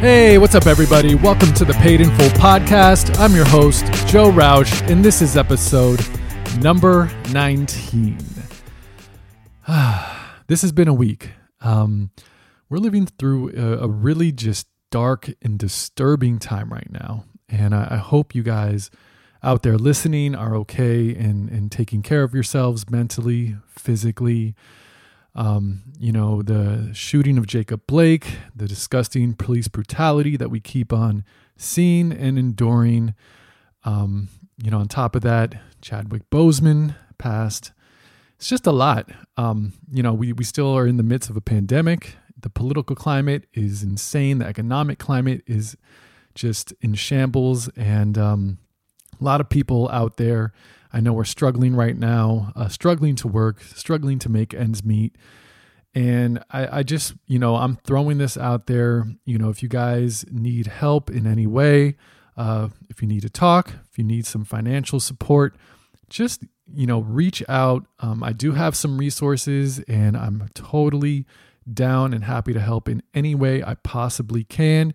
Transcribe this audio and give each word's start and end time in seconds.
Hey, 0.00 0.38
what's 0.38 0.54
up, 0.54 0.66
everybody? 0.66 1.14
Welcome 1.14 1.52
to 1.52 1.66
the 1.66 1.74
Paid 1.74 2.00
in 2.00 2.08
Full 2.16 2.30
podcast. 2.30 3.20
I'm 3.20 3.34
your 3.34 3.44
host, 3.44 3.84
Joe 4.08 4.30
Roush, 4.30 4.80
and 4.90 5.04
this 5.04 5.20
is 5.20 5.36
episode 5.36 6.00
number 6.56 7.10
19. 7.32 8.16
this 10.46 10.62
has 10.62 10.72
been 10.72 10.88
a 10.88 10.94
week. 10.94 11.32
Um, 11.60 12.12
we're 12.70 12.78
living 12.78 13.08
through 13.18 13.50
a, 13.54 13.84
a, 13.84 13.88
really 13.88 14.32
just 14.32 14.68
dark 14.90 15.34
and 15.42 15.58
disturbing 15.58 16.38
time 16.38 16.72
right 16.72 16.90
now. 16.90 17.26
And 17.50 17.74
I, 17.74 17.88
I 17.90 17.96
hope 17.98 18.34
you 18.34 18.42
guys 18.42 18.90
out 19.42 19.62
there 19.62 19.76
listening 19.76 20.34
are 20.34 20.56
okay 20.56 21.14
and, 21.14 21.50
and 21.50 21.70
taking 21.70 22.00
care 22.00 22.22
of 22.22 22.32
yourselves 22.32 22.88
mentally, 22.88 23.56
physically, 23.68 24.54
um, 25.34 25.82
you 25.98 26.12
know, 26.12 26.42
the 26.42 26.90
shooting 26.92 27.38
of 27.38 27.46
Jacob 27.46 27.82
Blake, 27.86 28.38
the 28.54 28.66
disgusting 28.66 29.34
police 29.34 29.68
brutality 29.68 30.36
that 30.36 30.50
we 30.50 30.60
keep 30.60 30.92
on 30.92 31.24
seeing 31.56 32.12
and 32.12 32.38
enduring. 32.38 33.14
Um, 33.84 34.28
you 34.62 34.70
know, 34.70 34.78
on 34.78 34.88
top 34.88 35.14
of 35.14 35.22
that, 35.22 35.54
Chadwick 35.80 36.28
Boseman 36.30 36.96
passed. 37.18 37.72
It's 38.36 38.48
just 38.48 38.66
a 38.66 38.72
lot. 38.72 39.10
Um, 39.36 39.74
you 39.90 40.02
know, 40.02 40.14
we, 40.14 40.32
we 40.32 40.44
still 40.44 40.74
are 40.74 40.86
in 40.86 40.96
the 40.96 41.02
midst 41.02 41.30
of 41.30 41.36
a 41.36 41.40
pandemic. 41.40 42.16
The 42.38 42.50
political 42.50 42.96
climate 42.96 43.46
is 43.52 43.82
insane. 43.82 44.38
The 44.38 44.46
economic 44.46 44.98
climate 44.98 45.42
is 45.46 45.76
just 46.34 46.72
in 46.80 46.94
shambles. 46.94 47.68
And 47.76 48.16
um, 48.16 48.58
a 49.20 49.24
lot 49.24 49.40
of 49.40 49.48
people 49.48 49.88
out 49.90 50.16
there 50.16 50.52
I 50.92 51.00
know 51.00 51.12
we're 51.12 51.24
struggling 51.24 51.74
right 51.74 51.96
now, 51.96 52.52
uh, 52.56 52.68
struggling 52.68 53.16
to 53.16 53.28
work, 53.28 53.62
struggling 53.62 54.18
to 54.20 54.28
make 54.28 54.54
ends 54.54 54.84
meet. 54.84 55.16
And 55.94 56.42
I, 56.50 56.78
I 56.78 56.82
just, 56.82 57.14
you 57.26 57.38
know, 57.38 57.56
I'm 57.56 57.76
throwing 57.76 58.18
this 58.18 58.36
out 58.36 58.66
there. 58.66 59.06
You 59.24 59.38
know, 59.38 59.50
if 59.50 59.62
you 59.62 59.68
guys 59.68 60.24
need 60.30 60.66
help 60.66 61.10
in 61.10 61.26
any 61.26 61.46
way, 61.46 61.96
uh, 62.36 62.68
if 62.88 63.02
you 63.02 63.08
need 63.08 63.22
to 63.22 63.30
talk, 63.30 63.72
if 63.90 63.98
you 63.98 64.04
need 64.04 64.26
some 64.26 64.44
financial 64.44 65.00
support, 65.00 65.56
just, 66.08 66.44
you 66.72 66.86
know, 66.86 67.00
reach 67.00 67.42
out. 67.48 67.86
Um, 67.98 68.22
I 68.22 68.32
do 68.32 68.52
have 68.52 68.76
some 68.76 68.98
resources 68.98 69.80
and 69.80 70.16
I'm 70.16 70.48
totally 70.54 71.26
down 71.72 72.14
and 72.14 72.24
happy 72.24 72.52
to 72.52 72.60
help 72.60 72.88
in 72.88 73.02
any 73.14 73.34
way 73.34 73.62
I 73.62 73.74
possibly 73.74 74.44
can. 74.44 74.94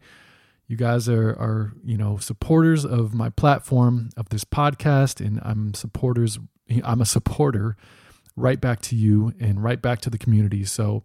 You 0.67 0.77
guys 0.77 1.07
are 1.07 1.29
are 1.29 1.73
you 1.83 1.97
know 1.97 2.17
supporters 2.17 2.85
of 2.85 3.13
my 3.13 3.29
platform 3.29 4.09
of 4.17 4.29
this 4.29 4.43
podcast, 4.43 5.25
and 5.25 5.39
I'm 5.43 5.73
supporters. 5.73 6.39
I'm 6.83 7.01
a 7.01 7.05
supporter 7.05 7.77
right 8.35 8.59
back 8.59 8.81
to 8.81 8.95
you 8.95 9.33
and 9.39 9.63
right 9.63 9.81
back 9.81 10.01
to 10.01 10.09
the 10.09 10.17
community. 10.17 10.65
So, 10.65 11.03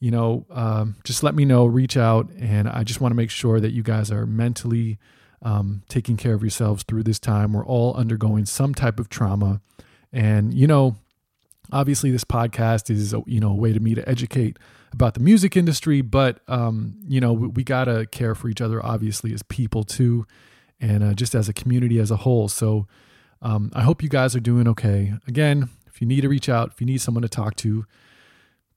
you 0.00 0.10
know, 0.10 0.44
um, 0.50 0.96
just 1.04 1.22
let 1.22 1.34
me 1.34 1.44
know, 1.44 1.64
reach 1.66 1.96
out, 1.96 2.30
and 2.38 2.68
I 2.68 2.82
just 2.82 3.00
want 3.00 3.12
to 3.12 3.16
make 3.16 3.30
sure 3.30 3.60
that 3.60 3.70
you 3.70 3.82
guys 3.82 4.10
are 4.10 4.26
mentally 4.26 4.98
um, 5.42 5.82
taking 5.88 6.16
care 6.16 6.34
of 6.34 6.42
yourselves 6.42 6.82
through 6.82 7.04
this 7.04 7.18
time. 7.18 7.52
We're 7.52 7.64
all 7.64 7.94
undergoing 7.94 8.46
some 8.46 8.74
type 8.74 8.98
of 8.98 9.08
trauma, 9.08 9.60
and 10.12 10.52
you 10.52 10.66
know, 10.66 10.96
obviously, 11.70 12.10
this 12.10 12.24
podcast 12.24 12.90
is 12.90 13.14
you 13.26 13.38
know 13.38 13.50
a 13.50 13.56
way 13.56 13.72
to 13.72 13.80
me 13.80 13.94
to 13.94 14.08
educate 14.08 14.58
about 14.92 15.14
the 15.14 15.20
music 15.20 15.56
industry, 15.56 16.00
but 16.00 16.40
um, 16.48 16.96
you 17.06 17.20
know 17.20 17.32
we, 17.32 17.48
we, 17.48 17.64
gotta 17.64 18.06
care 18.06 18.34
for 18.34 18.48
each 18.48 18.60
other, 18.60 18.84
obviously 18.84 19.32
as 19.32 19.42
people 19.44 19.84
too, 19.84 20.26
and 20.80 21.02
uh, 21.02 21.14
just 21.14 21.34
as 21.34 21.48
a 21.48 21.52
community 21.52 21.98
as 21.98 22.10
a 22.10 22.16
whole. 22.16 22.48
So 22.48 22.86
um, 23.40 23.70
I 23.74 23.82
hope 23.82 24.02
you 24.02 24.08
guys 24.08 24.36
are 24.36 24.40
doing 24.40 24.68
okay. 24.68 25.14
Again, 25.26 25.68
if 25.86 26.00
you 26.00 26.06
need 26.06 26.20
to 26.22 26.28
reach 26.28 26.48
out, 26.48 26.72
if 26.72 26.80
you 26.80 26.86
need 26.86 27.00
someone 27.00 27.22
to 27.22 27.28
talk 27.28 27.56
to, 27.56 27.86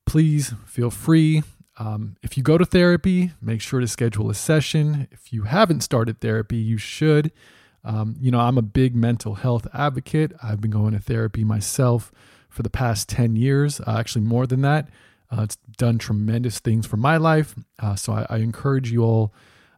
please 0.06 0.54
feel 0.66 0.90
free. 0.90 1.44
Um, 1.78 2.16
if 2.24 2.38
you 2.38 2.44
go 2.44 2.58
to 2.58 2.66
therapy, 2.66 3.32
make 3.42 3.62
sure 3.62 3.80
to 3.80 3.88
schedule 3.88 4.30
a 4.30 4.34
session. 4.34 5.08
If 5.12 5.34
you 5.34 5.44
haven't 5.44 5.82
started 5.82 6.22
therapy, 6.22 6.58
you 6.58 6.78
should. 6.78 7.32
Um, 7.84 8.16
you 8.20 8.32
know, 8.32 8.40
I'm 8.40 8.58
a 8.58 8.64
big 8.64 8.96
mental 8.96 9.36
health 9.36 9.68
advocate. 9.74 10.32
I've 10.42 10.62
been 10.62 10.72
going 10.72 10.94
to 10.94 11.00
therapy 11.00 11.44
myself 11.44 12.12
for 12.50 12.64
the 12.64 12.70
past 12.70 13.10
10 13.10 13.36
years, 13.36 13.80
uh, 13.82 13.98
actually 14.00 14.24
more 14.24 14.48
than 14.48 14.62
that. 14.62 14.90
Uh, 15.36 15.44
it's 15.44 15.58
done 15.78 15.98
tremendous 15.98 16.60
things 16.60 16.86
for 16.86 16.98
my 16.98 17.18
life. 17.18 17.56
Uh, 17.80 17.96
so 17.96 18.14
I, 18.14 18.26
I, 18.30 18.38
encourage 18.38 18.92
you 18.92 19.04
all, 19.04 19.34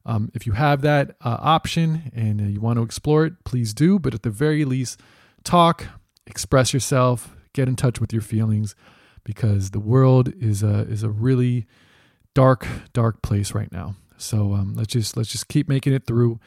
um, 0.05 0.29
if 0.33 0.45
you 0.45 0.53
have 0.53 0.81
that 0.81 1.15
uh, 1.21 1.37
option 1.39 2.11
and 2.13 2.41
uh, 2.41 2.43
you 2.43 2.61
want 2.61 2.77
to 2.77 2.83
explore 2.83 3.25
it, 3.25 3.43
please 3.43 3.73
do. 3.73 3.97
But 3.97 4.13
at 4.13 4.23
the 4.23 4.29
very 4.29 4.65
least, 4.65 4.99
talk, 5.43 5.85
express 6.27 6.73
yourself, 6.73 7.35
get 7.53 7.67
in 7.67 7.75
touch 7.75 7.99
with 7.99 8.13
your 8.13 8.21
feelings, 8.21 8.75
because 9.23 9.71
the 9.71 9.79
world 9.79 10.31
is 10.39 10.63
a 10.63 10.87
is 10.87 11.03
a 11.03 11.09
really 11.09 11.65
dark, 12.33 12.67
dark 12.93 13.21
place 13.21 13.53
right 13.53 13.71
now. 13.71 13.95
So 14.17 14.53
um, 14.53 14.75
let's 14.75 14.93
just 14.93 15.17
let's 15.17 15.31
just 15.31 15.47
keep 15.47 15.67
making 15.67 15.93
it 15.93 16.05
through. 16.05 16.39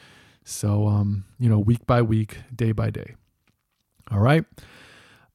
So 0.44 0.86
um, 0.86 1.24
you 1.38 1.48
know, 1.48 1.58
week 1.58 1.86
by 1.86 2.00
week, 2.02 2.38
day 2.54 2.72
by 2.72 2.90
day. 2.90 3.16
All 4.10 4.20
right. 4.20 4.44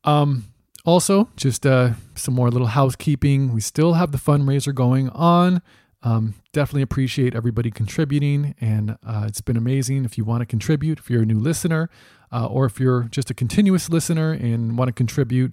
Um, 0.03 0.45
also, 0.85 1.29
just 1.35 1.65
uh, 1.65 1.91
some 2.15 2.33
more 2.33 2.49
little 2.49 2.67
housekeeping. 2.67 3.53
We 3.53 3.61
still 3.61 3.93
have 3.93 4.11
the 4.11 4.17
fundraiser 4.17 4.73
going 4.73 5.09
on. 5.09 5.61
Um, 6.03 6.35
definitely 6.53 6.83
appreciate 6.83 7.33
everybody 7.33 7.71
contributing, 7.71 8.53
and 8.61 8.97
uh, 9.03 9.25
it's 9.27 9.41
been 9.41 9.57
amazing. 9.57 10.05
If 10.05 10.17
you 10.17 10.23
want 10.23 10.41
to 10.41 10.45
contribute, 10.45 10.99
if 10.99 11.09
you're 11.09 11.23
a 11.23 11.25
new 11.25 11.39
listener, 11.39 11.89
uh, 12.31 12.45
or 12.45 12.65
if 12.65 12.79
you're 12.79 13.03
just 13.05 13.31
a 13.31 13.33
continuous 13.33 13.89
listener 13.89 14.31
and 14.31 14.77
want 14.77 14.89
to 14.89 14.93
contribute, 14.93 15.51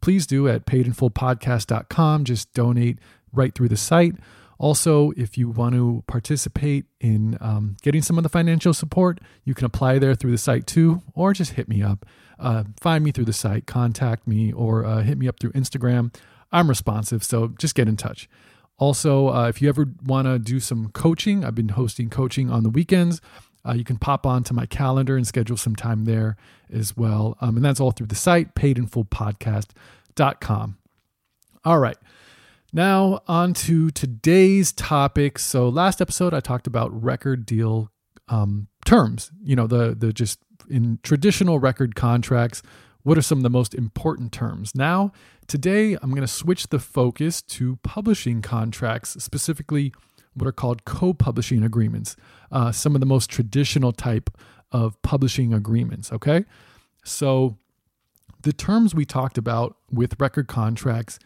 please 0.00 0.26
do 0.26 0.48
at 0.48 0.66
paidinfullpodcast.com. 0.66 2.24
Just 2.24 2.52
donate 2.52 2.98
right 3.32 3.54
through 3.54 3.68
the 3.68 3.76
site. 3.76 4.16
Also, 4.62 5.10
if 5.16 5.36
you 5.36 5.50
want 5.50 5.74
to 5.74 6.04
participate 6.06 6.84
in 7.00 7.36
um, 7.40 7.76
getting 7.82 8.00
some 8.00 8.16
of 8.16 8.22
the 8.22 8.28
financial 8.28 8.72
support, 8.72 9.18
you 9.44 9.54
can 9.54 9.66
apply 9.66 9.98
there 9.98 10.14
through 10.14 10.30
the 10.30 10.38
site 10.38 10.68
too, 10.68 11.02
or 11.14 11.32
just 11.32 11.54
hit 11.54 11.68
me 11.68 11.82
up 11.82 12.06
uh, 12.42 12.64
find 12.80 13.04
me 13.04 13.12
through 13.12 13.24
the 13.24 13.32
site, 13.32 13.66
contact 13.66 14.26
me, 14.26 14.52
or 14.52 14.84
uh, 14.84 15.02
hit 15.02 15.16
me 15.16 15.28
up 15.28 15.38
through 15.40 15.52
Instagram. 15.52 16.14
I'm 16.50 16.68
responsive, 16.68 17.24
so 17.24 17.48
just 17.58 17.74
get 17.74 17.88
in 17.88 17.96
touch. 17.96 18.28
Also, 18.78 19.28
uh, 19.28 19.48
if 19.48 19.62
you 19.62 19.68
ever 19.68 19.86
want 20.04 20.26
to 20.26 20.38
do 20.38 20.58
some 20.58 20.88
coaching, 20.90 21.44
I've 21.44 21.54
been 21.54 21.68
hosting 21.70 22.10
coaching 22.10 22.50
on 22.50 22.64
the 22.64 22.70
weekends. 22.70 23.20
Uh, 23.64 23.74
you 23.74 23.84
can 23.84 23.96
pop 23.96 24.26
onto 24.26 24.52
my 24.52 24.66
calendar 24.66 25.16
and 25.16 25.24
schedule 25.26 25.56
some 25.56 25.76
time 25.76 26.04
there 26.04 26.36
as 26.70 26.96
well. 26.96 27.38
Um, 27.40 27.56
and 27.56 27.64
that's 27.64 27.78
all 27.78 27.92
through 27.92 28.08
the 28.08 28.16
site, 28.16 28.56
paidinfullpodcast.com. 28.56 30.78
All 31.64 31.78
right. 31.78 31.96
Now, 32.72 33.20
on 33.28 33.52
to 33.54 33.90
today's 33.90 34.72
topic. 34.72 35.38
So, 35.38 35.68
last 35.68 36.00
episode, 36.00 36.32
I 36.32 36.40
talked 36.40 36.66
about 36.66 36.90
record 37.02 37.44
deal 37.44 37.90
um, 38.28 38.68
terms, 38.86 39.30
you 39.42 39.54
know, 39.54 39.66
the, 39.66 39.94
the 39.94 40.10
just 40.10 40.38
in 40.70 40.98
traditional 41.02 41.58
record 41.58 41.94
contracts, 41.94 42.62
what 43.02 43.18
are 43.18 43.22
some 43.22 43.38
of 43.38 43.42
the 43.42 43.50
most 43.50 43.74
important 43.74 44.32
terms? 44.32 44.74
Now, 44.74 45.12
today, 45.46 45.98
I'm 46.00 46.10
going 46.10 46.22
to 46.22 46.26
switch 46.26 46.68
the 46.68 46.78
focus 46.78 47.42
to 47.42 47.76
publishing 47.82 48.40
contracts, 48.40 49.22
specifically 49.22 49.92
what 50.32 50.46
are 50.46 50.52
called 50.52 50.86
co 50.86 51.12
publishing 51.12 51.62
agreements, 51.62 52.16
uh, 52.50 52.72
some 52.72 52.94
of 52.94 53.00
the 53.00 53.06
most 53.06 53.28
traditional 53.28 53.92
type 53.92 54.30
of 54.70 55.00
publishing 55.02 55.52
agreements. 55.52 56.10
Okay. 56.10 56.46
So, 57.04 57.58
the 58.42 58.52
terms 58.54 58.94
we 58.94 59.04
talked 59.04 59.36
about 59.36 59.76
with 59.90 60.18
record 60.18 60.48
contracts 60.48 61.18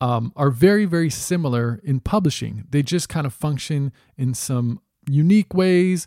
um, 0.00 0.32
are 0.36 0.50
very, 0.50 0.84
very 0.84 1.10
similar 1.10 1.80
in 1.84 2.00
publishing. 2.00 2.64
They 2.70 2.82
just 2.82 3.08
kind 3.08 3.26
of 3.26 3.32
function 3.32 3.92
in 4.16 4.34
some 4.34 4.80
unique 5.06 5.54
ways 5.54 6.06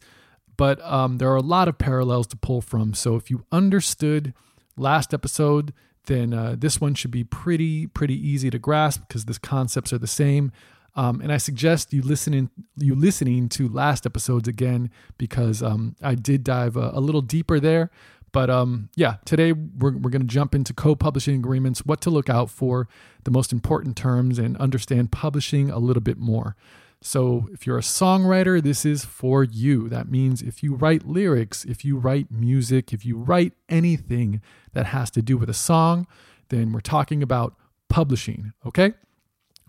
but 0.58 0.84
um, 0.84 1.20
there 1.20 1.32
are 1.32 1.36
a 1.36 1.42
lot 1.42 1.68
of 1.68 1.78
parallels 1.78 2.28
to 2.28 2.36
pull 2.36 2.62
from. 2.62 2.94
So 2.94 3.16
if 3.16 3.30
you 3.30 3.46
understood 3.52 4.34
last 4.76 5.14
episode, 5.14 5.72
then 6.08 6.34
uh, 6.34 6.56
this 6.58 6.82
one 6.82 6.96
should 6.96 7.12
be 7.12 7.24
pretty 7.24 7.88
pretty 7.88 8.16
easy 8.16 8.50
to 8.50 8.60
grasp 8.60 9.02
because 9.08 9.26
the 9.26 9.40
concepts 9.40 9.94
are 9.94 9.98
the 9.98 10.08
same. 10.08 10.52
Um, 10.96 11.22
and 11.22 11.32
I 11.32 11.38
suggest 11.38 11.94
you 11.94 12.02
listening 12.02 12.50
you 12.76 12.96
listening 12.96 13.50
to 13.50 13.70
last 13.70 14.06
episodes 14.08 14.48
again 14.48 14.90
because 15.20 15.62
um, 15.62 15.96
I 16.02 16.16
did 16.16 16.44
dive 16.44 16.76
a, 16.76 16.92
a, 16.94 17.00
little 17.00 17.22
deeper 17.22 17.60
there. 17.60 17.92
But 18.38 18.52
um, 18.52 18.90
yeah, 18.96 19.16
today 19.26 19.52
we're, 19.52 19.98
we're 19.98 20.12
going 20.12 20.22
to 20.22 20.28
jump 20.28 20.54
into 20.54 20.72
co-publishing 20.72 21.34
agreements, 21.34 21.84
what 21.88 22.02
to 22.02 22.12
look 22.12 22.30
out 22.30 22.52
for, 22.52 22.88
the 23.24 23.32
most 23.32 23.52
important 23.52 23.98
terms, 23.98 24.38
and 24.38 24.56
understand 24.58 25.12
publishing 25.12 25.72
a 25.72 25.80
little 25.80 26.04
bit 26.04 26.20
more. 26.20 26.56
So, 27.02 27.50
if 27.52 27.66
you're 27.66 27.80
a 27.80 27.82
songwriter, 27.82 28.62
this 28.62 28.86
is 28.86 29.04
for 29.04 29.44
you. 29.44 29.90
That 29.90 30.12
means 30.12 30.44
if 30.44 30.62
you 30.62 30.76
write 30.76 31.08
lyrics, 31.08 31.66
if 31.66 31.84
you 31.84 31.98
write 31.98 32.30
music, 32.30 32.94
if 32.94 33.04
you 33.04 33.18
write 33.18 33.54
anything 33.70 34.44
that 34.74 34.86
has 34.86 35.10
to 35.12 35.24
do 35.24 35.36
with 35.36 35.50
a 35.50 35.56
song, 35.56 36.06
then 36.50 36.72
we're 36.74 36.80
talking 36.80 37.24
about 37.24 37.56
publishing, 37.90 38.54
okay? 38.64 38.94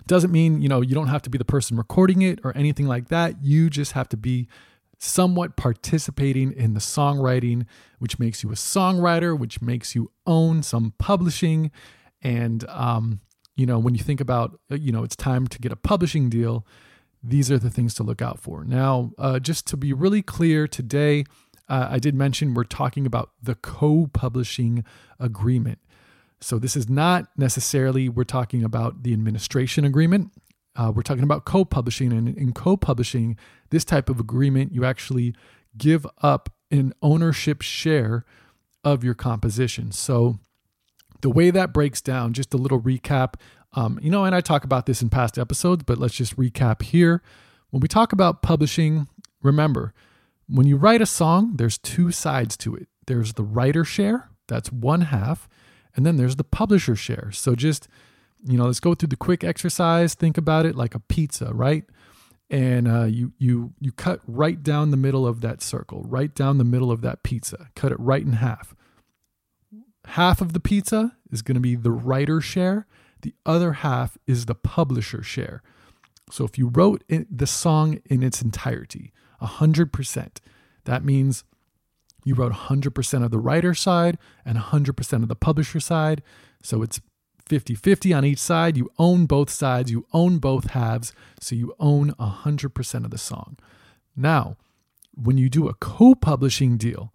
Doesn't 0.06 0.30
mean, 0.30 0.60
you 0.60 0.68
know, 0.68 0.82
you 0.82 0.94
don't 0.94 1.08
have 1.08 1.22
to 1.22 1.30
be 1.30 1.38
the 1.38 1.44
person 1.46 1.78
recording 1.78 2.20
it 2.20 2.38
or 2.44 2.54
anything 2.54 2.86
like 2.86 3.08
that. 3.08 3.42
You 3.42 3.70
just 3.70 3.92
have 3.92 4.10
to 4.10 4.18
be 4.18 4.46
somewhat 4.98 5.56
participating 5.56 6.52
in 6.52 6.74
the 6.74 6.80
songwriting, 6.80 7.66
which 7.98 8.18
makes 8.18 8.42
you 8.42 8.50
a 8.50 8.54
songwriter, 8.54 9.38
which 9.38 9.62
makes 9.62 9.94
you 9.94 10.10
own 10.26 10.62
some 10.62 10.92
publishing. 10.98 11.70
And, 12.20 12.68
um, 12.68 13.20
you 13.56 13.64
know, 13.64 13.78
when 13.78 13.94
you 13.94 14.02
think 14.02 14.20
about, 14.20 14.58
you 14.70 14.92
know, 14.92 15.04
it's 15.04 15.16
time 15.16 15.46
to 15.46 15.58
get 15.58 15.72
a 15.72 15.76
publishing 15.76 16.28
deal, 16.28 16.66
these 17.22 17.50
are 17.50 17.58
the 17.58 17.70
things 17.70 17.94
to 17.94 18.02
look 18.02 18.20
out 18.20 18.38
for. 18.40 18.64
Now, 18.64 19.12
uh, 19.18 19.38
just 19.38 19.66
to 19.68 19.76
be 19.76 19.92
really 19.92 20.22
clear 20.22 20.66
today, 20.66 21.24
uh, 21.68 21.88
I 21.90 21.98
did 21.98 22.14
mention 22.14 22.54
we're 22.54 22.64
talking 22.64 23.06
about 23.06 23.30
the 23.42 23.54
co 23.54 24.08
publishing 24.12 24.84
agreement. 25.18 25.78
So, 26.40 26.58
this 26.58 26.76
is 26.76 26.88
not 26.88 27.26
necessarily, 27.36 28.08
we're 28.08 28.24
talking 28.24 28.62
about 28.62 29.02
the 29.02 29.12
administration 29.12 29.84
agreement. 29.84 30.30
Uh, 30.78 30.92
we're 30.94 31.02
talking 31.02 31.24
about 31.24 31.44
co 31.44 31.64
publishing. 31.64 32.12
And 32.12 32.28
in 32.28 32.52
co 32.52 32.76
publishing, 32.76 33.36
this 33.70 33.84
type 33.84 34.08
of 34.08 34.20
agreement, 34.20 34.72
you 34.72 34.84
actually 34.84 35.34
give 35.76 36.06
up 36.22 36.48
an 36.70 36.94
ownership 37.02 37.60
share 37.60 38.24
of 38.84 39.02
your 39.02 39.14
composition. 39.14 39.90
So, 39.90 40.38
the 41.20 41.30
way 41.30 41.50
that 41.50 41.74
breaks 41.74 42.00
down, 42.00 42.32
just 42.32 42.54
a 42.54 42.56
little 42.56 42.80
recap, 42.80 43.34
um, 43.72 43.98
you 44.00 44.08
know, 44.08 44.24
and 44.24 44.34
I 44.34 44.40
talk 44.40 44.62
about 44.62 44.86
this 44.86 45.02
in 45.02 45.10
past 45.10 45.36
episodes, 45.36 45.82
but 45.82 45.98
let's 45.98 46.14
just 46.14 46.36
recap 46.36 46.82
here. 46.82 47.22
When 47.70 47.80
we 47.80 47.88
talk 47.88 48.12
about 48.12 48.40
publishing, 48.40 49.08
remember, 49.42 49.92
when 50.48 50.68
you 50.68 50.76
write 50.76 51.02
a 51.02 51.06
song, 51.06 51.56
there's 51.56 51.76
two 51.76 52.12
sides 52.12 52.56
to 52.58 52.76
it. 52.76 52.88
There's 53.08 53.32
the 53.32 53.42
writer 53.42 53.84
share, 53.84 54.30
that's 54.46 54.70
one 54.70 55.02
half, 55.02 55.48
and 55.96 56.06
then 56.06 56.16
there's 56.16 56.36
the 56.36 56.44
publisher 56.44 56.94
share. 56.94 57.30
So 57.32 57.56
just, 57.56 57.88
you 58.44 58.56
know, 58.58 58.66
let's 58.66 58.80
go 58.80 58.94
through 58.94 59.08
the 59.08 59.16
quick 59.16 59.44
exercise. 59.44 60.14
Think 60.14 60.38
about 60.38 60.66
it 60.66 60.74
like 60.74 60.94
a 60.94 61.00
pizza, 61.00 61.52
right? 61.52 61.84
And 62.50 62.88
uh, 62.88 63.04
you 63.04 63.32
you 63.38 63.74
you 63.80 63.92
cut 63.92 64.20
right 64.26 64.62
down 64.62 64.90
the 64.90 64.96
middle 64.96 65.26
of 65.26 65.42
that 65.42 65.62
circle, 65.62 66.02
right 66.04 66.34
down 66.34 66.58
the 66.58 66.64
middle 66.64 66.90
of 66.90 67.02
that 67.02 67.22
pizza. 67.22 67.68
Cut 67.74 67.92
it 67.92 68.00
right 68.00 68.22
in 68.22 68.34
half. 68.34 68.74
Half 70.06 70.40
of 70.40 70.54
the 70.54 70.60
pizza 70.60 71.16
is 71.30 71.42
going 71.42 71.56
to 71.56 71.60
be 71.60 71.74
the 71.74 71.90
writer 71.90 72.40
share, 72.40 72.86
the 73.20 73.34
other 73.44 73.74
half 73.74 74.16
is 74.26 74.46
the 74.46 74.54
publisher 74.54 75.22
share. 75.22 75.62
So 76.30 76.44
if 76.44 76.56
you 76.56 76.68
wrote 76.68 77.04
the 77.08 77.46
song 77.46 78.00
in 78.06 78.22
its 78.22 78.40
entirety, 78.40 79.12
100%, 79.42 80.28
that 80.84 81.04
means 81.04 81.44
you 82.24 82.34
wrote 82.34 82.52
100% 82.52 83.24
of 83.24 83.30
the 83.30 83.38
writer 83.38 83.74
side 83.74 84.18
and 84.44 84.58
100% 84.58 85.22
of 85.22 85.28
the 85.28 85.36
publisher 85.36 85.80
side. 85.80 86.22
So 86.62 86.82
it's 86.82 87.00
50 87.48 87.74
50 87.74 88.12
on 88.12 88.24
each 88.24 88.38
side. 88.38 88.76
You 88.76 88.90
own 88.98 89.26
both 89.26 89.50
sides, 89.50 89.90
you 89.90 90.06
own 90.12 90.38
both 90.38 90.70
halves. 90.70 91.12
So 91.40 91.54
you 91.54 91.74
own 91.78 92.12
100% 92.12 93.04
of 93.04 93.10
the 93.10 93.18
song. 93.18 93.56
Now, 94.16 94.56
when 95.14 95.38
you 95.38 95.48
do 95.48 95.68
a 95.68 95.74
co 95.74 96.14
publishing 96.14 96.76
deal, 96.76 97.12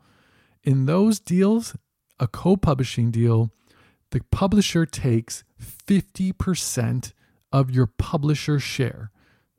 in 0.63 0.85
those 0.85 1.19
deals, 1.19 1.75
a 2.19 2.27
co 2.27 2.57
publishing 2.57 3.11
deal, 3.11 3.51
the 4.11 4.21
publisher 4.31 4.85
takes 4.85 5.43
50% 5.61 7.13
of 7.51 7.71
your 7.71 7.87
publisher 7.87 8.59
share. 8.59 9.11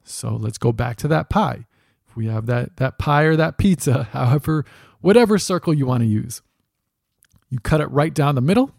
So 0.02 0.36
let's 0.36 0.58
go 0.58 0.72
back 0.72 0.96
to 0.98 1.08
that 1.08 1.30
pie. 1.30 1.66
If 2.08 2.16
we 2.16 2.26
have 2.26 2.46
that, 2.46 2.76
that 2.76 2.98
pie 2.98 3.22
or 3.22 3.36
that 3.36 3.58
pizza, 3.58 4.04
however, 4.12 4.64
whatever 5.00 5.38
circle 5.38 5.74
you 5.74 5.86
want 5.86 6.02
to 6.02 6.08
use, 6.08 6.42
you 7.50 7.58
cut 7.60 7.80
it 7.80 7.90
right 7.90 8.14
down 8.14 8.34
the 8.34 8.40
middle. 8.40 8.72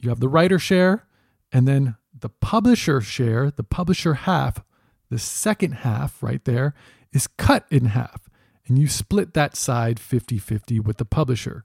You 0.00 0.10
have 0.10 0.20
the 0.20 0.28
writer 0.28 0.58
share, 0.58 1.06
and 1.52 1.66
then 1.66 1.96
the 2.18 2.28
publisher 2.28 3.00
share, 3.00 3.50
the 3.50 3.64
publisher 3.64 4.14
half, 4.14 4.62
the 5.10 5.18
second 5.18 5.72
half 5.72 6.22
right 6.22 6.44
there 6.44 6.74
is 7.12 7.26
cut 7.26 7.66
in 7.70 7.86
half. 7.86 8.28
And 8.66 8.78
you 8.78 8.86
split 8.88 9.34
that 9.34 9.56
side 9.56 9.98
50 9.98 10.38
50 10.38 10.80
with 10.80 10.98
the 10.98 11.04
publisher. 11.04 11.64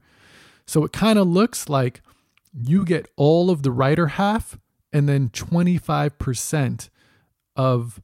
So 0.66 0.86
it 0.86 0.94
kind 0.94 1.20
of 1.20 1.28
looks 1.28 1.68
like 1.68 2.02
you 2.54 2.86
get 2.86 3.10
all 3.18 3.50
of 3.50 3.64
the 3.64 3.72
writer 3.72 4.08
half 4.08 4.58
and 4.94 5.10
then 5.10 5.30
25% 5.30 6.90
of 7.56 8.02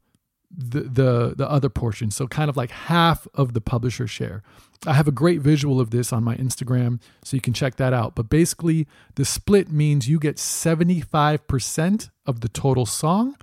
the, 0.50 0.80
the 0.80 1.34
the 1.36 1.48
other 1.48 1.68
portion 1.68 2.10
so 2.10 2.26
kind 2.26 2.50
of 2.50 2.56
like 2.56 2.72
half 2.72 3.28
of 3.34 3.54
the 3.54 3.60
publisher 3.60 4.08
share 4.08 4.42
i 4.86 4.92
have 4.92 5.08
a 5.08 5.12
great 5.12 5.40
visual 5.40 5.80
of 5.80 5.90
this 5.90 6.12
on 6.12 6.24
my 6.24 6.36
instagram 6.36 7.00
so 7.22 7.36
you 7.36 7.40
can 7.40 7.52
check 7.52 7.76
that 7.76 7.92
out 7.92 8.14
but 8.14 8.28
basically 8.28 8.86
the 9.14 9.24
split 9.24 9.70
means 9.70 10.08
you 10.08 10.18
get 10.18 10.36
75% 10.36 12.10
of 12.26 12.40
the 12.40 12.48
total 12.48 12.86
song 12.86 13.36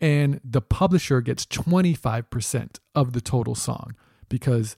and 0.00 0.40
the 0.44 0.60
publisher 0.60 1.20
gets 1.20 1.44
25% 1.44 2.78
of 2.94 3.12
the 3.12 3.20
total 3.20 3.56
song 3.56 3.96
because 4.28 4.76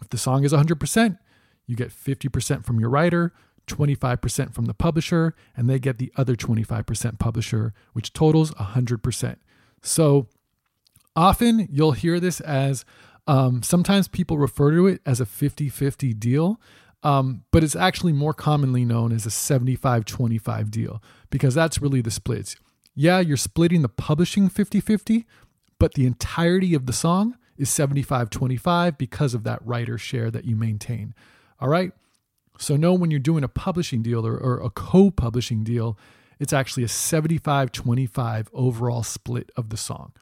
if 0.00 0.08
the 0.08 0.18
song 0.18 0.44
is 0.44 0.52
100% 0.52 1.18
you 1.66 1.76
get 1.76 1.90
50% 1.90 2.64
from 2.64 2.78
your 2.78 2.90
writer 2.90 3.32
25% 3.66 4.54
from 4.54 4.66
the 4.66 4.74
publisher, 4.74 5.34
and 5.56 5.68
they 5.68 5.78
get 5.78 5.98
the 5.98 6.12
other 6.16 6.34
25% 6.34 7.18
publisher, 7.18 7.72
which 7.92 8.12
totals 8.12 8.50
100%. 8.52 9.36
So 9.82 10.28
often 11.16 11.68
you'll 11.70 11.92
hear 11.92 12.20
this 12.20 12.40
as 12.40 12.84
um, 13.26 13.62
sometimes 13.62 14.08
people 14.08 14.38
refer 14.38 14.70
to 14.72 14.86
it 14.86 15.00
as 15.06 15.20
a 15.20 15.26
50 15.26 15.68
50 15.68 16.12
deal, 16.14 16.60
um, 17.02 17.44
but 17.50 17.64
it's 17.64 17.76
actually 17.76 18.12
more 18.12 18.34
commonly 18.34 18.84
known 18.84 19.12
as 19.12 19.26
a 19.26 19.30
75 19.30 20.04
25 20.04 20.70
deal 20.70 21.02
because 21.30 21.54
that's 21.54 21.80
really 21.80 22.00
the 22.00 22.10
splits. 22.10 22.56
Yeah, 22.94 23.20
you're 23.20 23.36
splitting 23.36 23.82
the 23.82 23.88
publishing 23.88 24.48
50 24.48 24.80
50, 24.80 25.26
but 25.78 25.94
the 25.94 26.06
entirety 26.06 26.74
of 26.74 26.86
the 26.86 26.92
song 26.92 27.36
is 27.56 27.70
75 27.70 28.30
25 28.30 28.98
because 28.98 29.34
of 29.34 29.44
that 29.44 29.64
writer 29.64 29.98
share 29.98 30.30
that 30.30 30.44
you 30.44 30.56
maintain. 30.56 31.14
All 31.60 31.68
right. 31.68 31.92
So 32.58 32.76
know 32.76 32.94
when 32.94 33.10
you're 33.10 33.20
doing 33.20 33.42
a 33.42 33.48
publishing 33.48 34.02
deal 34.02 34.24
or, 34.26 34.36
or 34.36 34.60
a 34.60 34.70
co-publishing 34.70 35.64
deal, 35.64 35.98
it's 36.38 36.52
actually 36.52 36.84
a 36.84 36.88
75-25 36.88 38.46
overall 38.52 39.02
split 39.02 39.50
of 39.56 39.70
the 39.70 39.76
song. 39.76 40.12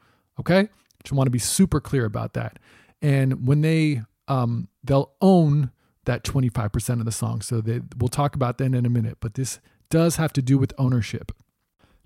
Okay? 0.40 0.68
Just 1.02 1.12
want 1.12 1.26
to 1.26 1.30
be 1.30 1.38
super 1.38 1.80
clear 1.80 2.04
about 2.04 2.34
that. 2.34 2.58
And 3.02 3.46
when 3.46 3.60
they 3.60 4.02
um, 4.28 4.68
they'll 4.82 5.12
own 5.20 5.70
that 6.04 6.24
25% 6.24 6.98
of 6.98 7.04
the 7.04 7.12
song. 7.12 7.42
So 7.42 7.60
they, 7.60 7.80
we'll 7.96 8.08
talk 8.08 8.34
about 8.34 8.58
that 8.58 8.74
in 8.74 8.86
a 8.86 8.90
minute, 8.90 9.18
but 9.20 9.34
this 9.34 9.60
does 9.90 10.16
have 10.16 10.32
to 10.34 10.42
do 10.42 10.58
with 10.58 10.72
ownership. 10.78 11.32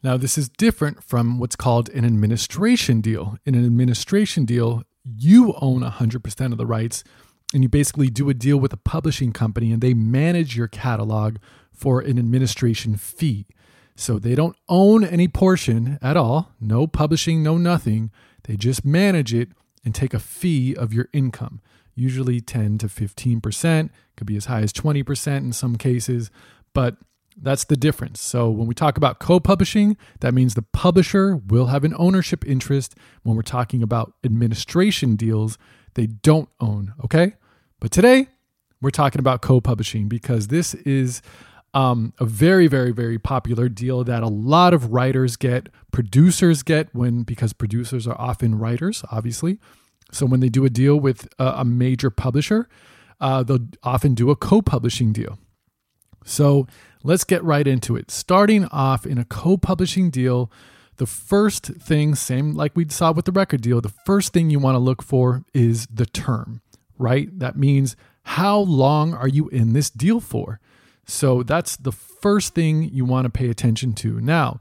Now, 0.02 0.16
this 0.16 0.36
is 0.36 0.48
different 0.48 1.02
from 1.02 1.38
what's 1.38 1.56
called 1.56 1.88
an 1.90 2.04
administration 2.04 3.00
deal. 3.00 3.38
In 3.44 3.54
an 3.54 3.64
administration 3.64 4.44
deal, 4.44 4.82
you 5.04 5.54
own 5.60 5.82
100% 5.82 6.52
of 6.52 6.58
the 6.58 6.66
rights 6.66 7.04
and 7.54 7.62
you 7.62 7.68
basically 7.68 8.10
do 8.10 8.28
a 8.28 8.34
deal 8.34 8.58
with 8.58 8.72
a 8.72 8.76
publishing 8.76 9.32
company 9.32 9.72
and 9.72 9.80
they 9.80 9.94
manage 9.94 10.56
your 10.56 10.68
catalog 10.68 11.36
for 11.72 12.00
an 12.00 12.18
administration 12.18 12.96
fee. 12.96 13.46
So 13.94 14.18
they 14.18 14.34
don't 14.34 14.56
own 14.68 15.04
any 15.04 15.28
portion 15.28 15.98
at 16.02 16.16
all, 16.16 16.52
no 16.60 16.86
publishing, 16.86 17.42
no 17.42 17.56
nothing. 17.56 18.10
They 18.44 18.56
just 18.56 18.84
manage 18.84 19.32
it 19.32 19.48
and 19.86 19.94
take 19.94 20.12
a 20.12 20.18
fee 20.18 20.74
of 20.74 20.92
your 20.92 21.08
income, 21.14 21.62
usually 21.94 22.40
10 22.42 22.78
to 22.78 22.88
15%, 22.88 23.88
could 24.16 24.26
be 24.26 24.36
as 24.36 24.46
high 24.46 24.60
as 24.60 24.72
20% 24.72 25.36
in 25.38 25.52
some 25.52 25.76
cases, 25.76 26.30
but 26.74 26.96
that's 27.40 27.64
the 27.64 27.76
difference. 27.76 28.20
So 28.20 28.50
when 28.50 28.66
we 28.66 28.74
talk 28.74 28.96
about 28.96 29.20
co-publishing, 29.20 29.96
that 30.20 30.34
means 30.34 30.54
the 30.54 30.62
publisher 30.62 31.36
will 31.36 31.66
have 31.66 31.84
an 31.84 31.94
ownership 31.96 32.44
interest. 32.46 32.96
When 33.22 33.36
we're 33.36 33.42
talking 33.42 33.82
about 33.82 34.14
administration 34.24 35.14
deals, 35.14 35.56
they 35.94 36.06
don't 36.06 36.48
own, 36.60 36.94
okay? 37.04 37.34
But 37.78 37.92
today, 37.92 38.28
we're 38.80 38.90
talking 38.90 39.20
about 39.20 39.40
co 39.40 39.60
publishing 39.60 40.08
because 40.08 40.48
this 40.48 40.74
is 40.74 41.22
um, 41.76 42.14
a 42.18 42.24
very, 42.24 42.68
very, 42.68 42.90
very 42.90 43.18
popular 43.18 43.68
deal 43.68 44.02
that 44.02 44.22
a 44.22 44.28
lot 44.28 44.72
of 44.72 44.94
writers 44.94 45.36
get, 45.36 45.68
producers 45.92 46.62
get 46.62 46.88
when, 46.94 47.22
because 47.22 47.52
producers 47.52 48.06
are 48.06 48.18
often 48.18 48.54
writers, 48.54 49.04
obviously. 49.12 49.58
So 50.10 50.24
when 50.24 50.40
they 50.40 50.48
do 50.48 50.64
a 50.64 50.70
deal 50.70 50.98
with 50.98 51.28
a, 51.38 51.56
a 51.58 51.64
major 51.66 52.08
publisher, 52.08 52.66
uh, 53.20 53.42
they'll 53.42 53.68
often 53.82 54.14
do 54.14 54.30
a 54.30 54.36
co 54.36 54.62
publishing 54.62 55.12
deal. 55.12 55.38
So 56.24 56.66
let's 57.04 57.24
get 57.24 57.44
right 57.44 57.66
into 57.66 57.94
it. 57.94 58.10
Starting 58.10 58.64
off 58.66 59.04
in 59.04 59.18
a 59.18 59.26
co 59.26 59.58
publishing 59.58 60.08
deal, 60.08 60.50
the 60.96 61.06
first 61.06 61.66
thing, 61.66 62.14
same 62.14 62.54
like 62.54 62.74
we 62.74 62.88
saw 62.88 63.12
with 63.12 63.26
the 63.26 63.32
record 63.32 63.60
deal, 63.60 63.82
the 63.82 63.92
first 64.06 64.32
thing 64.32 64.48
you 64.48 64.58
want 64.58 64.76
to 64.76 64.80
look 64.80 65.02
for 65.02 65.44
is 65.52 65.86
the 65.88 66.06
term, 66.06 66.62
right? 66.96 67.38
That 67.38 67.58
means 67.58 67.96
how 68.22 68.60
long 68.60 69.12
are 69.12 69.28
you 69.28 69.50
in 69.50 69.74
this 69.74 69.90
deal 69.90 70.20
for? 70.20 70.58
So 71.06 71.42
that's 71.42 71.76
the 71.76 71.92
first 71.92 72.54
thing 72.54 72.82
you 72.82 73.04
want 73.04 73.24
to 73.24 73.30
pay 73.30 73.48
attention 73.48 73.92
to. 73.94 74.20
Now, 74.20 74.60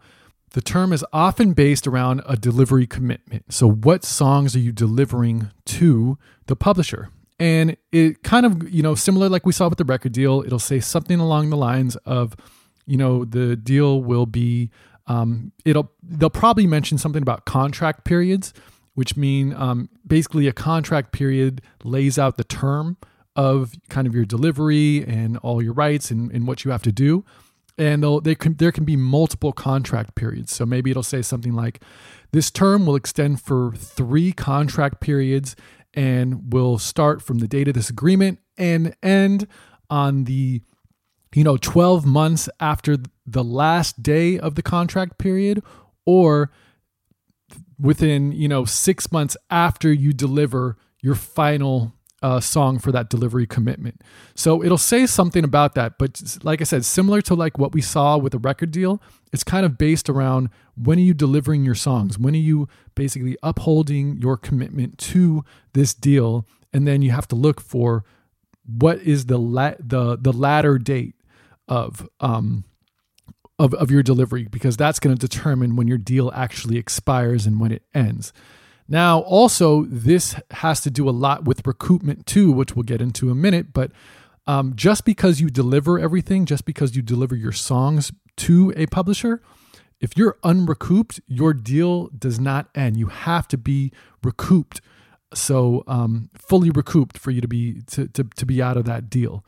the 0.51 0.61
term 0.61 0.93
is 0.93 1.03
often 1.11 1.53
based 1.53 1.85
around 1.85 2.21
a 2.25 2.37
delivery 2.37 2.87
commitment. 2.87 3.53
So, 3.53 3.69
what 3.69 4.05
songs 4.05 4.55
are 4.55 4.59
you 4.59 4.71
delivering 4.71 5.51
to 5.65 6.17
the 6.45 6.55
publisher? 6.55 7.09
And 7.39 7.75
it 7.91 8.23
kind 8.23 8.45
of, 8.45 8.71
you 8.73 8.81
know, 8.81 8.95
similar 8.95 9.27
like 9.27 9.45
we 9.45 9.51
saw 9.51 9.67
with 9.67 9.77
the 9.77 9.83
record 9.83 10.13
deal, 10.13 10.43
it'll 10.45 10.59
say 10.59 10.79
something 10.79 11.19
along 11.19 11.49
the 11.49 11.57
lines 11.57 11.97
of, 12.05 12.35
you 12.85 12.95
know, 12.95 13.25
the 13.25 13.57
deal 13.57 14.01
will 14.01 14.25
be, 14.25 14.69
um, 15.07 15.51
it'll, 15.65 15.91
they'll 16.01 16.29
probably 16.29 16.65
mention 16.65 16.97
something 16.97 17.21
about 17.21 17.43
contract 17.43 18.05
periods, 18.05 18.53
which 18.93 19.17
mean 19.17 19.53
um, 19.53 19.89
basically 20.07 20.47
a 20.47 20.53
contract 20.53 21.11
period 21.11 21.61
lays 21.83 22.17
out 22.17 22.37
the 22.37 22.45
term 22.45 22.95
of 23.35 23.73
kind 23.89 24.07
of 24.07 24.15
your 24.15 24.25
delivery 24.25 25.03
and 25.05 25.37
all 25.37 25.61
your 25.61 25.73
rights 25.73 26.11
and, 26.11 26.31
and 26.31 26.47
what 26.47 26.63
you 26.63 26.71
have 26.71 26.83
to 26.83 26.91
do. 26.91 27.25
and 27.77 28.03
they'll 28.03 28.21
they 28.21 28.35
can, 28.35 28.55
there 28.55 28.71
can 28.71 28.85
be 28.85 28.95
multiple 28.95 29.51
contract 29.51 30.15
periods. 30.15 30.55
So 30.55 30.65
maybe 30.65 30.91
it'll 30.91 31.03
say 31.03 31.21
something 31.21 31.53
like, 31.53 31.81
"This 32.31 32.49
term 32.49 32.85
will 32.85 32.95
extend 32.95 33.41
for 33.41 33.73
three 33.75 34.31
contract 34.31 35.01
periods 35.01 35.55
and 35.93 36.53
will 36.53 36.77
start 36.77 37.21
from 37.21 37.39
the 37.39 37.47
date 37.47 37.67
of 37.67 37.73
this 37.73 37.89
agreement 37.89 38.39
and 38.57 38.95
end 39.03 39.47
on 39.89 40.23
the 40.25 40.61
you 41.33 41.43
know 41.43 41.57
12 41.57 42.05
months 42.05 42.47
after 42.59 42.97
the 43.25 43.43
last 43.43 44.01
day 44.01 44.39
of 44.39 44.55
the 44.55 44.61
contract 44.61 45.17
period 45.17 45.61
or 46.05 46.51
within 47.79 48.31
you 48.31 48.47
know 48.47 48.63
6 48.65 49.11
months 49.11 49.35
after 49.49 49.91
you 49.91 50.13
deliver 50.13 50.77
your 51.01 51.15
final 51.15 51.93
uh, 52.25 52.39
song 52.39 52.79
for 52.79 52.91
that 52.91 53.07
delivery 53.07 53.45
commitment. 53.45 54.01
So 54.33 54.63
it'll 54.63 54.79
say 54.79 55.05
something 55.05 55.43
about 55.43 55.75
that, 55.75 55.99
but 55.99 56.39
like 56.41 56.59
I 56.59 56.63
said, 56.63 56.83
similar 56.83 57.21
to 57.21 57.35
like 57.35 57.59
what 57.59 57.71
we 57.71 57.81
saw 57.81 58.17
with 58.17 58.33
a 58.33 58.39
record 58.39 58.71
deal, 58.71 58.99
it's 59.31 59.43
kind 59.43 59.63
of 59.63 59.77
based 59.77 60.09
around 60.09 60.49
when 60.75 60.97
are 60.97 61.03
you 61.03 61.13
delivering 61.13 61.63
your 61.63 61.75
songs? 61.75 62.17
When 62.17 62.33
are 62.33 62.37
you 62.37 62.67
basically 62.95 63.37
upholding 63.43 64.17
your 64.17 64.37
commitment 64.37 64.97
to 65.13 65.45
this 65.73 65.93
deal? 65.93 66.47
And 66.73 66.87
then 66.87 67.03
you 67.03 67.11
have 67.11 67.27
to 67.27 67.35
look 67.35 67.61
for 67.61 68.03
what 68.65 68.97
is 69.03 69.27
the 69.27 69.37
la- 69.37 69.79
the 69.79 70.17
the 70.17 70.33
latter 70.33 70.79
date 70.79 71.13
of 71.67 72.09
um 72.21 72.63
of, 73.59 73.75
of 73.75 73.91
your 73.91 74.01
delivery 74.01 74.47
because 74.49 74.75
that's 74.75 74.99
going 74.99 75.15
to 75.15 75.27
determine 75.27 75.75
when 75.75 75.87
your 75.87 75.99
deal 75.99 76.31
actually 76.33 76.77
expires 76.77 77.45
and 77.45 77.59
when 77.59 77.71
it 77.71 77.83
ends. 77.93 78.33
Now, 78.87 79.19
also, 79.21 79.85
this 79.85 80.35
has 80.51 80.81
to 80.81 80.91
do 80.91 81.09
a 81.09 81.11
lot 81.11 81.45
with 81.45 81.63
recoupment 81.63 82.25
too, 82.25 82.51
which 82.51 82.75
we'll 82.75 82.83
get 82.83 83.01
into 83.01 83.25
in 83.27 83.31
a 83.31 83.35
minute. 83.35 83.73
But 83.73 83.91
um, 84.47 84.73
just 84.75 85.05
because 85.05 85.41
you 85.41 85.49
deliver 85.49 85.99
everything, 85.99 86.45
just 86.45 86.65
because 86.65 86.95
you 86.95 87.01
deliver 87.01 87.35
your 87.35 87.51
songs 87.51 88.11
to 88.37 88.73
a 88.75 88.85
publisher, 88.87 89.41
if 89.99 90.15
you're 90.17 90.37
unrecouped, 90.43 91.19
your 91.25 91.53
deal 91.53 92.09
does 92.09 92.39
not 92.39 92.69
end. 92.75 92.97
You 92.97 93.07
have 93.07 93.47
to 93.47 93.57
be 93.57 93.91
recouped, 94.23 94.81
so 95.33 95.83
um, 95.87 96.29
fully 96.35 96.69
recouped 96.69 97.17
for 97.17 97.31
you 97.31 97.41
to 97.41 97.47
be 97.47 97.81
to, 97.87 98.07
to, 98.09 98.23
to 98.23 98.45
be 98.45 98.61
out 98.61 98.77
of 98.77 98.85
that 98.85 99.09
deal. 99.09 99.43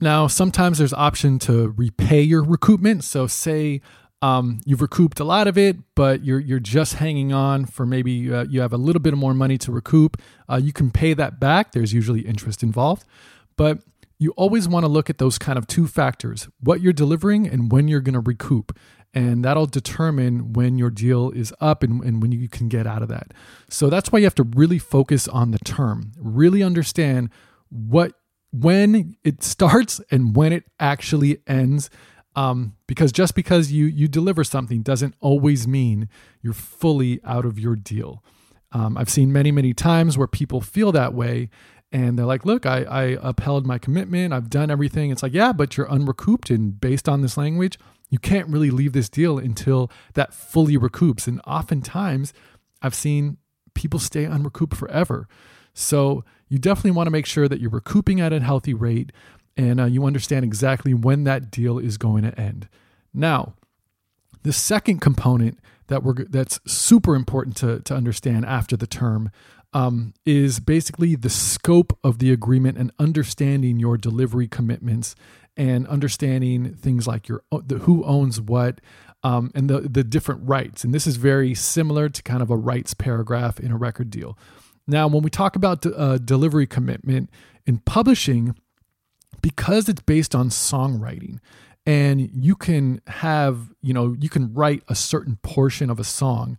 Now, 0.00 0.26
sometimes 0.26 0.78
there's 0.78 0.92
option 0.92 1.38
to 1.40 1.70
repay 1.70 2.20
your 2.20 2.44
recoupment. 2.44 3.02
So, 3.02 3.26
say 3.26 3.80
um, 4.26 4.60
you've 4.64 4.82
recouped 4.82 5.20
a 5.20 5.24
lot 5.24 5.46
of 5.46 5.56
it, 5.56 5.76
but 5.94 6.24
you're 6.24 6.40
you're 6.40 6.58
just 6.58 6.94
hanging 6.94 7.32
on 7.32 7.64
for 7.64 7.86
maybe 7.86 8.32
uh, 8.32 8.44
you 8.48 8.60
have 8.60 8.72
a 8.72 8.76
little 8.76 9.00
bit 9.00 9.14
more 9.14 9.34
money 9.34 9.56
to 9.58 9.70
recoup. 9.70 10.20
Uh, 10.48 10.60
you 10.62 10.72
can 10.72 10.90
pay 10.90 11.14
that 11.14 11.38
back. 11.38 11.72
There's 11.72 11.92
usually 11.92 12.20
interest 12.20 12.62
involved, 12.62 13.04
but 13.56 13.78
you 14.18 14.32
always 14.32 14.66
want 14.66 14.84
to 14.84 14.88
look 14.88 15.08
at 15.08 15.18
those 15.18 15.38
kind 15.38 15.58
of 15.58 15.66
two 15.68 15.86
factors: 15.86 16.48
what 16.60 16.80
you're 16.80 16.92
delivering 16.92 17.46
and 17.46 17.70
when 17.70 17.86
you're 17.86 18.00
going 18.00 18.14
to 18.14 18.20
recoup, 18.20 18.76
and 19.14 19.44
that'll 19.44 19.66
determine 19.66 20.52
when 20.54 20.76
your 20.76 20.90
deal 20.90 21.30
is 21.30 21.54
up 21.60 21.84
and, 21.84 22.02
and 22.02 22.20
when 22.20 22.32
you 22.32 22.48
can 22.48 22.68
get 22.68 22.86
out 22.86 23.02
of 23.02 23.08
that. 23.08 23.32
So 23.70 23.88
that's 23.88 24.10
why 24.10 24.18
you 24.18 24.24
have 24.24 24.34
to 24.36 24.48
really 24.56 24.78
focus 24.78 25.28
on 25.28 25.52
the 25.52 25.58
term, 25.60 26.12
really 26.18 26.64
understand 26.64 27.30
what 27.70 28.12
when 28.50 29.16
it 29.22 29.42
starts 29.42 30.00
and 30.10 30.34
when 30.34 30.52
it 30.52 30.64
actually 30.80 31.38
ends 31.46 31.90
um, 32.36 32.76
because 32.86 33.10
just 33.10 33.34
because 33.34 33.72
you 33.72 33.86
you 33.86 34.06
deliver 34.06 34.44
something 34.44 34.82
doesn't 34.82 35.14
always 35.20 35.66
mean 35.66 36.08
you're 36.42 36.52
fully 36.52 37.18
out 37.24 37.44
of 37.44 37.58
your 37.58 37.74
deal. 37.74 38.22
Um, 38.72 38.96
I've 38.96 39.08
seen 39.08 39.32
many 39.32 39.50
many 39.50 39.72
times 39.72 40.16
where 40.18 40.26
people 40.26 40.60
feel 40.60 40.92
that 40.92 41.14
way, 41.14 41.48
and 41.90 42.18
they're 42.18 42.26
like, 42.26 42.44
"Look, 42.44 42.66
I, 42.66 42.82
I 42.82 43.02
upheld 43.22 43.66
my 43.66 43.78
commitment. 43.78 44.34
I've 44.34 44.50
done 44.50 44.70
everything." 44.70 45.10
It's 45.10 45.22
like, 45.22 45.32
yeah, 45.32 45.52
but 45.52 45.76
you're 45.76 45.90
unrecouped, 45.90 46.50
and 46.50 46.78
based 46.78 47.08
on 47.08 47.22
this 47.22 47.38
language, 47.38 47.78
you 48.10 48.18
can't 48.18 48.48
really 48.48 48.70
leave 48.70 48.92
this 48.92 49.08
deal 49.08 49.38
until 49.38 49.90
that 50.14 50.34
fully 50.34 50.76
recoups. 50.76 51.26
And 51.26 51.40
oftentimes, 51.46 52.34
I've 52.82 52.94
seen 52.94 53.38
people 53.74 53.98
stay 53.98 54.24
unrecouped 54.24 54.76
forever. 54.76 55.26
So 55.72 56.24
you 56.48 56.58
definitely 56.58 56.92
want 56.92 57.06
to 57.06 57.10
make 57.10 57.26
sure 57.26 57.48
that 57.48 57.60
you're 57.60 57.70
recouping 57.70 58.20
at 58.20 58.32
a 58.32 58.40
healthy 58.40 58.74
rate 58.74 59.12
and 59.56 59.80
uh, 59.80 59.84
you 59.84 60.04
understand 60.04 60.44
exactly 60.44 60.94
when 60.94 61.24
that 61.24 61.50
deal 61.50 61.78
is 61.78 61.96
going 61.96 62.24
to 62.24 62.38
end. 62.38 62.68
Now, 63.14 63.54
the 64.42 64.52
second 64.52 65.00
component 65.00 65.58
that 65.88 66.02
we're 66.02 66.24
that's 66.24 66.60
super 66.66 67.14
important 67.14 67.56
to, 67.58 67.80
to 67.80 67.94
understand 67.94 68.44
after 68.44 68.76
the 68.76 68.86
term 68.86 69.30
um, 69.72 70.14
is 70.24 70.60
basically 70.60 71.14
the 71.16 71.30
scope 71.30 71.98
of 72.04 72.18
the 72.18 72.32
agreement 72.32 72.78
and 72.78 72.92
understanding 72.98 73.78
your 73.78 73.96
delivery 73.96 74.48
commitments 74.48 75.14
and 75.56 75.86
understanding 75.88 76.74
things 76.74 77.06
like 77.06 77.28
your 77.28 77.42
the, 77.64 77.78
who 77.78 78.04
owns 78.04 78.40
what 78.40 78.80
um, 79.22 79.50
and 79.54 79.68
the 79.70 79.80
the 79.80 80.04
different 80.04 80.48
rights. 80.48 80.84
And 80.84 80.94
this 80.94 81.06
is 81.06 81.16
very 81.16 81.54
similar 81.54 82.08
to 82.08 82.22
kind 82.22 82.42
of 82.42 82.50
a 82.50 82.56
rights 82.56 82.94
paragraph 82.94 83.58
in 83.58 83.70
a 83.70 83.76
record 83.76 84.10
deal. 84.10 84.38
Now, 84.86 85.08
when 85.08 85.22
we 85.22 85.30
talk 85.30 85.56
about 85.56 85.84
uh, 85.84 86.18
delivery 86.18 86.66
commitment 86.66 87.30
in 87.66 87.78
publishing, 87.78 88.54
because 89.42 89.88
it's 89.88 90.02
based 90.02 90.34
on 90.34 90.48
songwriting 90.48 91.38
and 91.86 92.30
you 92.32 92.56
can 92.56 93.00
have, 93.06 93.72
you 93.80 93.94
know, 93.94 94.16
you 94.18 94.28
can 94.28 94.52
write 94.52 94.82
a 94.88 94.94
certain 94.94 95.36
portion 95.42 95.88
of 95.88 96.00
a 96.00 96.04
song, 96.04 96.58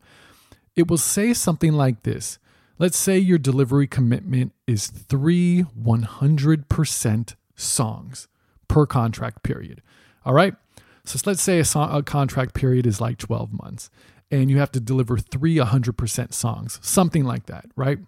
it 0.76 0.90
will 0.90 0.98
say 0.98 1.34
something 1.34 1.74
like 1.74 2.04
this. 2.04 2.40
Let's 2.80 2.98
say 2.98 3.18
your 3.18 3.40
delivery 3.40 3.88
commitment 3.88 4.54
is 4.68 4.88
three 4.88 5.66
100% 5.80 7.36
songs 7.56 8.28
per 8.68 8.86
contract 8.86 9.44
period. 9.44 9.82
All 10.26 10.34
right. 10.34 10.56
So 11.04 11.20
let's 11.26 11.42
say 11.42 11.60
a, 11.60 11.66
song, 11.66 11.94
a 11.96 12.04
contract 12.04 12.54
period 12.54 12.86
is 12.86 13.02
like 13.02 13.18
12 13.18 13.52
months 13.54 13.90
and 14.30 14.52
you 14.52 14.60
have 14.60 14.72
to 14.74 14.80
deliver 14.80 15.18
three 15.18 15.56
100% 15.56 16.34
songs, 16.34 16.80
something 16.82 17.24
like 17.24 17.46
that, 17.46 17.66
right? 17.76 18.00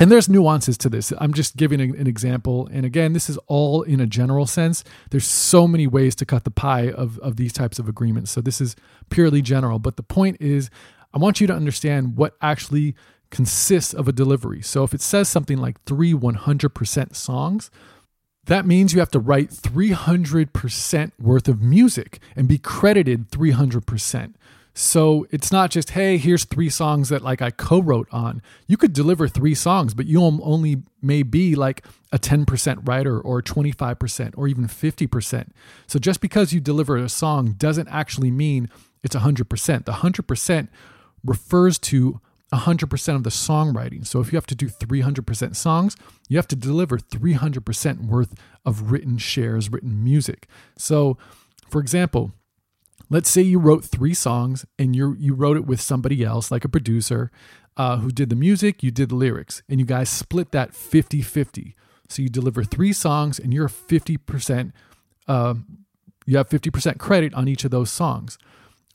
And 0.00 0.10
there's 0.10 0.28
nuances 0.28 0.76
to 0.78 0.88
this. 0.88 1.12
I'm 1.18 1.32
just 1.32 1.56
giving 1.56 1.80
an 1.80 2.06
example. 2.06 2.68
And 2.72 2.84
again, 2.84 3.12
this 3.12 3.30
is 3.30 3.38
all 3.46 3.82
in 3.82 4.00
a 4.00 4.06
general 4.06 4.46
sense. 4.46 4.82
There's 5.10 5.26
so 5.26 5.68
many 5.68 5.86
ways 5.86 6.14
to 6.16 6.26
cut 6.26 6.44
the 6.44 6.50
pie 6.50 6.90
of, 6.90 7.18
of 7.20 7.36
these 7.36 7.52
types 7.52 7.78
of 7.78 7.88
agreements. 7.88 8.30
So 8.30 8.40
this 8.40 8.60
is 8.60 8.76
purely 9.10 9.42
general. 9.42 9.78
But 9.78 9.96
the 9.96 10.02
point 10.02 10.38
is, 10.40 10.70
I 11.12 11.18
want 11.18 11.40
you 11.40 11.46
to 11.46 11.54
understand 11.54 12.16
what 12.16 12.36
actually 12.42 12.94
consists 13.30 13.94
of 13.94 14.08
a 14.08 14.12
delivery. 14.12 14.62
So 14.62 14.84
if 14.84 14.94
it 14.94 15.00
says 15.00 15.28
something 15.28 15.58
like 15.58 15.82
three 15.84 16.12
100% 16.12 17.16
songs, 17.16 17.70
that 18.46 18.66
means 18.66 18.92
you 18.92 19.00
have 19.00 19.10
to 19.12 19.18
write 19.18 19.50
300% 19.50 21.12
worth 21.18 21.48
of 21.48 21.62
music 21.62 22.18
and 22.36 22.46
be 22.46 22.58
credited 22.58 23.30
300%. 23.30 24.34
So 24.76 25.24
it's 25.30 25.52
not 25.52 25.70
just, 25.70 25.90
hey, 25.90 26.18
here's 26.18 26.44
three 26.44 26.68
songs 26.68 27.08
that 27.08 27.22
like 27.22 27.40
I 27.40 27.50
co-wrote 27.50 28.08
on. 28.10 28.42
You 28.66 28.76
could 28.76 28.92
deliver 28.92 29.28
three 29.28 29.54
songs, 29.54 29.94
but 29.94 30.06
you 30.06 30.20
only 30.20 30.82
may 31.00 31.22
be 31.22 31.54
like 31.54 31.86
a 32.10 32.18
10% 32.18 32.88
writer 32.88 33.20
or 33.20 33.40
25% 33.40 34.34
or 34.36 34.48
even 34.48 34.66
50%. 34.66 35.50
So 35.86 36.00
just 36.00 36.20
because 36.20 36.52
you 36.52 36.60
deliver 36.60 36.96
a 36.96 37.08
song 37.08 37.52
doesn't 37.52 37.88
actually 37.88 38.32
mean 38.32 38.68
it's 39.04 39.14
100%. 39.14 39.84
The 39.84 39.92
100% 39.92 40.68
refers 41.24 41.78
to 41.78 42.20
100% 42.52 43.14
of 43.14 43.22
the 43.22 43.30
songwriting. 43.30 44.04
So 44.04 44.20
if 44.20 44.32
you 44.32 44.36
have 44.36 44.46
to 44.46 44.54
do 44.56 44.68
300% 44.68 45.54
songs, 45.54 45.96
you 46.28 46.36
have 46.36 46.48
to 46.48 46.56
deliver 46.56 46.98
300% 46.98 48.06
worth 48.06 48.34
of 48.64 48.90
written 48.90 49.18
shares, 49.18 49.70
written 49.70 50.02
music. 50.02 50.48
So 50.76 51.16
for 51.68 51.80
example, 51.80 52.32
let's 53.10 53.30
say 53.30 53.42
you 53.42 53.58
wrote 53.58 53.84
three 53.84 54.14
songs 54.14 54.64
and 54.78 54.94
you 54.94 55.14
you 55.18 55.34
wrote 55.34 55.56
it 55.56 55.66
with 55.66 55.80
somebody 55.80 56.24
else 56.24 56.50
like 56.50 56.64
a 56.64 56.68
producer 56.68 57.30
uh, 57.76 57.98
who 57.98 58.10
did 58.10 58.30
the 58.30 58.36
music 58.36 58.82
you 58.82 58.90
did 58.90 59.08
the 59.08 59.14
lyrics 59.14 59.62
and 59.68 59.80
you 59.80 59.86
guys 59.86 60.08
split 60.08 60.52
that 60.52 60.72
50-50 60.72 61.74
so 62.08 62.22
you 62.22 62.28
deliver 62.28 62.62
three 62.64 62.92
songs 62.92 63.38
and 63.38 63.52
you're 63.52 63.68
50% 63.68 64.72
uh, 65.26 65.54
you 66.26 66.36
have 66.36 66.48
50% 66.48 66.98
credit 66.98 67.34
on 67.34 67.48
each 67.48 67.64
of 67.64 67.70
those 67.70 67.90
songs. 67.90 68.38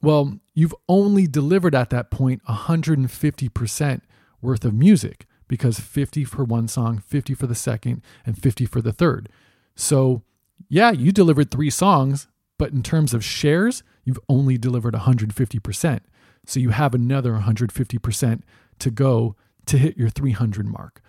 Well 0.01 0.39
you've 0.53 0.75
only 0.87 1.27
delivered 1.27 1.75
at 1.75 1.89
that 1.89 2.11
point 2.11 2.43
150% 2.45 4.01
worth 4.41 4.65
of 4.65 4.73
music 4.73 5.25
because 5.47 5.79
50 5.79 6.23
for 6.23 6.43
one 6.43 6.67
song 6.67 6.99
50 6.99 7.33
for 7.33 7.47
the 7.47 7.55
second 7.55 8.01
and 8.25 8.41
50 8.41 8.65
for 8.65 8.81
the 8.81 8.93
third. 8.93 9.29
So 9.75 10.23
yeah 10.69 10.91
you 10.91 11.11
delivered 11.11 11.51
three 11.51 11.69
songs 11.69 12.27
but 12.59 12.73
in 12.73 12.83
terms 12.83 13.15
of 13.15 13.23
shares, 13.23 13.81
you've 14.09 14.19
only 14.27 14.57
delivered 14.57 14.95
150%. 14.95 15.99
So 16.47 16.59
you 16.59 16.71
have 16.71 16.95
another 16.95 17.33
150% 17.33 18.41
to 18.79 18.89
go 18.91 19.35
to 19.67 19.77
hit 19.77 19.97
your 19.97 20.09
300 20.09 20.65
mark. 20.65 21.03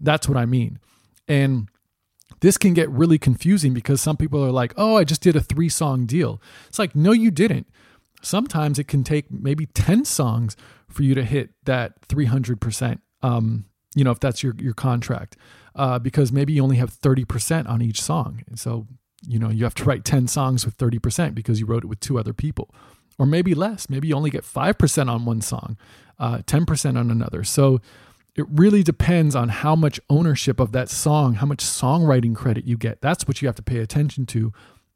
That's 0.00 0.26
what 0.26 0.38
I 0.38 0.46
mean. 0.46 0.78
And 1.28 1.68
this 2.40 2.56
can 2.56 2.72
get 2.72 2.88
really 2.88 3.18
confusing 3.18 3.74
because 3.74 4.00
some 4.00 4.16
people 4.16 4.42
are 4.42 4.50
like, 4.50 4.72
oh, 4.78 4.96
I 4.96 5.04
just 5.04 5.20
did 5.20 5.36
a 5.36 5.42
three 5.42 5.68
song 5.68 6.06
deal. 6.06 6.40
It's 6.68 6.78
like, 6.78 6.96
no, 6.96 7.12
you 7.12 7.30
didn't. 7.30 7.66
Sometimes 8.22 8.78
it 8.78 8.88
can 8.88 9.04
take 9.04 9.30
maybe 9.30 9.66
10 9.66 10.06
songs 10.06 10.56
for 10.88 11.02
you 11.02 11.14
to 11.14 11.24
hit 11.24 11.50
that 11.64 12.00
300%, 12.08 13.00
um, 13.22 13.66
you 13.94 14.04
know, 14.04 14.10
if 14.10 14.20
that's 14.20 14.42
your, 14.42 14.54
your 14.58 14.72
contract, 14.72 15.36
uh, 15.74 15.98
because 15.98 16.32
maybe 16.32 16.54
you 16.54 16.62
only 16.62 16.76
have 16.76 16.98
30% 16.98 17.68
on 17.68 17.82
each 17.82 18.00
song. 18.00 18.42
So 18.54 18.86
you 19.26 19.38
know, 19.38 19.50
you 19.50 19.64
have 19.64 19.74
to 19.76 19.84
write 19.84 20.04
10 20.04 20.28
songs 20.28 20.64
with 20.64 20.76
30% 20.78 21.34
because 21.34 21.60
you 21.60 21.66
wrote 21.66 21.84
it 21.84 21.88
with 21.88 22.00
two 22.00 22.18
other 22.18 22.32
people. 22.32 22.74
Or 23.18 23.26
maybe 23.26 23.54
less. 23.54 23.90
Maybe 23.90 24.08
you 24.08 24.14
only 24.14 24.30
get 24.30 24.44
5% 24.44 25.10
on 25.10 25.24
one 25.24 25.40
song, 25.40 25.76
uh, 26.20 26.38
10% 26.38 26.96
on 26.96 27.10
another. 27.10 27.42
So 27.42 27.80
it 28.36 28.46
really 28.48 28.84
depends 28.84 29.34
on 29.34 29.48
how 29.48 29.74
much 29.74 29.98
ownership 30.08 30.60
of 30.60 30.70
that 30.70 30.88
song, 30.88 31.34
how 31.34 31.46
much 31.46 31.64
songwriting 31.64 32.36
credit 32.36 32.64
you 32.64 32.76
get. 32.76 33.00
That's 33.00 33.26
what 33.26 33.42
you 33.42 33.48
have 33.48 33.56
to 33.56 33.62
pay 33.62 33.78
attention 33.78 34.24
to 34.26 34.52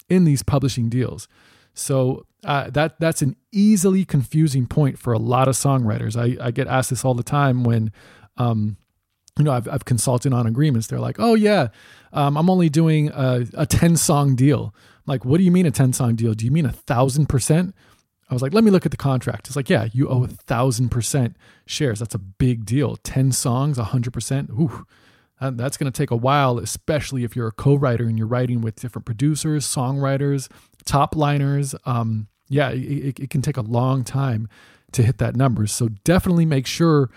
in 0.08 0.24
these 0.24 0.44
publishing 0.44 0.88
deals. 0.88 1.26
So 1.74 2.26
uh, 2.44 2.70
that 2.70 3.00
that's 3.00 3.22
an 3.22 3.34
easily 3.50 4.04
confusing 4.04 4.66
point 4.66 4.98
for 4.98 5.12
a 5.12 5.18
lot 5.18 5.48
of 5.48 5.56
songwriters. 5.56 6.16
I, 6.16 6.44
I 6.44 6.50
get 6.52 6.68
asked 6.68 6.90
this 6.90 7.04
all 7.04 7.14
the 7.14 7.22
time 7.22 7.64
when, 7.64 7.92
um, 8.36 8.76
you 9.38 9.44
know, 9.44 9.52
I've, 9.52 9.68
I've 9.68 9.84
consulted 9.84 10.32
on 10.32 10.46
agreements. 10.46 10.86
They're 10.86 11.00
like, 11.00 11.16
oh 11.18 11.34
yeah, 11.34 11.68
um, 12.12 12.36
I'm 12.36 12.50
only 12.50 12.68
doing 12.68 13.10
a, 13.10 13.46
a 13.54 13.66
10 13.66 13.96
song 13.96 14.34
deal. 14.34 14.74
I'm 14.74 15.02
like, 15.06 15.24
what 15.24 15.38
do 15.38 15.44
you 15.44 15.50
mean 15.50 15.66
a 15.66 15.70
10 15.70 15.92
song 15.92 16.14
deal? 16.16 16.34
Do 16.34 16.44
you 16.44 16.50
mean 16.50 16.66
a 16.66 16.72
thousand 16.72 17.26
percent? 17.26 17.74
I 18.28 18.34
was 18.34 18.42
like, 18.42 18.54
let 18.54 18.64
me 18.64 18.70
look 18.70 18.86
at 18.86 18.90
the 18.90 18.96
contract. 18.96 19.46
It's 19.46 19.56
like, 19.56 19.68
yeah, 19.68 19.88
you 19.92 20.08
owe 20.08 20.24
a 20.24 20.28
thousand 20.28 20.90
percent 20.90 21.36
shares. 21.66 21.98
That's 21.98 22.14
a 22.14 22.18
big 22.18 22.64
deal. 22.64 22.96
10 22.96 23.32
songs, 23.32 23.78
a 23.78 23.84
hundred 23.84 24.12
percent. 24.12 24.50
Ooh, 24.50 24.86
that's 25.40 25.76
going 25.76 25.90
to 25.90 25.96
take 25.96 26.10
a 26.10 26.16
while, 26.16 26.58
especially 26.58 27.24
if 27.24 27.34
you're 27.34 27.48
a 27.48 27.52
co-writer 27.52 28.04
and 28.04 28.16
you're 28.16 28.26
writing 28.26 28.60
with 28.60 28.76
different 28.76 29.06
producers, 29.06 29.66
songwriters, 29.66 30.50
top 30.84 31.16
liners. 31.16 31.74
Um, 31.84 32.28
yeah, 32.48 32.70
it, 32.70 33.18
it 33.18 33.30
can 33.30 33.42
take 33.42 33.56
a 33.56 33.62
long 33.62 34.04
time 34.04 34.48
to 34.92 35.02
hit 35.02 35.18
that 35.18 35.36
number. 35.36 35.66
So 35.66 35.88
definitely 36.04 36.46
make 36.46 36.66
sure 36.66 37.10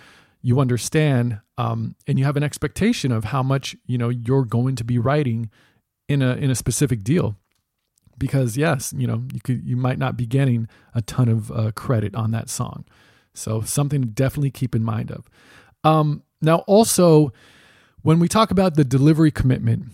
you 0.45 0.59
understand 0.59 1.39
um, 1.57 1.95
and 2.05 2.19
you 2.19 2.25
have 2.25 2.37
an 2.37 2.43
expectation 2.43 3.11
of 3.11 3.23
how 3.23 3.41
much 3.41 3.75
you 3.87 3.97
know 3.97 4.09
you're 4.09 4.45
going 4.45 4.75
to 4.75 4.83
be 4.83 4.99
writing 4.99 5.49
in 6.07 6.21
a 6.21 6.35
in 6.35 6.51
a 6.51 6.55
specific 6.55 7.03
deal. 7.03 7.35
Because 8.17 8.55
yes 8.55 8.93
you 8.95 9.07
know 9.07 9.23
you 9.33 9.41
could 9.41 9.65
you 9.65 9.75
might 9.75 9.97
not 9.97 10.15
be 10.15 10.27
getting 10.27 10.67
a 10.93 11.01
ton 11.01 11.29
of 11.29 11.51
uh, 11.51 11.71
credit 11.71 12.13
on 12.13 12.29
that 12.31 12.47
song. 12.47 12.85
So 13.33 13.61
something 13.61 14.01
to 14.03 14.07
definitely 14.07 14.51
keep 14.51 14.75
in 14.75 14.83
mind 14.83 15.09
of. 15.09 15.27
Um, 15.83 16.21
now 16.43 16.59
also 16.67 17.33
when 18.03 18.19
we 18.19 18.27
talk 18.27 18.51
about 18.51 18.75
the 18.75 18.83
delivery 18.85 19.31
commitment 19.31 19.87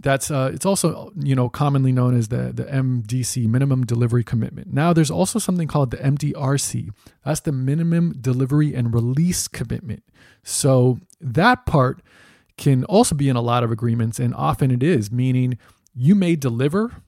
that's 0.00 0.30
uh, 0.30 0.50
it's 0.54 0.64
also 0.64 1.12
you 1.16 1.34
know 1.34 1.48
commonly 1.48 1.92
known 1.92 2.16
as 2.16 2.28
the 2.28 2.52
the 2.52 2.64
MDC 2.64 3.46
minimum 3.48 3.84
delivery 3.84 4.24
commitment. 4.24 4.72
Now 4.72 4.92
there's 4.92 5.10
also 5.10 5.38
something 5.38 5.68
called 5.68 5.90
the 5.90 5.96
MDRC. 5.98 6.90
That's 7.24 7.40
the 7.40 7.52
minimum 7.52 8.14
delivery 8.20 8.74
and 8.74 8.94
release 8.94 9.48
commitment. 9.48 10.04
So 10.42 10.98
that 11.20 11.66
part 11.66 12.00
can 12.56 12.84
also 12.84 13.14
be 13.14 13.28
in 13.28 13.36
a 13.36 13.40
lot 13.40 13.62
of 13.62 13.70
agreements 13.70 14.18
and 14.18 14.34
often 14.34 14.70
it 14.70 14.82
is 14.82 15.10
meaning 15.10 15.56
you 15.94 16.14
may 16.14 16.34
deliver 16.36 17.02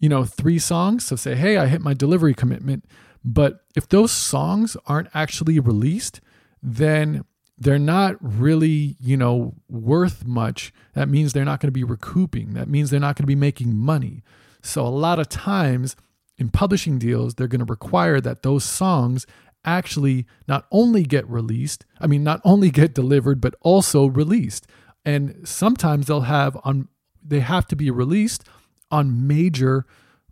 you 0.00 0.08
know 0.08 0.24
three 0.24 0.58
songs 0.58 1.06
so 1.06 1.14
say 1.16 1.36
hey 1.36 1.56
I 1.56 1.66
hit 1.66 1.80
my 1.80 1.94
delivery 1.94 2.34
commitment 2.34 2.84
but 3.24 3.60
if 3.76 3.88
those 3.88 4.10
songs 4.10 4.76
aren't 4.86 5.08
actually 5.14 5.60
released 5.60 6.20
then 6.60 7.24
they're 7.60 7.78
not 7.78 8.16
really, 8.20 8.96
you 8.98 9.18
know, 9.18 9.54
worth 9.68 10.24
much. 10.24 10.72
That 10.94 11.10
means 11.10 11.32
they're 11.32 11.44
not 11.44 11.60
going 11.60 11.68
to 11.68 11.72
be 11.72 11.84
recouping. 11.84 12.54
That 12.54 12.68
means 12.68 12.88
they're 12.88 12.98
not 12.98 13.16
going 13.16 13.24
to 13.24 13.26
be 13.26 13.34
making 13.34 13.76
money. 13.76 14.22
So 14.62 14.84
a 14.84 14.88
lot 14.88 15.18
of 15.18 15.28
times 15.28 15.94
in 16.38 16.48
publishing 16.48 16.98
deals, 16.98 17.34
they're 17.34 17.46
going 17.46 17.64
to 17.64 17.70
require 17.70 18.18
that 18.22 18.42
those 18.42 18.64
songs 18.64 19.26
actually 19.62 20.26
not 20.48 20.66
only 20.72 21.02
get 21.02 21.28
released, 21.28 21.84
I 22.00 22.06
mean, 22.06 22.24
not 22.24 22.40
only 22.44 22.70
get 22.72 22.94
delivered, 22.94 23.42
but 23.42 23.54
also 23.60 24.06
released. 24.06 24.66
And 25.04 25.46
sometimes 25.46 26.06
they'll 26.06 26.22
have 26.22 26.56
on, 26.64 26.88
they 27.22 27.40
have 27.40 27.66
to 27.68 27.76
be 27.76 27.90
released 27.90 28.42
on 28.90 29.26
major 29.26 29.84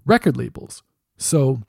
record 0.07 0.37
labels. 0.37 0.83
So, 1.19 1.61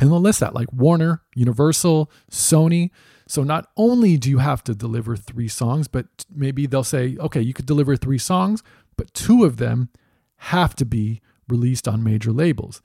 and 0.00 0.10
they'll 0.10 0.20
list 0.20 0.40
that 0.40 0.54
like 0.54 0.72
Warner, 0.72 1.22
Universal, 1.34 2.10
Sony. 2.30 2.90
So 3.28 3.42
not 3.42 3.68
only 3.76 4.16
do 4.16 4.30
you 4.30 4.38
have 4.38 4.62
to 4.64 4.74
deliver 4.74 5.16
three 5.16 5.48
songs, 5.48 5.88
but 5.88 6.06
maybe 6.32 6.66
they'll 6.66 6.84
say, 6.84 7.16
okay, 7.18 7.40
you 7.40 7.52
could 7.52 7.66
deliver 7.66 7.96
three 7.96 8.18
songs, 8.18 8.62
but 8.96 9.12
two 9.14 9.44
of 9.44 9.56
them 9.56 9.88
have 10.36 10.76
to 10.76 10.84
be 10.84 11.20
released 11.48 11.88
on 11.88 12.04
major 12.04 12.32
labels 12.32 12.82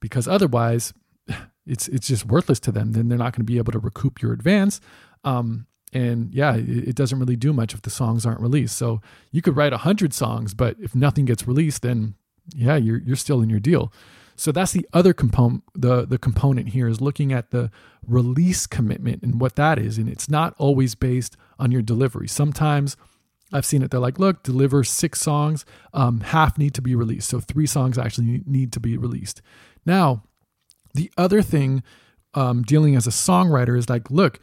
because 0.00 0.26
otherwise 0.26 0.92
it's 1.66 1.88
it's 1.88 2.08
just 2.08 2.26
worthless 2.26 2.60
to 2.60 2.72
them. 2.72 2.92
Then 2.92 3.08
they're 3.08 3.18
not 3.18 3.32
going 3.32 3.46
to 3.46 3.52
be 3.52 3.58
able 3.58 3.72
to 3.72 3.78
recoup 3.78 4.20
your 4.20 4.32
advance. 4.32 4.80
Um, 5.22 5.66
and 5.92 6.34
yeah, 6.34 6.56
it, 6.56 6.88
it, 6.88 6.96
doesn't 6.96 7.18
really 7.18 7.36
do 7.36 7.52
much 7.52 7.72
if 7.72 7.82
the 7.82 7.90
songs 7.90 8.26
aren't 8.26 8.40
released. 8.40 8.76
So 8.76 9.00
you 9.30 9.40
could 9.40 9.56
write 9.56 9.72
a 9.72 9.78
hundred 9.78 10.12
songs, 10.12 10.52
but 10.52 10.76
if 10.80 10.94
nothing 10.94 11.24
gets 11.24 11.46
released, 11.46 11.82
then 11.82 12.16
yeah, 12.54 12.76
you're 12.76 12.98
you're 12.98 13.16
still 13.16 13.40
in 13.40 13.48
your 13.48 13.60
deal. 13.60 13.92
So 14.36 14.52
that's 14.52 14.72
the 14.72 14.86
other 14.92 15.12
component. 15.12 15.62
The 15.74 16.06
the 16.06 16.18
component 16.18 16.68
here 16.68 16.88
is 16.88 17.00
looking 17.00 17.32
at 17.32 17.50
the 17.50 17.70
release 18.06 18.66
commitment 18.66 19.22
and 19.22 19.40
what 19.40 19.56
that 19.56 19.78
is, 19.78 19.98
and 19.98 20.08
it's 20.08 20.28
not 20.28 20.54
always 20.58 20.94
based 20.94 21.36
on 21.58 21.70
your 21.70 21.82
delivery. 21.82 22.28
Sometimes 22.28 22.96
I've 23.52 23.64
seen 23.64 23.82
it. 23.82 23.90
They're 23.90 24.00
like, 24.00 24.18
look, 24.18 24.42
deliver 24.42 24.82
six 24.82 25.20
songs, 25.20 25.64
um, 25.92 26.20
half 26.20 26.58
need 26.58 26.74
to 26.74 26.82
be 26.82 26.94
released. 26.94 27.28
So 27.28 27.40
three 27.40 27.66
songs 27.66 27.96
actually 27.96 28.42
need 28.46 28.72
to 28.72 28.80
be 28.80 28.96
released. 28.96 29.40
Now, 29.86 30.24
the 30.94 31.10
other 31.16 31.40
thing 31.40 31.82
um, 32.34 32.62
dealing 32.62 32.96
as 32.96 33.06
a 33.06 33.10
songwriter 33.10 33.78
is 33.78 33.88
like, 33.88 34.10
look, 34.10 34.40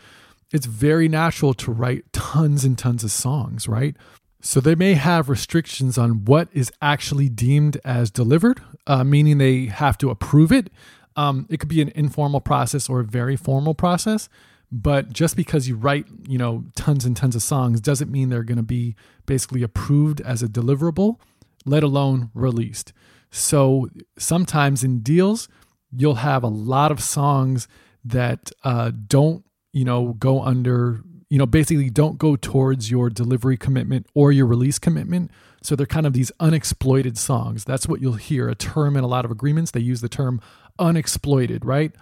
it's 0.54 0.66
very 0.66 1.08
natural 1.08 1.54
to 1.56 1.72
write 1.72 2.12
tons 2.14 2.64
and 2.64 2.78
tons 2.78 3.04
of 3.04 3.12
songs, 3.12 3.68
right? 3.68 3.96
So 4.42 4.60
they 4.60 4.76
may 4.76 4.96
have 4.96 5.30
restrictions 5.30 5.98
on 5.98 6.26
what 6.26 6.50
is 6.52 6.72
actually 6.82 7.30
deemed 7.30 7.80
as 7.86 8.10
delivered, 8.10 8.62
uh, 8.88 9.04
meaning 9.04 9.38
they 9.38 9.66
have 9.66 9.98
to 10.00 10.10
approve 10.10 10.52
it. 10.52 10.72
Um, 11.16 11.46
it 11.50 11.60
could 11.60 11.70
be 11.70 11.82
an 11.82 11.92
informal 11.94 12.42
process 12.42 12.90
or 12.90 13.02
a 13.02 13.06
very 13.06 13.36
formal 13.36 13.76
process, 13.76 14.30
but 14.72 15.12
just 15.14 15.36
because 15.36 15.68
you 15.68 15.76
write, 15.76 16.06
you 16.28 16.38
know, 16.38 16.64
tons 16.76 17.06
and 17.06 17.16
tons 17.16 17.36
of 17.36 17.44
songs 17.44 17.82
doesn't 17.82 18.12
mean 18.12 18.30
they're 18.30 18.44
going 18.44 18.58
to 18.58 18.64
be 18.64 18.96
basically 19.26 19.62
approved 19.62 20.22
as 20.22 20.42
a 20.42 20.48
deliverable, 20.48 21.20
let 21.66 21.84
alone 21.84 22.32
released. 22.34 22.94
So 23.30 23.90
sometimes 24.18 24.84
in 24.84 25.02
deals, 25.02 25.50
you'll 25.92 26.16
have 26.16 26.44
a 26.44 26.48
lot 26.48 26.92
of 26.92 27.02
songs 27.02 27.68
that 28.04 28.52
uh, 28.64 28.92
don't, 29.08 29.46
you 29.72 29.86
know, 29.86 30.14
go 30.14 30.42
under 30.42 31.04
you 31.32 31.38
know, 31.38 31.46
basically 31.46 31.89
don't 31.89 32.17
go 32.17 32.36
towards 32.36 32.91
your 32.91 33.10
delivery 33.10 33.56
commitment 33.56 34.06
or 34.13 34.34
your 34.34 34.46
release 34.46 34.78
commitment. 34.78 35.32
So 35.63 35.78
they're 35.78 35.86
kind 35.86 36.06
of 36.06 36.12
these 36.12 36.30
unexploited 36.41 37.17
songs. 37.17 37.63
That's 37.63 37.88
what 37.88 38.02
you'll 38.02 38.15
hear 38.15 38.50
a 38.50 38.56
term 38.56 38.98
in 38.98 39.06
a 39.06 39.08
lot 39.08 39.24
of 39.24 39.32
agreements. 39.32 39.72
They 39.72 39.80
use 39.80 40.02
the 40.02 40.10
term 40.10 40.41
unexploited, 40.78 41.63
right? 41.63 41.94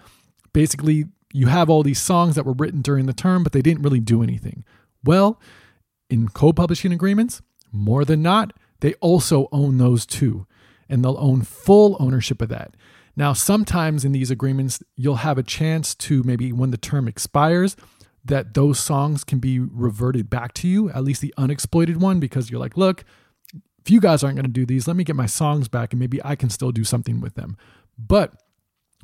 Basically, 0.52 1.04
you 1.32 1.46
have 1.46 1.70
all 1.70 1.84
these 1.84 2.00
songs 2.02 2.34
that 2.34 2.44
were 2.44 2.54
written 2.54 2.82
during 2.82 3.06
the 3.06 3.12
term, 3.12 3.44
but 3.44 3.52
they 3.52 3.62
didn't 3.62 3.84
really 3.84 4.00
do 4.00 4.20
anything. 4.20 4.64
Well, 5.04 5.40
in 6.08 6.30
co 6.30 6.52
publishing 6.52 6.92
agreements, 6.92 7.40
more 7.70 8.04
than 8.04 8.22
not, 8.22 8.52
they 8.80 8.94
also 8.94 9.46
own 9.52 9.78
those 9.78 10.06
too, 10.06 10.48
and 10.88 11.04
they'll 11.04 11.16
own 11.20 11.42
full 11.42 11.96
ownership 12.00 12.42
of 12.42 12.48
that. 12.48 12.74
Now, 13.14 13.32
sometimes 13.32 14.04
in 14.04 14.10
these 14.10 14.32
agreements, 14.32 14.82
you'll 14.96 15.16
have 15.16 15.38
a 15.38 15.44
chance 15.44 15.94
to 15.96 16.24
maybe 16.24 16.52
when 16.52 16.72
the 16.72 16.76
term 16.76 17.06
expires, 17.06 17.76
that 18.24 18.54
those 18.54 18.78
songs 18.78 19.24
can 19.24 19.38
be 19.38 19.58
reverted 19.58 20.28
back 20.28 20.52
to 20.54 20.68
you, 20.68 20.90
at 20.90 21.04
least 21.04 21.20
the 21.20 21.34
unexploited 21.36 22.00
one, 22.00 22.20
because 22.20 22.50
you're 22.50 22.60
like, 22.60 22.76
look, 22.76 23.04
if 23.54 23.90
you 23.90 24.00
guys 24.00 24.22
aren't 24.22 24.36
going 24.36 24.46
to 24.46 24.52
do 24.52 24.66
these, 24.66 24.86
let 24.86 24.96
me 24.96 25.04
get 25.04 25.16
my 25.16 25.26
songs 25.26 25.68
back 25.68 25.92
and 25.92 26.00
maybe 26.00 26.20
I 26.24 26.36
can 26.36 26.50
still 26.50 26.70
do 26.70 26.84
something 26.84 27.20
with 27.20 27.34
them. 27.34 27.56
But 27.98 28.34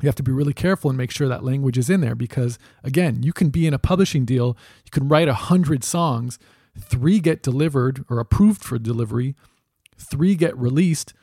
you 0.03 0.07
have 0.09 0.15
to 0.17 0.23
be 0.23 0.33
really 0.33 0.53
careful 0.53 0.91
and 0.91 0.99
make 0.99 1.11
sure 1.11 1.29
that 1.29 1.43
language 1.43 1.79
is 1.79 1.89
in 1.89 2.03
there 2.03 2.15
because, 2.15 2.59
again, 2.85 3.23
you 3.23 3.33
can 3.33 3.49
be 3.49 3.67
in 3.67 3.73
a 3.73 3.79
publishing 3.79 4.27
deal, 4.27 4.57
you 4.85 4.91
can 4.91 5.09
write 5.09 5.29
a 5.29 5.35
hundred 5.35 5.83
songs, 5.83 6.39
three 6.79 7.19
get 7.19 7.43
delivered 7.43 8.05
or 8.11 8.19
approved 8.19 8.63
for 8.63 8.79
delivery, 8.79 9.35
three 9.97 10.35
get 10.35 10.57
released, 10.59 11.15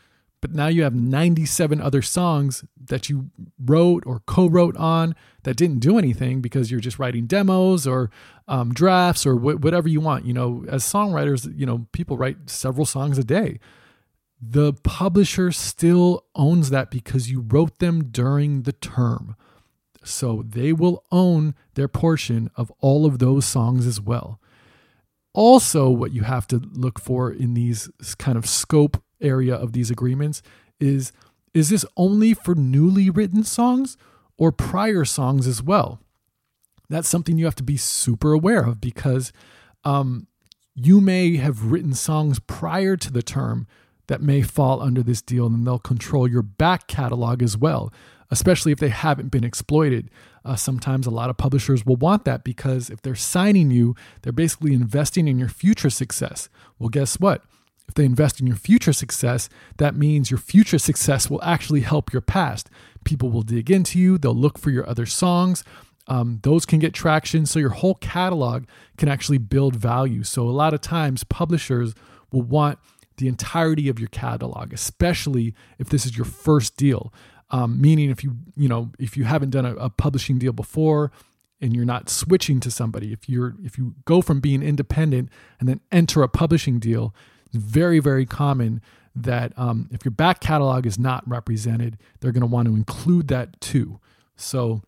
but 0.43 0.53
now 0.53 0.67
you 0.67 0.83
have 0.83 0.93
97 0.93 1.79
other 1.79 2.01
songs 2.01 2.65
that 2.77 3.07
you 3.07 3.29
wrote 3.57 4.03
or 4.05 4.19
co-wrote 4.25 4.75
on 4.75 5.15
that 5.43 5.55
didn't 5.55 5.79
do 5.79 5.97
anything 5.97 6.41
because 6.41 6.69
you're 6.69 6.81
just 6.81 6.99
writing 6.99 7.27
demos 7.27 7.87
or 7.87 8.11
um, 8.49 8.73
drafts 8.73 9.25
or 9.25 9.35
wh- 9.35 9.63
whatever 9.63 9.87
you 9.87 10.01
want. 10.01 10.25
You 10.25 10.33
know 10.33 10.65
as 10.67 10.83
songwriters 10.83 11.49
you 11.57 11.65
know 11.65 11.87
people 11.93 12.17
write 12.17 12.49
several 12.49 12.85
songs 12.85 13.17
a 13.17 13.23
day. 13.23 13.57
The 14.41 14.73
publisher 14.73 15.53
still 15.53 16.25
owns 16.35 16.71
that 16.71 16.91
because 16.91 17.31
you 17.31 17.39
wrote 17.39 17.79
them 17.79 18.09
during 18.11 18.63
the 18.63 18.73
term. 18.73 19.37
So 20.03 20.43
they 20.45 20.73
will 20.73 21.05
own 21.09 21.55
their 21.75 21.87
portion 21.87 22.51
of 22.57 22.69
all 22.81 23.05
of 23.05 23.19
those 23.19 23.45
songs 23.45 23.87
as 23.87 24.01
well. 24.01 24.41
Also 25.33 25.89
what 25.89 26.11
you 26.11 26.23
have 26.23 26.47
to 26.47 26.57
look 26.73 26.99
for 26.99 27.31
in 27.31 27.53
these 27.53 27.89
kind 28.17 28.37
of 28.37 28.45
scope 28.45 29.01
area 29.23 29.55
of 29.55 29.73
these 29.73 29.89
agreements 29.89 30.41
is 30.79 31.11
is 31.53 31.69
this 31.69 31.85
only 31.95 32.33
for 32.33 32.55
newly 32.55 33.09
written 33.09 33.43
songs 33.43 33.95
or 34.37 34.51
prior 34.51 35.05
songs 35.05 35.45
as 35.45 35.61
well? 35.61 35.99
That's 36.89 37.07
something 37.07 37.37
you 37.37 37.45
have 37.45 37.55
to 37.55 37.63
be 37.63 37.77
super 37.77 38.33
aware 38.33 38.63
of 38.63 38.81
because 38.81 39.31
um, 39.83 40.27
you 40.75 40.99
may 40.99 41.37
have 41.37 41.71
written 41.71 41.93
songs 41.93 42.39
prior 42.39 42.97
to 42.97 43.11
the 43.11 43.21
term 43.21 43.67
that 44.07 44.21
may 44.21 44.41
fall 44.41 44.81
under 44.81 45.01
this 45.01 45.21
deal, 45.21 45.45
and 45.45 45.65
they'll 45.65 45.79
control 45.79 46.27
your 46.27 46.41
back 46.41 46.87
catalog 46.87 47.41
as 47.41 47.55
well, 47.55 47.93
especially 48.29 48.71
if 48.71 48.79
they 48.79 48.89
haven't 48.89 49.29
been 49.29 49.43
exploited. 49.43 50.09
Uh, 50.43 50.55
sometimes 50.55 51.07
a 51.07 51.11
lot 51.11 51.29
of 51.29 51.37
publishers 51.37 51.85
will 51.85 51.95
want 51.95 52.25
that 52.25 52.43
because 52.43 52.89
if 52.89 53.01
they're 53.01 53.15
signing 53.15 53.71
you, 53.71 53.95
they're 54.21 54.33
basically 54.33 54.73
investing 54.73 55.27
in 55.27 55.39
your 55.39 55.47
future 55.47 55.89
success. 55.89 56.49
Well, 56.77 56.89
guess 56.89 57.19
what? 57.19 57.43
If 57.87 57.95
they 57.95 58.05
invest 58.05 58.39
in 58.39 58.47
your 58.47 58.55
future 58.55 58.93
success, 58.93 59.49
that 59.77 59.95
means 59.95 60.31
your 60.31 60.37
future 60.39 60.79
success 60.79 61.29
will 61.29 61.43
actually 61.43 61.81
help 61.81 62.11
your 62.11 62.21
past. 62.21 62.69
People 63.03 63.29
will 63.29 63.41
dig 63.41 63.69
into 63.69 63.99
you, 63.99 64.17
they'll 64.17 64.33
look 64.33 64.57
for 64.57 64.69
your 64.69 64.87
other 64.89 65.05
songs. 65.05 65.63
Um, 66.07 66.39
those 66.43 66.65
can 66.65 66.79
get 66.79 66.93
traction. 66.93 67.45
So 67.45 67.59
your 67.59 67.69
whole 67.69 67.95
catalog 67.95 68.65
can 68.97 69.07
actually 69.07 69.37
build 69.37 69.75
value. 69.75 70.23
So 70.23 70.43
a 70.43 70.51
lot 70.51 70.73
of 70.73 70.81
times, 70.81 71.23
publishers 71.23 71.93
will 72.31 72.41
want 72.41 72.79
the 73.17 73.27
entirety 73.27 73.89
of 73.89 73.99
your 73.99 74.09
catalog, 74.09 74.73
especially 74.73 75.53
if 75.79 75.89
this 75.89 76.05
is 76.05 76.17
your 76.17 76.25
first 76.25 76.77
deal. 76.77 77.13
Um, 77.51 77.79
meaning, 77.79 78.09
if 78.09 78.23
you 78.23 78.35
you 78.55 78.67
know 78.67 78.91
if 78.99 79.15
you 79.15 79.25
haven't 79.25 79.51
done 79.51 79.65
a, 79.65 79.75
a 79.75 79.89
publishing 79.89 80.39
deal 80.39 80.53
before 80.53 81.11
and 81.61 81.75
you're 81.75 81.85
not 81.85 82.09
switching 82.09 82.59
to 82.61 82.71
somebody, 82.71 83.13
if 83.13 83.29
you're 83.29 83.55
if 83.63 83.77
you 83.77 83.95
go 84.05 84.21
from 84.21 84.39
being 84.39 84.63
independent 84.63 85.29
and 85.59 85.69
then 85.69 85.79
enter 85.91 86.23
a 86.23 86.27
publishing 86.27 86.79
deal, 86.79 87.13
it's 87.53 87.63
very 87.63 87.99
very 87.99 88.25
common 88.25 88.81
that 89.15 89.53
um, 89.57 89.89
if 89.91 90.03
your 90.03 90.11
back 90.11 90.39
catalog 90.39 90.87
is 90.87 90.97
not 90.97 91.27
represented, 91.27 91.97
they're 92.19 92.31
going 92.31 92.41
to 92.41 92.47
want 92.47 92.67
to 92.67 92.75
include 92.75 93.27
that 93.27 93.61
too. 93.61 93.99
So 94.35 94.81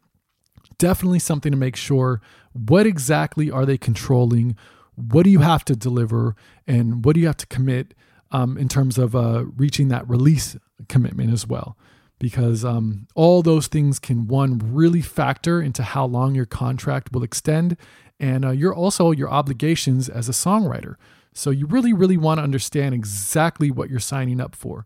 definitely 0.79 1.19
something 1.19 1.51
to 1.51 1.57
make 1.57 1.75
sure. 1.75 2.21
What 2.53 2.87
exactly 2.87 3.51
are 3.51 3.65
they 3.65 3.77
controlling? 3.77 4.57
What 4.95 5.23
do 5.23 5.29
you 5.29 5.39
have 5.39 5.63
to 5.65 5.75
deliver, 5.75 6.35
and 6.65 7.05
what 7.05 7.13
do 7.13 7.21
you 7.21 7.27
have 7.27 7.37
to 7.37 7.47
commit? 7.47 7.93
um, 8.31 8.57
in 8.57 8.67
terms 8.67 8.97
of 8.97 9.15
uh, 9.15 9.45
reaching 9.55 9.87
that 9.89 10.07
release 10.09 10.57
commitment 10.89 11.31
as 11.31 11.47
well. 11.47 11.77
Because 12.19 12.63
um, 12.63 13.07
all 13.13 13.41
those 13.41 13.67
things 13.67 13.99
can, 13.99 14.27
one, 14.27 14.59
really 14.73 15.01
factor 15.01 15.61
into 15.61 15.83
how 15.83 16.05
long 16.05 16.33
your 16.33 16.45
contract 16.45 17.11
will 17.11 17.23
extend, 17.23 17.77
and 18.19 18.45
uh, 18.45 18.51
you're 18.51 18.73
also 18.73 19.11
your 19.11 19.29
obligations 19.29 20.07
as 20.07 20.29
a 20.29 20.31
songwriter. 20.31 20.95
So 21.35 21.49
you 21.51 21.67
really, 21.67 21.93
really 21.93 22.17
want 22.17 22.39
to 22.39 22.43
understand 22.43 22.95
exactly 22.95 23.69
what 23.69 23.89
you're 23.89 23.99
signing 23.99 24.39
up 24.39 24.55
for. 24.55 24.85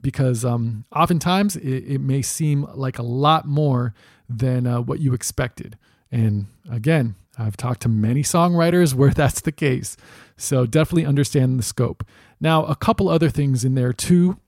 Because 0.00 0.44
um, 0.44 0.84
oftentimes 0.94 1.56
it, 1.56 1.84
it, 1.84 2.00
may 2.00 2.20
seem 2.20 2.66
like 2.74 2.98
a 2.98 3.02
lot 3.02 3.46
more 3.46 3.94
than 4.28 4.66
uh, 4.66 4.80
what 4.80 5.00
you 5.00 5.14
expected. 5.14 5.78
And 6.10 6.46
again, 6.70 7.14
I've 7.38 7.56
talked 7.56 7.82
to 7.82 7.88
many 7.88 8.22
songwriters 8.22 8.94
where 8.94 9.10
that's 9.10 9.40
the 9.40 9.52
case. 9.52 9.96
So 10.36 10.66
definitely 10.66 11.06
understand 11.06 11.58
the 11.58 11.62
scope. 11.62 12.04
Now, 12.40 12.64
a 12.64 12.76
couple 12.76 13.08
other 13.08 13.30
things 13.30 13.64
in 13.64 13.74
there 13.74 13.92
too 13.92 14.38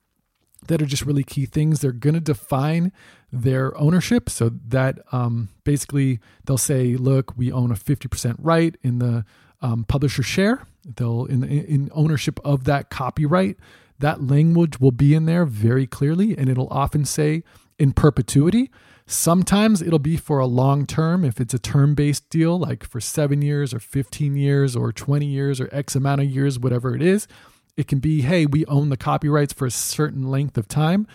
that 0.68 0.82
are 0.82 0.86
just 0.86 1.04
really 1.04 1.24
key 1.24 1.46
things. 1.46 1.80
They're 1.80 1.92
going 1.92 2.14
to 2.14 2.20
define 2.20 2.92
their 3.32 3.76
ownership. 3.78 4.28
So 4.30 4.50
that 4.68 4.98
um, 5.12 5.50
basically 5.64 6.18
they'll 6.44 6.58
say, 6.58 6.96
look, 6.96 7.36
we 7.36 7.52
own 7.52 7.70
a 7.70 7.74
50% 7.74 8.36
right 8.38 8.76
in 8.82 8.98
the 8.98 9.24
um, 9.60 9.84
publisher 9.84 10.22
share. 10.22 10.66
They'll 10.84 11.24
in, 11.24 11.44
in 11.44 11.90
ownership 11.92 12.38
of 12.44 12.64
that 12.64 12.90
copyright. 12.90 13.56
That 13.98 14.22
language 14.22 14.78
will 14.78 14.92
be 14.92 15.14
in 15.14 15.26
there 15.26 15.46
very 15.46 15.86
clearly, 15.86 16.36
and 16.36 16.48
it'll 16.48 16.68
often 16.68 17.04
say 17.04 17.42
in 17.78 17.92
perpetuity. 17.92 18.70
Sometimes 19.06 19.80
it'll 19.80 19.98
be 19.98 20.16
for 20.16 20.38
a 20.38 20.46
long 20.46 20.84
term 20.84 21.24
if 21.24 21.40
it's 21.40 21.54
a 21.54 21.58
term 21.58 21.94
based 21.94 22.28
deal, 22.28 22.58
like 22.58 22.84
for 22.84 23.00
seven 23.00 23.40
years 23.40 23.72
or 23.72 23.78
15 23.78 24.36
years 24.36 24.74
or 24.74 24.92
20 24.92 25.24
years 25.26 25.60
or 25.60 25.68
X 25.72 25.94
amount 25.94 26.20
of 26.20 26.28
years, 26.28 26.58
whatever 26.58 26.94
it 26.94 27.02
is. 27.02 27.28
It 27.76 27.86
can 27.86 27.98
be, 27.98 28.22
hey, 28.22 28.46
we 28.46 28.64
own 28.66 28.88
the 28.88 28.96
copyrights 28.96 29.52
for 29.52 29.66
a 29.66 29.70
certain 29.70 30.28
length 30.28 30.56
of 30.58 30.66
time, 30.66 31.06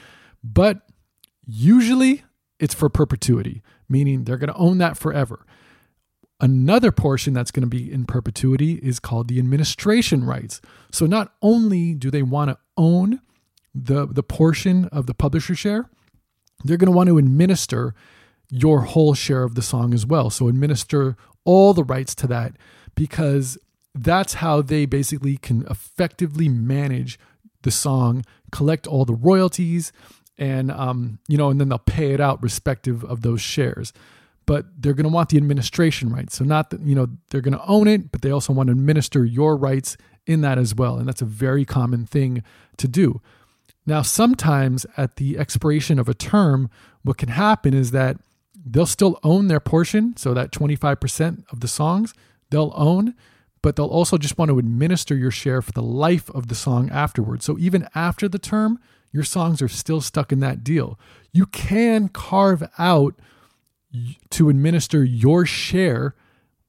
but 0.44 0.82
usually 1.46 2.24
it's 2.60 2.74
for 2.74 2.88
perpetuity, 2.88 3.62
meaning 3.90 4.24
they're 4.24 4.38
going 4.38 4.54
to 4.54 4.56
own 4.56 4.78
that 4.78 4.98
forever. 4.98 5.46
Another 6.42 6.92
portion 6.92 7.34
that's 7.36 7.52
going 7.52 7.62
to 7.62 7.70
be 7.70 7.92
in 7.92 8.06
perpetuity 8.06 8.74
is 8.82 9.00
called 9.00 9.28
the 9.28 9.38
administration 9.38 10.26
rights. 10.26 10.60
So 10.92 11.06
not 11.06 11.36
only 11.42 11.94
do 11.94 12.10
they 12.10 12.24
want 12.24 12.50
to 12.50 12.58
own 12.76 13.22
the, 13.76 14.08
the 14.08 14.24
portion 14.24 14.86
of 14.86 15.06
the 15.06 15.14
publisher 15.14 15.54
share, 15.54 15.88
they're 16.64 16.78
going 16.78 16.92
to 16.92 16.98
want 16.98 17.10
to 17.10 17.20
administer 17.20 17.94
your 18.50 18.82
whole 18.82 19.14
share 19.14 19.44
of 19.44 19.54
the 19.54 19.62
song 19.62 19.94
as 19.94 20.06
well. 20.06 20.32
So 20.32 20.48
administer 20.48 21.16
all 21.46 21.76
the 21.76 21.84
rights 21.84 22.16
to 22.16 22.28
that 22.28 22.54
because 22.96 23.60
that's 23.94 24.36
how 24.36 24.64
they 24.64 24.86
basically 24.88 25.38
can 25.38 25.66
effectively 25.70 26.50
manage 26.50 27.20
the 27.62 27.72
song, 27.72 28.26
collect 28.52 28.88
all 28.88 29.06
the 29.06 29.14
royalties, 29.14 29.92
and 30.38 30.72
um, 30.72 31.20
you 31.28 31.38
know, 31.38 31.52
and 31.52 31.62
then 31.62 31.70
they'll 31.70 31.78
pay 31.78 32.14
it 32.14 32.20
out 32.20 32.42
respective 32.42 33.04
of 33.04 33.22
those 33.22 33.42
shares. 33.42 33.94
But 34.52 34.66
they're 34.78 34.94
going 34.94 35.06
to 35.06 35.10
want 35.10 35.30
the 35.30 35.38
administration 35.38 36.12
rights. 36.12 36.36
So 36.36 36.44
not 36.44 36.72
that 36.72 36.82
you 36.82 36.94
know 36.94 37.08
they're 37.30 37.40
going 37.40 37.58
to 37.58 37.66
own 37.68 37.88
it, 37.88 38.12
but 38.12 38.22
they 38.22 38.32
also 38.32 38.52
want 38.52 38.68
to 38.68 38.74
administer 38.74 39.24
your 39.24 39.56
rights 39.56 39.96
in 40.26 40.42
that 40.42 40.58
as 40.58 40.76
well. 40.76 40.98
And 40.98 41.08
that's 41.08 41.22
a 41.22 41.26
very 41.26 41.64
common 41.64 42.06
thing 42.06 42.44
to 42.76 42.88
do. 42.90 43.22
Now, 43.86 44.02
sometimes 44.02 44.86
at 44.98 45.16
the 45.16 45.38
expiration 45.38 46.00
of 46.00 46.10
a 46.10 46.14
term, 46.14 46.70
what 47.02 47.18
can 47.18 47.30
happen 47.30 47.74
is 47.74 47.92
that 47.92 48.18
they'll 48.66 48.86
still 48.86 49.18
own 49.24 49.48
their 49.48 49.62
portion. 49.62 50.18
So 50.18 50.34
that 50.34 50.52
25% 50.52 51.46
of 51.50 51.62
the 51.62 51.70
songs 51.70 52.14
they'll 52.50 52.74
own, 52.76 53.16
but 53.62 53.78
they'll 53.78 53.86
also 53.86 54.18
just 54.18 54.38
want 54.38 54.50
to 54.50 54.60
administer 54.60 55.16
your 55.16 55.32
share 55.32 55.62
for 55.62 55.72
the 55.72 55.82
life 55.82 56.30
of 56.32 56.50
the 56.50 56.56
song 56.56 56.90
afterwards. 56.90 57.46
So 57.46 57.58
even 57.58 57.88
after 57.96 58.28
the 58.28 58.38
term, 58.38 58.80
your 59.14 59.24
songs 59.24 59.62
are 59.62 59.70
still 59.70 60.02
stuck 60.02 60.34
in 60.34 60.42
that 60.42 60.62
deal. 60.62 61.00
You 61.32 61.46
can 61.46 62.10
carve 62.10 62.64
out 62.78 63.16
to 64.30 64.50
administer 64.50 65.04
your 65.04 65.46
share 65.46 66.16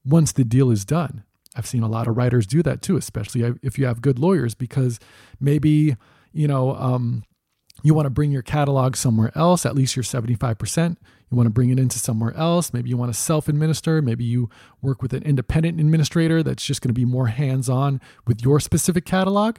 once 0.04 0.32
the 0.32 0.44
deal 0.44 0.70
is 0.70 0.84
done. 0.84 1.24
I've 1.54 1.66
seen 1.66 1.82
a 1.82 1.88
lot 1.88 2.08
of 2.08 2.16
writers 2.16 2.46
do 2.46 2.62
that 2.62 2.82
too, 2.82 2.96
especially 2.96 3.54
if 3.62 3.78
you 3.78 3.86
have 3.86 4.00
good 4.00 4.18
lawyers, 4.18 4.54
because 4.54 4.98
maybe, 5.38 5.96
you 6.32 6.48
know, 6.48 6.74
um, 6.76 7.24
you 7.82 7.94
want 7.94 8.06
to 8.06 8.10
bring 8.10 8.30
your 8.30 8.42
catalog 8.42 8.96
somewhere 8.96 9.32
else, 9.34 9.66
at 9.66 9.74
least 9.74 9.96
your 9.96 10.02
75%. 10.02 10.96
You 11.30 11.36
want 11.36 11.46
to 11.46 11.50
bring 11.50 11.70
it 11.70 11.78
into 11.78 11.98
somewhere 11.98 12.34
else. 12.36 12.72
Maybe 12.72 12.90
you 12.90 12.96
want 12.96 13.12
to 13.12 13.18
self 13.18 13.48
administer. 13.48 14.02
Maybe 14.02 14.24
you 14.24 14.50
work 14.82 15.02
with 15.02 15.12
an 15.14 15.22
independent 15.22 15.80
administrator 15.80 16.42
that's 16.42 16.64
just 16.64 16.82
going 16.82 16.90
to 16.90 16.94
be 16.94 17.06
more 17.06 17.28
hands 17.28 17.68
on 17.68 18.00
with 18.26 18.42
your 18.42 18.60
specific 18.60 19.04
catalog. 19.04 19.56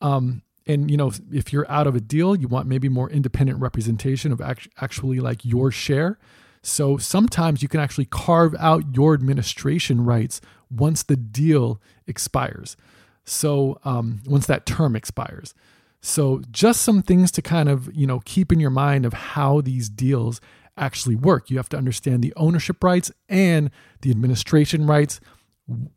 Um, 0.00 0.42
and 0.66 0.90
you 0.90 0.96
know, 0.96 1.10
if 1.32 1.52
you're 1.52 1.70
out 1.70 1.86
of 1.86 1.94
a 1.94 2.00
deal, 2.00 2.36
you 2.36 2.48
want 2.48 2.66
maybe 2.66 2.88
more 2.88 3.08
independent 3.08 3.60
representation 3.60 4.30
of 4.30 4.40
act- 4.40 4.68
actually 4.80 5.20
like 5.20 5.44
your 5.44 5.70
share. 5.70 6.18
So 6.66 6.96
sometimes 6.96 7.62
you 7.62 7.68
can 7.68 7.78
actually 7.78 8.06
carve 8.06 8.54
out 8.58 8.96
your 8.96 9.14
administration 9.14 10.04
rights 10.04 10.40
once 10.68 11.04
the 11.04 11.16
deal 11.16 11.80
expires. 12.08 12.76
So 13.24 13.78
um, 13.84 14.20
once 14.26 14.46
that 14.46 14.66
term 14.66 14.96
expires. 14.96 15.54
So 16.00 16.42
just 16.50 16.82
some 16.82 17.02
things 17.02 17.30
to 17.32 17.42
kind 17.42 17.68
of 17.68 17.94
you 17.94 18.06
know 18.06 18.20
keep 18.24 18.50
in 18.50 18.58
your 18.58 18.70
mind 18.70 19.06
of 19.06 19.12
how 19.12 19.60
these 19.60 19.88
deals 19.88 20.40
actually 20.76 21.14
work. 21.14 21.50
You 21.50 21.56
have 21.56 21.68
to 21.68 21.76
understand 21.76 22.22
the 22.22 22.34
ownership 22.36 22.82
rights 22.82 23.12
and 23.28 23.70
the 24.02 24.10
administration 24.10 24.88
rights, 24.88 25.20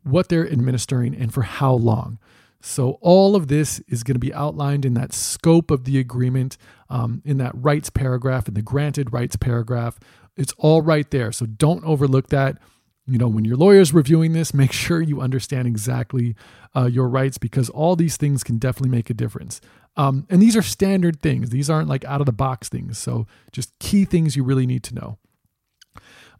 what 0.04 0.28
they're 0.28 0.50
administering, 0.50 1.16
and 1.16 1.34
for 1.34 1.42
how 1.42 1.72
long. 1.72 2.20
So, 2.62 2.98
all 3.00 3.36
of 3.36 3.48
this 3.48 3.80
is 3.88 4.02
going 4.02 4.16
to 4.16 4.20
be 4.20 4.34
outlined 4.34 4.84
in 4.84 4.94
that 4.94 5.14
scope 5.14 5.70
of 5.70 5.84
the 5.84 5.98
agreement, 5.98 6.58
um, 6.90 7.22
in 7.24 7.38
that 7.38 7.52
rights 7.54 7.88
paragraph, 7.88 8.48
in 8.48 8.54
the 8.54 8.62
granted 8.62 9.12
rights 9.12 9.36
paragraph. 9.36 9.98
It's 10.36 10.52
all 10.58 10.82
right 10.82 11.10
there. 11.10 11.32
So, 11.32 11.46
don't 11.46 11.84
overlook 11.84 12.28
that. 12.28 12.58
You 13.06 13.18
know, 13.18 13.28
when 13.28 13.44
your 13.44 13.56
lawyer's 13.56 13.92
reviewing 13.92 14.32
this, 14.32 14.54
make 14.62 14.72
sure 14.72 15.00
you 15.00 15.20
understand 15.20 15.66
exactly 15.66 16.36
uh, 16.74 16.86
your 16.86 17.08
rights 17.08 17.38
because 17.38 17.68
all 17.70 17.96
these 17.96 18.16
things 18.16 18.44
can 18.44 18.58
definitely 18.58 18.90
make 18.90 19.10
a 19.10 19.14
difference. 19.14 19.60
Um, 19.96 20.26
and 20.30 20.40
these 20.40 20.56
are 20.56 20.62
standard 20.62 21.20
things, 21.20 21.50
these 21.50 21.68
aren't 21.68 21.88
like 21.88 22.04
out 22.04 22.20
of 22.20 22.26
the 22.26 22.32
box 22.32 22.68
things. 22.68 22.98
So, 22.98 23.26
just 23.52 23.78
key 23.78 24.04
things 24.04 24.36
you 24.36 24.44
really 24.44 24.66
need 24.66 24.82
to 24.84 24.94
know. 24.94 25.18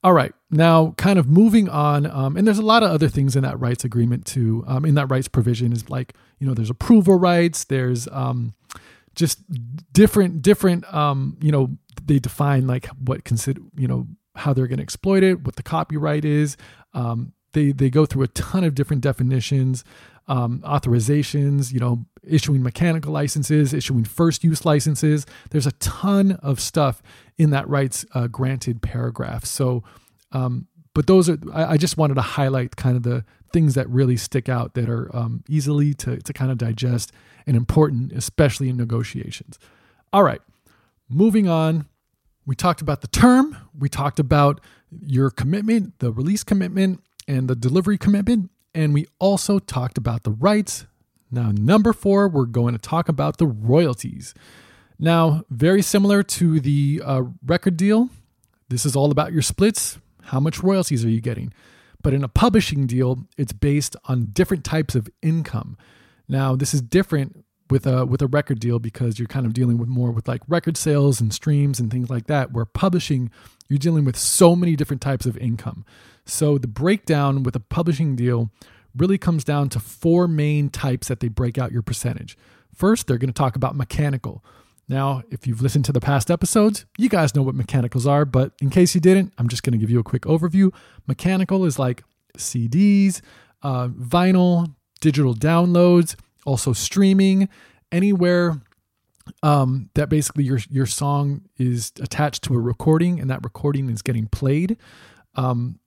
All 0.03 0.14
right, 0.14 0.33
now 0.50 0.94
kind 0.96 1.18
of 1.18 1.29
moving 1.29 1.68
on, 1.68 2.07
um, 2.07 2.35
and 2.38 2.46
there's 2.46 2.59
a 2.59 2.64
lot 2.64 2.83
of 2.83 2.90
other 2.90 3.09
things 3.09 3.37
in 3.37 3.42
that 3.42 3.61
rights 3.61 3.85
agreement 3.85 4.24
too. 4.24 4.64
Um, 4.66 4.87
in 4.87 4.94
that 4.94 5.11
rights 5.11 5.29
provision 5.29 5.72
is 5.72 5.90
like 5.90 6.14
you 6.38 6.46
know 6.46 6.55
there's 6.55 6.70
approval 6.70 7.18
rights, 7.18 7.64
there's 7.64 8.09
um, 8.09 8.55
just 9.20 9.38
different 9.92 10.42
different 10.42 10.92
um, 10.92 11.37
you 11.40 11.52
know 11.52 11.70
they 12.04 12.18
define 12.18 12.66
like 12.66 12.87
what 13.04 13.24
consider 13.24 13.61
you 13.76 13.87
know 13.87 14.09
how 14.35 14.52
they're 14.52 14.66
going 14.66 14.78
to 14.78 14.83
exploit 14.83 15.22
it, 15.22 15.44
what 15.44 15.56
the 15.56 15.62
copyright 15.62 16.24
is. 16.24 16.56
Um, 16.94 17.33
they 17.52 17.70
they 17.70 17.90
go 17.90 18.06
through 18.06 18.24
a 18.24 18.28
ton 18.28 18.64
of 18.64 18.74
different 18.74 19.02
definitions 19.02 19.85
um, 20.30 20.61
authorizations, 20.64 21.72
you 21.72 21.80
know, 21.80 22.06
issuing 22.22 22.62
mechanical 22.62 23.12
licenses, 23.12 23.74
issuing 23.74 24.04
first 24.04 24.44
use 24.44 24.64
licenses. 24.64 25.26
There's 25.50 25.66
a 25.66 25.72
ton 25.72 26.33
of 26.42 26.61
stuff 26.61 27.02
in 27.37 27.50
that 27.50 27.68
rights 27.68 28.06
uh, 28.14 28.28
granted 28.28 28.80
paragraph. 28.80 29.44
So 29.44 29.83
um, 30.33 30.68
but 30.94 31.09
those 31.09 31.28
are 31.28 31.38
I, 31.52 31.72
I, 31.72 31.76
just 31.76 31.96
wanted 31.96 32.14
to 32.14 32.22
highlight 32.22 32.76
kind 32.76 32.96
of 32.96 33.02
the 33.02 33.24
things 33.52 33.74
that 33.74 33.88
really 33.88 34.16
stick 34.16 34.48
out 34.48 34.74
that 34.74 34.88
are 34.88 35.14
um, 35.14 35.44
easily 35.48 35.94
to, 35.94 36.18
to 36.18 36.32
kind 36.32 36.50
of 36.50 36.58
digest 36.58 37.12
and 37.46 37.56
important, 37.56 38.12
especially 38.12 38.68
in 38.68 38.76
negotiations. 38.76 39.58
All 40.12 40.22
right, 40.22 40.40
moving 41.08 41.48
on. 41.48 41.86
We 42.46 42.56
talked 42.56 42.80
about 42.80 43.00
the 43.00 43.08
term. 43.08 43.56
We 43.78 43.88
talked 43.88 44.18
about 44.18 44.60
your 44.90 45.30
commitment, 45.30 45.98
the 45.98 46.12
release 46.12 46.42
commitment, 46.42 47.02
and 47.28 47.48
the 47.48 47.54
delivery 47.54 47.98
commitment. 47.98 48.50
And 48.74 48.94
we 48.94 49.06
also 49.18 49.58
talked 49.58 49.98
about 49.98 50.24
the 50.24 50.30
rights. 50.30 50.86
Now, 51.30 51.52
number 51.52 51.92
four, 51.92 52.28
we're 52.28 52.46
going 52.46 52.72
to 52.72 52.78
talk 52.78 53.08
about 53.08 53.38
the 53.38 53.46
royalties. 53.46 54.34
Now, 54.98 55.44
very 55.48 55.82
similar 55.82 56.22
to 56.24 56.60
the 56.60 57.02
uh, 57.04 57.22
record 57.44 57.76
deal, 57.76 58.10
this 58.68 58.84
is 58.84 58.94
all 58.94 59.10
about 59.10 59.32
your 59.32 59.42
splits. 59.42 59.98
How 60.24 60.40
much 60.40 60.62
royalties 60.62 61.04
are 61.04 61.08
you 61.08 61.20
getting? 61.20 61.52
But 62.02 62.14
in 62.14 62.24
a 62.24 62.28
publishing 62.28 62.86
deal, 62.86 63.26
it's 63.36 63.52
based 63.52 63.96
on 64.06 64.28
different 64.32 64.64
types 64.64 64.94
of 64.94 65.08
income. 65.22 65.76
Now, 66.28 66.56
this 66.56 66.72
is 66.72 66.80
different 66.80 67.44
with 67.70 67.86
a 67.86 68.04
with 68.04 68.20
a 68.20 68.26
record 68.26 68.58
deal 68.58 68.78
because 68.78 69.18
you're 69.18 69.28
kind 69.28 69.46
of 69.46 69.52
dealing 69.52 69.78
with 69.78 69.88
more 69.88 70.10
with 70.10 70.26
like 70.26 70.42
record 70.48 70.76
sales 70.76 71.20
and 71.20 71.32
streams 71.32 71.78
and 71.78 71.90
things 71.90 72.10
like 72.10 72.26
that. 72.26 72.52
Where 72.52 72.64
publishing, 72.64 73.30
you're 73.68 73.78
dealing 73.78 74.04
with 74.04 74.16
so 74.16 74.56
many 74.56 74.76
different 74.76 75.02
types 75.02 75.26
of 75.26 75.36
income. 75.38 75.84
So 76.24 76.58
the 76.58 76.68
breakdown 76.68 77.42
with 77.42 77.56
a 77.56 77.60
publishing 77.60 78.16
deal 78.16 78.50
really 78.96 79.18
comes 79.18 79.44
down 79.44 79.68
to 79.70 79.80
four 79.80 80.26
main 80.26 80.68
types 80.68 81.08
that 81.08 81.20
they 81.20 81.28
break 81.28 81.58
out 81.58 81.72
your 81.72 81.82
percentage. 81.82 82.36
First, 82.74 83.06
they're 83.06 83.18
going 83.18 83.28
to 83.28 83.34
talk 83.34 83.56
about 83.56 83.76
mechanical. 83.76 84.44
Now, 84.90 85.22
if 85.31 85.46
you've 85.46 85.62
listened 85.62 85.85
to 85.85 85.92
the 85.92 86.00
past 86.00 86.33
episodes, 86.33 86.85
you 86.98 87.09
guys 87.09 87.33
know 87.33 87.42
what 87.42 87.55
mechanicals 87.55 88.09
are, 88.09 88.24
but 88.24 88.55
in 88.61 88.70
case 88.70 88.92
you 88.92 89.00
didn't, 89.00 89.33
I'm 89.38 89.48
just 89.48 89.62
going 89.62 89.70
to 89.72 89.79
give 89.79 89.88
you 89.88 90.00
a 90.00 90.03
quick 90.03 90.22
overview. 90.22 90.74
Mechanical 91.07 91.64
is 91.64 91.79
like 91.79 92.03
CDs, 92.37 93.20
uh, 93.62 93.87
vinyl, 93.87 94.74
digital 95.00 95.33
downloads, 95.33 96.16
also 96.44 96.72
streaming, 96.72 97.48
anywhere 97.92 98.61
um, 99.44 99.90
that 99.94 100.09
basically 100.09 100.42
your 100.42 100.59
your 100.68 100.87
song 100.87 101.42
is 101.57 101.92
attached 102.00 102.42
to 102.44 102.55
a 102.55 102.59
recording 102.59 103.20
and 103.20 103.31
that 103.31 103.44
recording 103.44 103.90
is 103.90 104.03
getting 104.03 104.26
played. 104.26 104.76
Um, 105.37 105.79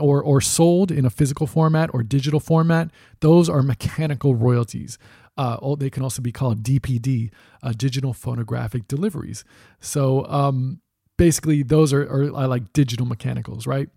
or 0.00 0.22
or 0.22 0.40
sold 0.40 0.90
in 0.90 1.04
a 1.04 1.10
physical 1.10 1.46
format 1.46 1.90
or 1.92 2.02
digital 2.02 2.40
format, 2.40 2.90
those 3.20 3.50
are 3.50 3.62
mechanical 3.62 4.34
royalties. 4.34 4.96
Uh, 5.38 5.76
they 5.76 5.88
can 5.88 6.02
also 6.02 6.20
be 6.20 6.32
called 6.32 6.62
DPD, 6.64 7.30
uh, 7.62 7.72
digital 7.76 8.12
phonographic 8.12 8.88
deliveries. 8.88 9.44
So 9.80 10.26
um, 10.26 10.80
basically, 11.16 11.62
those 11.62 11.92
are, 11.92 12.02
are, 12.02 12.48
like 12.48 12.72
digital 12.72 13.06
mechanicals, 13.06 13.66
right? 13.66 13.88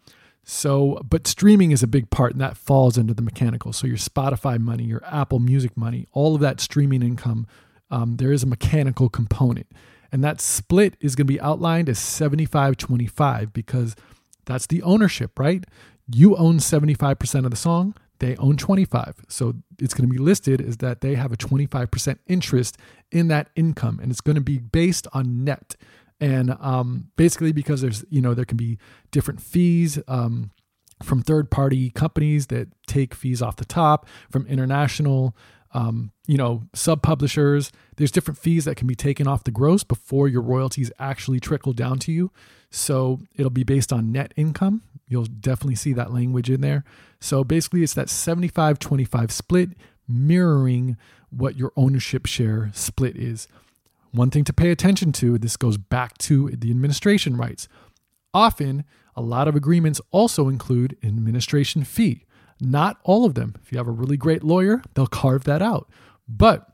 So, 0.43 1.01
but 1.03 1.27
streaming 1.27 1.71
is 1.71 1.81
a 1.81 1.87
big 1.87 2.11
part, 2.11 2.33
and 2.33 2.41
that 2.41 2.57
falls 2.57 2.97
into 2.97 3.13
the 3.13 3.21
mechanical. 3.21 3.73
So 3.73 3.87
your 3.87 3.97
Spotify 3.97 4.59
money, 4.59 4.83
your 4.83 5.03
Apple 5.05 5.39
Music 5.39 5.75
money, 5.75 6.07
all 6.13 6.35
of 6.35 6.41
that 6.41 6.59
streaming 6.59 7.01
income, 7.01 7.47
um, 7.89 8.17
there 8.17 8.31
is 8.31 8.43
a 8.43 8.47
mechanical 8.47 9.09
component, 9.09 9.67
and 10.11 10.23
that 10.23 10.41
split 10.41 10.95
is 10.99 11.15
going 11.15 11.27
to 11.27 11.33
be 11.33 11.41
outlined 11.41 11.89
as 11.89 11.99
75-25 11.99 13.51
because 13.53 13.95
that's 14.45 14.67
the 14.67 14.81
ownership, 14.83 15.37
right? 15.39 15.63
You 16.13 16.35
own 16.35 16.57
75% 16.57 17.45
of 17.45 17.51
the 17.51 17.57
song, 17.57 17.95
they 18.21 18.37
own 18.37 18.55
25. 18.55 19.25
So 19.27 19.55
it's 19.79 19.93
going 19.93 20.07
to 20.07 20.11
be 20.11 20.19
listed 20.19 20.61
as 20.61 20.77
that 20.77 21.01
they 21.01 21.15
have 21.15 21.33
a 21.33 21.37
25% 21.37 22.19
interest 22.27 22.77
in 23.11 23.27
that 23.27 23.49
income 23.55 23.99
and 24.01 24.11
it's 24.11 24.21
going 24.21 24.35
to 24.35 24.41
be 24.41 24.59
based 24.59 25.07
on 25.11 25.43
net. 25.43 25.75
And 26.21 26.55
um, 26.61 27.09
basically 27.17 27.51
because 27.51 27.81
there's, 27.81 28.05
you 28.09 28.21
know, 28.21 28.33
there 28.33 28.45
can 28.45 28.57
be 28.57 28.77
different 29.09 29.41
fees 29.41 29.99
um, 30.07 30.51
from 31.03 31.23
third 31.23 31.49
party 31.49 31.89
companies 31.89 32.47
that 32.47 32.69
take 32.87 33.15
fees 33.15 33.41
off 33.41 33.55
the 33.55 33.65
top, 33.65 34.07
from 34.29 34.45
international 34.45 35.35
um, 35.73 36.11
you 36.27 36.37
know, 36.37 36.63
sub 36.73 37.01
publishers. 37.01 37.71
There's 37.95 38.11
different 38.11 38.37
fees 38.37 38.65
that 38.65 38.75
can 38.75 38.87
be 38.87 38.95
taken 38.95 39.27
off 39.27 39.43
the 39.43 39.51
gross 39.51 39.83
before 39.83 40.27
your 40.27 40.41
royalties 40.41 40.91
actually 40.99 41.39
trickle 41.39 41.73
down 41.73 41.99
to 41.99 42.11
you. 42.11 42.31
So 42.71 43.19
it'll 43.35 43.51
be 43.51 43.63
based 43.63 43.93
on 43.93 44.11
net 44.11 44.33
income. 44.35 44.81
You'll 45.07 45.25
definitely 45.25 45.75
see 45.75 45.93
that 45.93 46.13
language 46.13 46.49
in 46.49 46.61
there. 46.61 46.85
So 47.19 47.43
basically, 47.43 47.83
it's 47.83 47.93
that 47.93 48.09
75 48.09 48.79
25 48.79 49.31
split 49.31 49.69
mirroring 50.07 50.97
what 51.29 51.57
your 51.57 51.71
ownership 51.75 52.25
share 52.25 52.71
split 52.73 53.15
is. 53.17 53.47
One 54.11 54.29
thing 54.29 54.43
to 54.45 54.53
pay 54.53 54.71
attention 54.71 55.11
to 55.13 55.37
this 55.37 55.57
goes 55.57 55.77
back 55.77 56.17
to 56.19 56.49
the 56.49 56.71
administration 56.71 57.37
rights. 57.37 57.67
Often, 58.33 58.85
a 59.15 59.21
lot 59.21 59.47
of 59.47 59.55
agreements 59.55 60.01
also 60.11 60.47
include 60.47 60.97
an 61.01 61.09
administration 61.09 61.83
fee. 61.83 62.25
Not 62.59 62.97
all 63.03 63.25
of 63.25 63.33
them. 63.33 63.55
If 63.61 63.71
you 63.71 63.77
have 63.77 63.87
a 63.87 63.91
really 63.91 64.17
great 64.17 64.43
lawyer, 64.43 64.81
they'll 64.93 65.07
carve 65.07 65.43
that 65.45 65.61
out. 65.61 65.89
But 66.27 66.70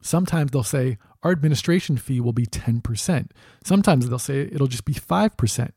sometimes 0.00 0.50
they'll 0.50 0.62
say 0.62 0.98
our 1.22 1.32
administration 1.32 1.96
fee 1.96 2.20
will 2.20 2.32
be 2.32 2.46
10%. 2.46 3.30
Sometimes 3.64 4.08
they'll 4.08 4.18
say 4.18 4.42
it'll 4.42 4.66
just 4.66 4.84
be 4.84 4.94
5%. 4.94 5.70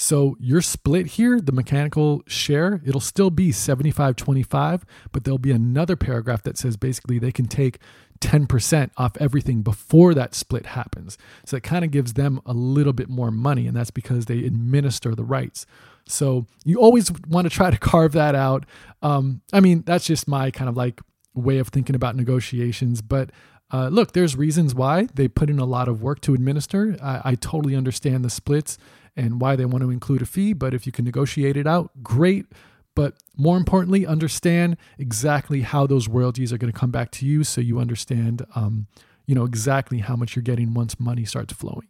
So 0.00 0.36
your 0.38 0.62
split 0.62 1.06
here, 1.06 1.40
the 1.40 1.50
mechanical 1.50 2.22
share, 2.28 2.80
it'll 2.86 3.00
still 3.00 3.30
be 3.30 3.50
75 3.50 4.14
25, 4.14 4.84
but 5.10 5.24
there'll 5.24 5.38
be 5.38 5.50
another 5.50 5.96
paragraph 5.96 6.44
that 6.44 6.56
says 6.56 6.76
basically 6.76 7.18
they 7.18 7.32
can 7.32 7.46
take 7.46 7.80
10% 8.20 8.90
off 8.96 9.16
everything 9.18 9.62
before 9.62 10.14
that 10.14 10.36
split 10.36 10.66
happens. 10.66 11.18
So 11.44 11.56
it 11.56 11.64
kind 11.64 11.84
of 11.84 11.90
gives 11.90 12.12
them 12.12 12.40
a 12.46 12.52
little 12.52 12.92
bit 12.92 13.08
more 13.08 13.32
money, 13.32 13.66
and 13.66 13.76
that's 13.76 13.90
because 13.90 14.26
they 14.26 14.44
administer 14.44 15.16
the 15.16 15.24
rights. 15.24 15.66
So 16.06 16.46
you 16.64 16.80
always 16.80 17.10
want 17.28 17.46
to 17.46 17.50
try 17.50 17.70
to 17.70 17.78
carve 17.78 18.12
that 18.12 18.36
out. 18.36 18.66
Um, 19.02 19.42
I 19.52 19.58
mean, 19.58 19.82
that's 19.84 20.06
just 20.06 20.28
my 20.28 20.52
kind 20.52 20.68
of 20.68 20.76
like 20.76 21.00
way 21.34 21.58
of 21.58 21.68
thinking 21.68 21.96
about 21.96 22.14
negotiations. 22.14 23.02
But 23.02 23.30
uh, 23.72 23.88
look, 23.88 24.12
there's 24.12 24.36
reasons 24.36 24.74
why 24.74 25.08
they 25.14 25.28
put 25.28 25.50
in 25.50 25.58
a 25.58 25.64
lot 25.64 25.88
of 25.88 26.02
work 26.02 26.20
to 26.22 26.34
administer. 26.34 26.96
I, 27.02 27.20
I 27.24 27.34
totally 27.34 27.76
understand 27.76 28.24
the 28.24 28.30
splits 28.30 28.78
and 29.16 29.40
why 29.40 29.56
they 29.56 29.64
want 29.64 29.82
to 29.82 29.90
include 29.90 30.22
a 30.22 30.26
fee. 30.26 30.52
But 30.52 30.72
if 30.74 30.86
you 30.86 30.92
can 30.92 31.04
negotiate 31.04 31.56
it 31.56 31.66
out, 31.66 32.02
great. 32.02 32.46
But 32.94 33.14
more 33.36 33.56
importantly, 33.56 34.06
understand 34.06 34.76
exactly 34.98 35.60
how 35.60 35.86
those 35.86 36.08
royalties 36.08 36.52
are 36.52 36.58
going 36.58 36.72
to 36.72 36.78
come 36.78 36.90
back 36.90 37.10
to 37.12 37.26
you, 37.26 37.44
so 37.44 37.60
you 37.60 37.78
understand, 37.78 38.44
um, 38.54 38.86
you 39.26 39.34
know, 39.34 39.44
exactly 39.44 39.98
how 39.98 40.16
much 40.16 40.34
you're 40.34 40.42
getting 40.42 40.74
once 40.74 40.98
money 40.98 41.24
starts 41.24 41.52
flowing. 41.52 41.86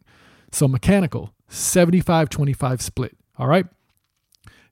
So 0.51 0.67
mechanical, 0.67 1.33
75-25 1.49 2.81
split. 2.81 3.17
All 3.37 3.47
right. 3.47 3.65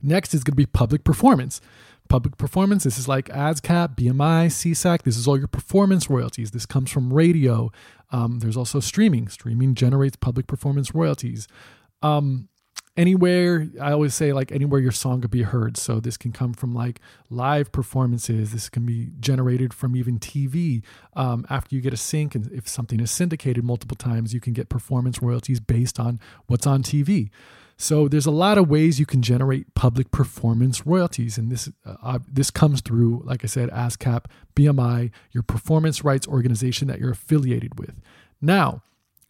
Next 0.01 0.33
is 0.33 0.43
going 0.43 0.53
to 0.53 0.57
be 0.57 0.65
public 0.65 1.03
performance. 1.03 1.59
Public 2.07 2.37
performance, 2.37 2.83
this 2.83 2.97
is 2.97 3.07
like 3.07 3.29
ASCAP, 3.29 3.95
BMI, 3.97 4.47
SESAC. 4.47 5.03
This 5.03 5.17
is 5.17 5.27
all 5.27 5.37
your 5.37 5.47
performance 5.47 6.09
royalties. 6.09 6.51
This 6.51 6.65
comes 6.65 6.89
from 6.89 7.13
radio. 7.13 7.71
Um, 8.11 8.39
there's 8.39 8.57
also 8.57 8.79
streaming. 8.79 9.27
Streaming 9.27 9.75
generates 9.75 10.15
public 10.15 10.47
performance 10.47 10.93
royalties. 10.93 11.47
Um, 12.01 12.49
anywhere, 12.97 13.67
I 13.79 13.91
always 13.91 14.15
say 14.15 14.33
like 14.33 14.51
anywhere 14.51 14.81
your 14.81 14.91
song 14.91 15.21
could 15.21 15.31
be 15.31 15.43
heard. 15.43 15.77
So 15.77 15.99
this 15.99 16.17
can 16.17 16.31
come 16.31 16.53
from 16.53 16.73
like 16.73 16.99
live 17.29 17.71
performances. 17.71 18.51
This 18.51 18.67
can 18.67 18.85
be 18.85 19.11
generated 19.19 19.73
from 19.73 19.95
even 19.95 20.19
TV. 20.19 20.81
Um, 21.13 21.45
after 21.49 21.75
you 21.75 21.81
get 21.81 21.93
a 21.93 21.97
sync, 21.97 22.35
and 22.35 22.51
if 22.51 22.67
something 22.67 22.99
is 22.99 23.11
syndicated 23.11 23.63
multiple 23.63 23.95
times, 23.95 24.33
you 24.33 24.41
can 24.41 24.53
get 24.53 24.67
performance 24.67 25.21
royalties 25.21 25.59
based 25.59 25.99
on 25.99 26.19
what's 26.47 26.67
on 26.67 26.83
TV. 26.83 27.29
So 27.79 28.07
there's 28.07 28.25
a 28.25 28.31
lot 28.31 28.57
of 28.57 28.67
ways 28.67 28.99
you 28.99 29.05
can 29.05 29.21
generate 29.21 29.75
public 29.75 30.09
performance 30.09 30.87
royalties, 30.87 31.37
and 31.37 31.51
this 31.51 31.69
uh, 31.85 32.17
this 32.27 32.49
comes 32.49 32.81
through, 32.81 33.21
like 33.23 33.43
I 33.43 33.47
said, 33.47 33.69
ASCAP, 33.69 34.25
BMI, 34.55 35.11
your 35.31 35.43
performance 35.43 36.03
rights 36.03 36.27
organization 36.27 36.87
that 36.87 36.99
you're 36.99 37.11
affiliated 37.11 37.77
with. 37.77 38.01
Now, 38.41 38.81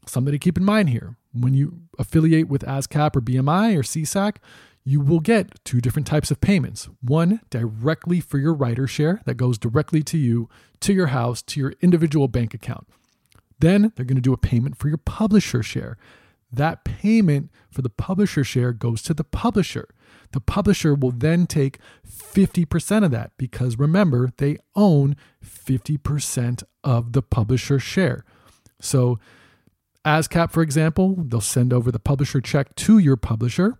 something 0.10 0.32
to 0.32 0.40
keep 0.40 0.58
in 0.58 0.64
mind 0.64 0.90
here: 0.90 1.18
when 1.34 1.54
you 1.54 1.82
affiliate 1.98 2.48
with 2.48 2.64
ASCAP 2.64 3.16
or 3.16 3.22
BMI 3.22 3.76
or 3.78 3.84
SESAC, 3.84 4.38
you 4.84 5.02
will 5.02 5.20
get 5.20 5.64
two 5.66 5.82
different 5.82 6.08
types 6.08 6.32
of 6.32 6.42
payments. 6.42 6.90
One 7.02 7.42
directly 7.50 8.20
for 8.20 8.38
your 8.38 8.54
writer 8.54 8.88
share 8.88 9.22
that 9.26 9.36
goes 9.36 9.58
directly 9.58 10.02
to 10.04 10.18
you, 10.18 10.50
to 10.82 10.94
your 10.94 11.08
house, 11.08 11.42
to 11.44 11.60
your 11.60 11.74
individual 11.82 12.28
bank 12.28 12.54
account. 12.54 12.88
Then 13.60 13.92
they're 13.96 14.06
going 14.06 14.16
to 14.18 14.22
do 14.22 14.34
a 14.34 14.38
payment 14.38 14.78
for 14.78 14.88
your 14.88 14.98
publisher 14.98 15.64
share 15.64 15.98
that 16.52 16.84
payment 16.84 17.52
for 17.70 17.82
the 17.82 17.90
publisher 17.90 18.44
share 18.44 18.72
goes 18.72 19.02
to 19.04 19.14
the 19.14 19.24
publisher. 19.24 19.90
The 20.32 20.40
publisher 20.40 20.94
will 20.94 21.12
then 21.12 21.46
take 21.46 21.80
50% 22.08 23.04
of 23.04 23.12
that 23.12 23.32
because 23.38 23.78
remember, 23.78 24.32
they 24.38 24.58
own 24.76 25.16
50% 25.44 26.64
of 26.84 27.14
the 27.14 27.22
publisher 27.22 27.80
share. 27.80 28.24
So, 28.80 29.20
ASCAP, 30.06 30.52
for 30.52 30.62
example, 30.62 31.16
they'll 31.18 31.42
send 31.42 31.74
over 31.74 31.92
the 31.92 32.00
publisher 32.00 32.40
check 32.40 32.76
to 32.76 32.98
your 32.98 33.18
publisher. 33.18 33.78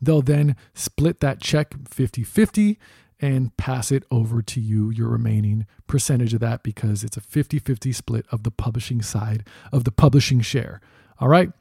They'll 0.00 0.22
then 0.22 0.56
split 0.74 1.20
that 1.20 1.40
check 1.40 1.74
50 1.88 2.22
50 2.22 2.78
and 3.20 3.56
pass 3.56 3.92
it 3.92 4.04
over 4.10 4.42
to 4.42 4.60
you, 4.60 4.90
your 4.90 5.08
remaining 5.08 5.66
percentage 5.86 6.34
of 6.34 6.40
that, 6.40 6.62
because 6.62 7.04
it's 7.04 7.16
a 7.16 7.20
50 7.20 7.58
50 7.58 7.92
split 7.92 8.26
of 8.32 8.42
the 8.42 8.50
publishing 8.50 9.02
side 9.02 9.46
of 9.70 9.84
the 9.84 9.92
publishing 9.92 10.40
share. 10.40 10.80
All 11.20 11.28
right. 11.28 11.52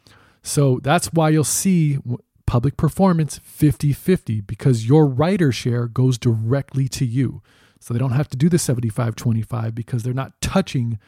So 0.42 0.80
that's 0.82 1.14
why 1.14 1.30
you'll 1.30 1.44
see 1.44 2.00
public 2.48 2.76
performance 2.76 3.40
50 3.44 3.94
50 3.94 4.42
because 4.42 4.88
your 4.88 5.06
writer 5.06 5.52
share 5.52 5.88
goes 5.88 6.18
directly 6.18 6.88
to 6.90 7.06
you. 7.06 7.42
So 7.80 7.94
they 7.94 8.00
don't 8.00 8.12
have 8.12 8.28
to 8.30 8.38
do 8.38 8.50
the 8.50 8.60
75 8.60 9.16
25 9.16 9.76
because 9.76 10.04
they're 10.04 10.14
not 10.14 10.40
touching 10.42 11.00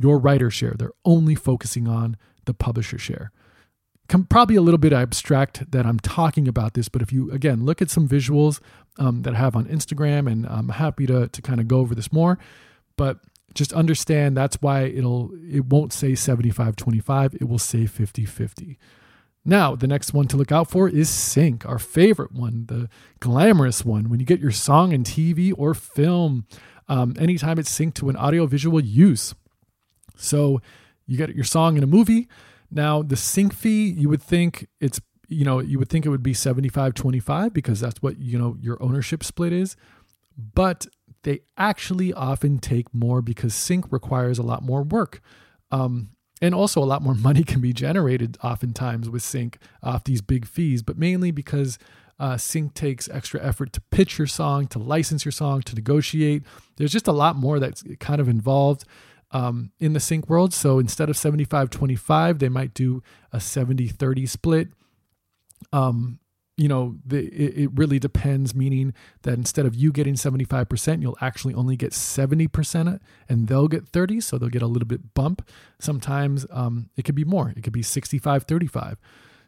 your 0.00 0.18
writer 0.18 0.50
share. 0.50 0.74
They're 0.78 0.92
only 1.04 1.34
focusing 1.34 1.86
on 1.86 2.16
the 2.46 2.54
publisher 2.54 2.98
share. 2.98 3.30
Probably 4.28 4.56
a 4.56 4.62
little 4.62 4.78
bit 4.78 4.92
abstract 4.92 5.70
that 5.70 5.86
I'm 5.86 6.00
talking 6.00 6.48
about 6.48 6.74
this, 6.74 6.88
but 6.88 7.00
if 7.00 7.12
you 7.12 7.30
again 7.30 7.64
look 7.64 7.80
at 7.80 7.90
some 7.90 8.08
visuals 8.08 8.60
um, 8.98 9.22
that 9.22 9.34
I 9.34 9.36
have 9.36 9.54
on 9.54 9.66
Instagram, 9.66 10.30
and 10.30 10.46
I'm 10.46 10.70
happy 10.70 11.06
to 11.06 11.28
to 11.28 11.42
kind 11.42 11.60
of 11.60 11.68
go 11.68 11.78
over 11.78 11.94
this 11.94 12.12
more. 12.12 12.36
But 12.96 13.20
just 13.54 13.72
understand 13.72 14.36
that's 14.36 14.60
why 14.60 14.82
it'll 14.82 15.30
it 15.48 15.66
won't 15.66 15.92
say 15.92 16.14
75 16.14 16.76
25 16.76 17.34
it 17.34 17.48
will 17.48 17.58
say 17.58 17.86
50 17.86 18.24
50 18.24 18.78
now 19.44 19.74
the 19.74 19.88
next 19.88 20.14
one 20.14 20.28
to 20.28 20.36
look 20.36 20.52
out 20.52 20.70
for 20.70 20.88
is 20.88 21.08
sync 21.08 21.66
our 21.66 21.78
favorite 21.78 22.32
one 22.32 22.66
the 22.66 22.88
glamorous 23.18 23.84
one 23.84 24.08
when 24.08 24.20
you 24.20 24.26
get 24.26 24.40
your 24.40 24.52
song 24.52 24.92
in 24.92 25.02
tv 25.02 25.52
or 25.56 25.74
film 25.74 26.46
um, 26.88 27.14
anytime 27.18 27.58
it's 27.58 27.76
synced 27.76 27.94
to 27.94 28.08
an 28.08 28.16
audiovisual 28.16 28.80
use 28.80 29.34
so 30.20 30.60
you 31.06 31.16
get 31.16 31.34
your 31.34 31.44
song 31.44 31.76
in 31.76 31.82
a 31.82 31.86
movie 31.86 32.28
now 32.70 33.02
the 33.02 33.16
sync 33.16 33.52
fee 33.52 33.88
you 33.88 34.08
would 34.08 34.22
think 34.22 34.68
it's 34.80 35.00
you 35.28 35.44
know 35.44 35.60
you 35.60 35.78
would 35.78 35.88
think 35.88 36.06
it 36.06 36.08
would 36.08 36.22
be 36.22 36.34
75 36.34 36.94
25 36.94 37.52
because 37.52 37.80
that's 37.80 38.02
what 38.02 38.18
you 38.18 38.38
know 38.38 38.56
your 38.60 38.80
ownership 38.82 39.24
split 39.24 39.52
is 39.52 39.76
but 40.54 40.86
they 41.22 41.40
actually 41.56 42.12
often 42.12 42.58
take 42.58 42.92
more 42.94 43.20
because 43.22 43.54
sync 43.54 43.90
requires 43.92 44.38
a 44.38 44.42
lot 44.42 44.62
more 44.62 44.82
work. 44.82 45.20
Um, 45.70 46.10
and 46.42 46.54
also, 46.54 46.82
a 46.82 46.84
lot 46.84 47.02
more 47.02 47.14
money 47.28 47.44
can 47.44 47.60
be 47.60 47.72
generated 47.72 48.38
oftentimes 48.42 49.08
with 49.10 49.22
sync 49.22 49.58
off 49.82 50.04
these 50.04 50.22
big 50.22 50.46
fees, 50.46 50.82
but 50.82 50.98
mainly 50.98 51.30
because 51.30 51.78
uh, 52.18 52.36
sync 52.36 52.74
takes 52.74 53.08
extra 53.08 53.42
effort 53.42 53.72
to 53.72 53.80
pitch 53.90 54.18
your 54.18 54.26
song, 54.26 54.66
to 54.68 54.78
license 54.78 55.24
your 55.24 55.32
song, 55.32 55.62
to 55.62 55.74
negotiate. 55.74 56.42
There's 56.76 56.92
just 56.92 57.08
a 57.08 57.12
lot 57.12 57.36
more 57.36 57.58
that's 57.58 57.82
kind 57.98 58.20
of 58.20 58.28
involved 58.28 58.84
um, 59.32 59.72
in 59.78 59.92
the 59.92 60.00
sync 60.00 60.28
world. 60.28 60.52
So 60.52 60.78
instead 60.78 61.08
of 61.08 61.16
75 61.16 61.70
25, 61.70 62.38
they 62.38 62.48
might 62.48 62.74
do 62.74 63.02
a 63.32 63.40
70 63.40 63.88
30 63.88 64.26
split. 64.26 64.68
Um, 65.72 66.18
you 66.56 66.68
know, 66.68 66.96
the, 67.06 67.24
it, 67.28 67.64
it 67.64 67.70
really 67.72 67.98
depends, 67.98 68.54
meaning 68.54 68.92
that 69.22 69.32
instead 69.32 69.64
of 69.64 69.74
you 69.74 69.92
getting 69.92 70.12
75%, 70.12 71.00
you'll 71.00 71.16
actually 71.22 71.54
only 71.54 71.74
get 71.74 71.92
70% 71.92 73.00
and 73.30 73.48
they'll 73.48 73.66
get 73.66 73.88
30. 73.88 74.20
So 74.20 74.36
they'll 74.36 74.50
get 74.50 74.60
a 74.60 74.66
little 74.66 74.86
bit 74.86 75.14
bump. 75.14 75.48
Sometimes 75.78 76.44
um, 76.50 76.90
it 76.96 77.06
could 77.06 77.14
be 77.14 77.24
more. 77.24 77.54
It 77.56 77.62
could 77.62 77.72
be 77.72 77.82
65, 77.82 78.42
35. 78.44 78.98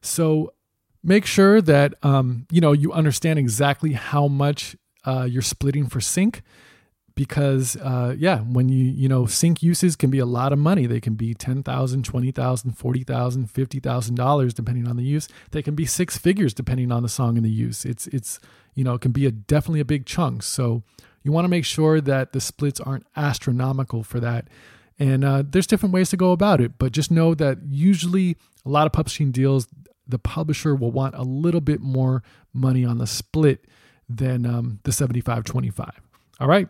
So 0.01 0.55
make 1.05 1.27
sure 1.27 1.61
that, 1.61 1.95
um, 2.03 2.47
you 2.51 2.63
know, 2.63 2.73
you 2.73 2.93
understand 2.93 3.39
exactly 3.39 3.93
how 3.93 4.27
much 4.27 4.75
uh, 5.05 5.27
you're 5.29 5.43
splitting 5.43 5.87
for 5.89 6.01
sync 6.01 6.43
because 7.15 7.77
uh, 7.77 8.15
yeah 8.19 8.41
when 8.41 8.69
you 8.69 8.85
you 8.85 9.09
know 9.09 9.27
sync 9.27 9.63
uses 9.63 9.97
can 9.97 10.11
be 10.11 10.19
a 10.19 10.27
lot 10.27 10.53
of 10.53 10.59
money. 10.59 10.87
They 10.87 11.01
can 11.01 11.15
be 11.15 11.35
$10000 11.35 11.63
$20000 11.65 12.33
$40000 12.33 13.51
50000 13.51 14.15
dollars 14.15 14.55
depending 14.55 14.89
on 14.89 14.97
the 14.97 15.03
use. 15.05 15.29
They 15.51 15.63
can 15.63 15.75
be 15.75 15.87
six 15.87 16.17
figures 16.19 16.55
depending 16.55 16.93
on 16.93 17.03
the 17.03 17.09
song 17.09 17.37
and 17.37 17.45
the 17.45 17.51
use. 17.51 17.85
It's 17.85 18.07
it's 18.09 18.41
you 18.75 18.85
know 18.85 18.95
it 18.95 19.01
can 19.01 19.13
be 19.13 19.27
a 19.27 19.31
definitely 19.31 19.81
a 19.81 19.85
big 19.85 20.07
chunk. 20.07 20.43
So 20.43 20.83
you 21.23 21.33
want 21.33 21.45
to 21.45 21.49
make 21.51 21.65
sure 21.65 22.01
that 22.01 22.33
the 22.33 22.41
splits 22.41 22.81
aren't 22.81 23.07
astronomical 23.17 24.03
for 24.03 24.19
that. 24.21 24.49
And 24.99 25.25
uh, 25.25 25.43
there's 25.49 25.67
different 25.67 25.95
ways 25.95 26.11
to 26.11 26.17
go 26.17 26.33
about 26.33 26.61
it 26.61 26.79
but 26.79 26.93
just 26.93 27.11
know 27.11 27.35
that 27.35 27.59
usually 27.69 28.37
a 28.65 28.69
lot 28.69 28.87
of 28.87 28.93
publishing 28.93 29.33
deals 29.33 29.67
the 30.07 30.19
publisher 30.19 30.75
will 30.75 30.93
want 30.93 31.15
a 31.15 31.23
little 31.23 31.61
bit 31.61 31.81
more 31.81 32.23
money 32.53 32.85
on 32.85 32.99
the 32.99 33.07
split 33.07 33.65
than 34.09 34.45
um, 34.45 34.81
the 34.83 34.93
75 34.93 35.45
25 35.45 36.01
all 36.41 36.49
right 36.49 36.69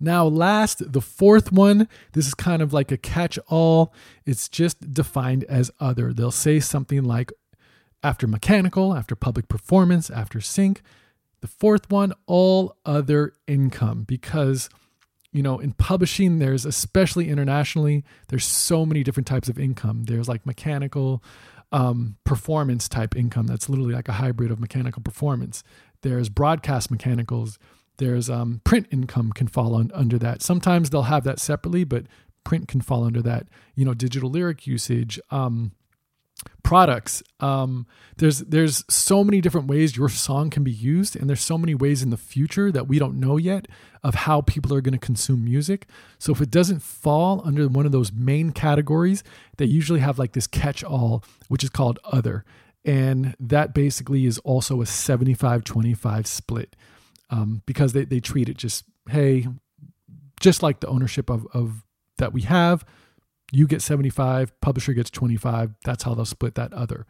now, 0.00 0.24
last, 0.24 0.92
the 0.92 1.02
fourth 1.02 1.52
one, 1.52 1.86
this 2.12 2.26
is 2.26 2.34
kind 2.34 2.62
of 2.62 2.72
like 2.72 2.90
a 2.90 2.96
catch 2.96 3.38
all. 3.48 3.92
It's 4.24 4.48
just 4.48 4.92
defined 4.92 5.44
as 5.44 5.70
other. 5.78 6.12
They'll 6.12 6.30
say 6.30 6.58
something 6.58 7.04
like 7.04 7.30
after 8.02 8.26
mechanical, 8.26 8.94
after 8.94 9.14
public 9.14 9.48
performance, 9.48 10.08
after 10.08 10.40
sync. 10.40 10.80
The 11.42 11.48
fourth 11.48 11.90
one, 11.90 12.14
all 12.26 12.76
other 12.86 13.34
income, 13.46 14.04
because 14.04 14.70
you 15.32 15.42
know, 15.42 15.60
in 15.60 15.72
publishing, 15.74 16.40
there's 16.40 16.64
especially 16.64 17.28
internationally, 17.28 18.04
there's 18.28 18.44
so 18.44 18.84
many 18.84 19.04
different 19.04 19.28
types 19.28 19.48
of 19.48 19.60
income. 19.60 20.04
There's 20.04 20.28
like 20.28 20.44
mechanical, 20.44 21.22
um, 21.70 22.16
performance 22.24 22.88
type 22.88 23.14
income 23.14 23.46
that's 23.46 23.68
literally 23.68 23.94
like 23.94 24.08
a 24.08 24.14
hybrid 24.14 24.50
of 24.50 24.58
mechanical 24.58 25.02
performance. 25.02 25.62
There's 26.02 26.28
broadcast 26.28 26.90
mechanicals 26.90 27.60
there's 28.00 28.30
um, 28.30 28.62
print 28.64 28.88
income 28.90 29.30
can 29.30 29.46
fall 29.46 29.76
under 29.94 30.18
that. 30.18 30.42
Sometimes 30.42 30.88
they'll 30.90 31.02
have 31.02 31.22
that 31.24 31.38
separately, 31.38 31.84
but 31.84 32.06
print 32.44 32.66
can 32.66 32.80
fall 32.80 33.04
under 33.04 33.20
that. 33.22 33.46
You 33.76 33.84
know, 33.84 33.92
digital 33.92 34.30
lyric 34.30 34.66
usage, 34.66 35.20
um, 35.30 35.72
products. 36.62 37.22
Um, 37.40 37.86
there's 38.16 38.38
there's 38.38 38.84
so 38.88 39.22
many 39.22 39.42
different 39.42 39.66
ways 39.66 39.98
your 39.98 40.08
song 40.08 40.48
can 40.48 40.64
be 40.64 40.72
used, 40.72 41.14
and 41.14 41.28
there's 41.28 41.42
so 41.42 41.58
many 41.58 41.74
ways 41.74 42.02
in 42.02 42.08
the 42.08 42.16
future 42.16 42.72
that 42.72 42.88
we 42.88 42.98
don't 42.98 43.20
know 43.20 43.36
yet 43.36 43.68
of 44.02 44.14
how 44.14 44.40
people 44.40 44.72
are 44.72 44.80
going 44.80 44.98
to 44.98 45.06
consume 45.06 45.44
music. 45.44 45.86
So 46.18 46.32
if 46.32 46.40
it 46.40 46.50
doesn't 46.50 46.80
fall 46.80 47.42
under 47.44 47.68
one 47.68 47.84
of 47.84 47.92
those 47.92 48.12
main 48.12 48.52
categories, 48.52 49.22
they 49.58 49.66
usually 49.66 50.00
have 50.00 50.18
like 50.18 50.32
this 50.32 50.46
catch-all, 50.46 51.22
which 51.48 51.62
is 51.62 51.68
called 51.68 51.98
other. 52.04 52.46
And 52.82 53.36
that 53.38 53.74
basically 53.74 54.24
is 54.24 54.38
also 54.38 54.80
a 54.80 54.86
75 54.86 55.64
25 55.64 56.26
split 56.26 56.76
um, 57.30 57.62
because 57.66 57.92
they, 57.92 58.04
they 58.04 58.20
treat 58.20 58.48
it 58.48 58.56
just, 58.56 58.84
hey, 59.08 59.46
just 60.40 60.62
like 60.62 60.80
the 60.80 60.88
ownership 60.88 61.30
of, 61.30 61.46
of 61.52 61.84
that 62.18 62.32
we 62.32 62.42
have, 62.42 62.84
you 63.52 63.66
get 63.66 63.82
75, 63.82 64.58
publisher 64.60 64.92
gets 64.92 65.10
25. 65.10 65.74
That's 65.84 66.04
how 66.04 66.14
they'll 66.14 66.24
split 66.24 66.54
that 66.54 66.72
other. 66.72 67.06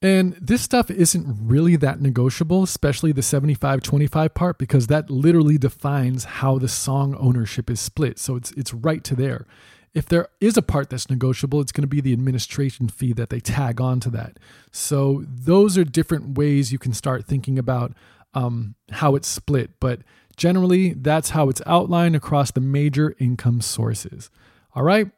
And 0.00 0.32
this 0.40 0.62
stuff 0.62 0.90
isn't 0.90 1.26
really 1.40 1.76
that 1.76 2.00
negotiable, 2.00 2.64
especially 2.64 3.12
the 3.12 3.22
75 3.22 3.82
25 3.82 4.34
part, 4.34 4.58
because 4.58 4.88
that 4.88 5.08
literally 5.08 5.58
defines 5.58 6.24
how 6.24 6.58
the 6.58 6.68
song 6.68 7.14
ownership 7.18 7.70
is 7.70 7.80
split. 7.80 8.18
So 8.18 8.34
it's, 8.34 8.50
it's 8.52 8.74
right 8.74 9.04
to 9.04 9.14
there. 9.14 9.46
If 9.94 10.06
there 10.06 10.28
is 10.40 10.56
a 10.56 10.62
part 10.62 10.90
that's 10.90 11.08
negotiable, 11.08 11.60
it's 11.60 11.70
going 11.70 11.82
to 11.82 11.88
be 11.88 12.00
the 12.00 12.12
administration 12.12 12.88
fee 12.88 13.12
that 13.12 13.30
they 13.30 13.38
tag 13.38 13.80
on 13.80 14.00
to 14.00 14.10
that. 14.10 14.38
So 14.72 15.22
those 15.28 15.78
are 15.78 15.84
different 15.84 16.36
ways 16.36 16.72
you 16.72 16.78
can 16.78 16.94
start 16.94 17.26
thinking 17.26 17.58
about 17.58 17.92
um, 18.34 18.74
how 18.90 19.14
it's 19.14 19.28
split, 19.28 19.70
but 19.80 20.00
generally 20.36 20.94
that's 20.94 21.30
how 21.30 21.48
it's 21.48 21.62
outlined 21.66 22.16
across 22.16 22.50
the 22.50 22.60
major 22.60 23.14
income 23.18 23.60
sources. 23.60 24.30
All 24.74 24.82
right. 24.82 25.10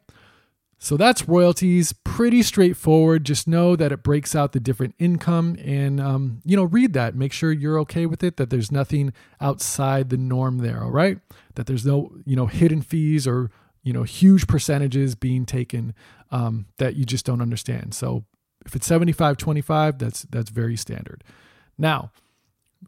So 0.77 0.97
that's 0.97 1.27
royalties, 1.27 1.93
pretty 1.93 2.43
straightforward. 2.43 3.23
Just 3.23 3.47
know 3.47 3.75
that 3.75 3.91
it 3.91 4.03
breaks 4.03 4.35
out 4.35 4.51
the 4.51 4.59
different 4.59 4.93
income 4.99 5.57
and, 5.63 5.99
um, 5.99 6.41
you 6.45 6.55
know, 6.55 6.65
read 6.65 6.93
that. 6.93 7.15
Make 7.15 7.31
sure 7.31 7.51
you're 7.51 7.79
okay 7.79 8.05
with 8.05 8.23
it, 8.23 8.37
that 8.37 8.49
there's 8.49 8.71
nothing 8.71 9.13
outside 9.39 10.09
the 10.09 10.17
norm 10.17 10.59
there. 10.59 10.83
All 10.83 10.91
right. 10.91 11.19
That 11.55 11.65
there's 11.65 11.85
no, 11.85 12.11
you 12.25 12.35
know, 12.35 12.47
hidden 12.47 12.81
fees 12.81 13.25
or, 13.25 13.49
you 13.83 13.93
know, 13.93 14.03
huge 14.03 14.47
percentages 14.47 15.15
being 15.15 15.45
taken 15.45 15.95
um, 16.29 16.65
that 16.77 16.95
you 16.95 17.05
just 17.05 17.25
don't 17.25 17.41
understand. 17.41 17.93
So 17.93 18.25
if 18.65 18.75
it's 18.75 18.85
75 18.85 19.37
25, 19.37 19.97
that's, 19.97 20.23
that's 20.23 20.49
very 20.49 20.75
standard. 20.75 21.23
Now, 21.77 22.11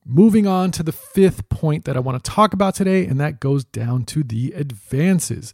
Moving 0.06 0.48
on 0.48 0.72
to 0.72 0.84
the 0.84 0.92
fifth 0.92 1.50
point 1.50 1.86
that 1.86 1.98
I 1.98 2.00
want 2.00 2.24
to 2.24 2.32
talk 2.32 2.54
about 2.54 2.76
today, 2.76 3.06
and 3.06 3.20
that 3.20 3.40
goes 3.40 3.66
down 3.66 4.06
to 4.06 4.24
the 4.24 4.54
advances. 4.54 5.54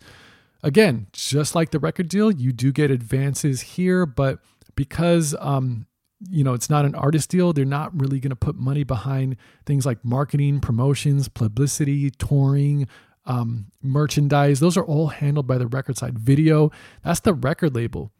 Again, 0.62 1.08
just 1.12 1.56
like 1.56 1.72
the 1.72 1.80
record 1.80 2.08
deal, 2.08 2.32
you 2.32 2.54
do 2.54 2.72
get 2.72 2.92
advances 2.92 3.62
here, 3.62 4.06
but 4.06 4.40
because 4.76 5.36
um, 5.40 5.88
you 6.30 6.44
know 6.44 6.54
it's 6.54 6.70
not 6.70 6.86
an 6.86 6.96
artist 6.96 7.30
deal, 7.30 7.52
they're 7.52 7.66
not 7.66 8.00
really 8.00 8.20
going 8.20 8.30
to 8.30 8.36
put 8.36 8.56
money 8.56 8.84
behind 8.84 9.36
things 9.66 9.86
like 9.86 10.04
marketing, 10.06 10.60
promotions, 10.60 11.28
publicity, 11.28 12.12
touring, 12.12 12.88
um, 13.26 13.68
merchandise. 13.82 14.60
Those 14.60 14.78
are 14.78 14.86
all 14.86 15.08
handled 15.08 15.48
by 15.48 15.58
the 15.58 15.68
record 15.68 15.98
side. 15.98 16.18
Video, 16.18 16.72
that's 17.04 17.20
the 17.20 17.34
record 17.34 17.76
label. 17.76 18.12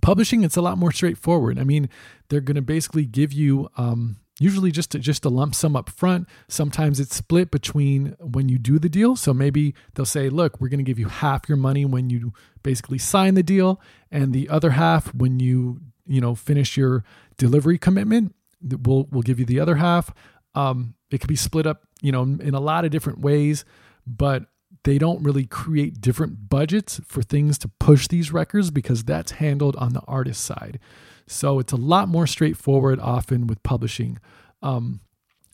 Publishing, 0.00 0.44
it's 0.44 0.56
a 0.56 0.62
lot 0.62 0.78
more 0.78 0.92
straightforward. 0.92 1.58
I 1.58 1.64
mean, 1.64 1.88
they're 2.28 2.40
going 2.40 2.56
to 2.56 2.62
basically 2.62 3.06
give 3.06 3.32
you 3.32 3.68
um, 3.76 4.16
usually 4.40 4.70
just 4.70 4.94
a, 4.94 4.98
just 4.98 5.24
a 5.24 5.28
lump 5.28 5.54
sum 5.54 5.76
up 5.76 5.90
front. 5.90 6.28
Sometimes 6.48 7.00
it's 7.00 7.14
split 7.14 7.50
between 7.50 8.16
when 8.20 8.48
you 8.48 8.58
do 8.58 8.78
the 8.78 8.88
deal. 8.88 9.16
So 9.16 9.32
maybe 9.32 9.74
they'll 9.94 10.06
say, 10.06 10.28
"Look, 10.28 10.60
we're 10.60 10.68
going 10.68 10.78
to 10.78 10.84
give 10.84 10.98
you 10.98 11.08
half 11.08 11.48
your 11.48 11.58
money 11.58 11.84
when 11.84 12.10
you 12.10 12.32
basically 12.62 12.98
sign 12.98 13.34
the 13.34 13.42
deal, 13.42 13.80
and 14.10 14.32
the 14.32 14.48
other 14.48 14.70
half 14.70 15.14
when 15.14 15.40
you 15.40 15.80
you 16.06 16.20
know 16.20 16.34
finish 16.34 16.76
your 16.76 17.04
delivery 17.36 17.78
commitment. 17.78 18.34
We'll 18.62 19.08
we'll 19.10 19.22
give 19.22 19.38
you 19.38 19.46
the 19.46 19.60
other 19.60 19.76
half." 19.76 20.12
Um, 20.54 20.94
it 21.10 21.18
could 21.18 21.28
be 21.28 21.36
split 21.36 21.66
up, 21.66 21.82
you 22.00 22.12
know, 22.12 22.22
in 22.22 22.54
a 22.54 22.60
lot 22.60 22.84
of 22.84 22.90
different 22.90 23.20
ways, 23.20 23.64
but 24.06 24.44
they 24.84 24.98
don't 24.98 25.22
really 25.22 25.46
create 25.46 26.00
different 26.00 26.48
budgets 26.48 27.00
for 27.06 27.22
things 27.22 27.58
to 27.58 27.68
push 27.80 28.06
these 28.06 28.32
records 28.32 28.70
because 28.70 29.02
that's 29.02 29.32
handled 29.32 29.76
on 29.76 29.94
the 29.94 30.02
artist 30.06 30.44
side. 30.44 30.78
So 31.26 31.58
it's 31.58 31.72
a 31.72 31.76
lot 31.76 32.08
more 32.08 32.26
straightforward 32.26 33.00
often 33.00 33.46
with 33.46 33.62
publishing. 33.62 34.18
Um, 34.62 35.00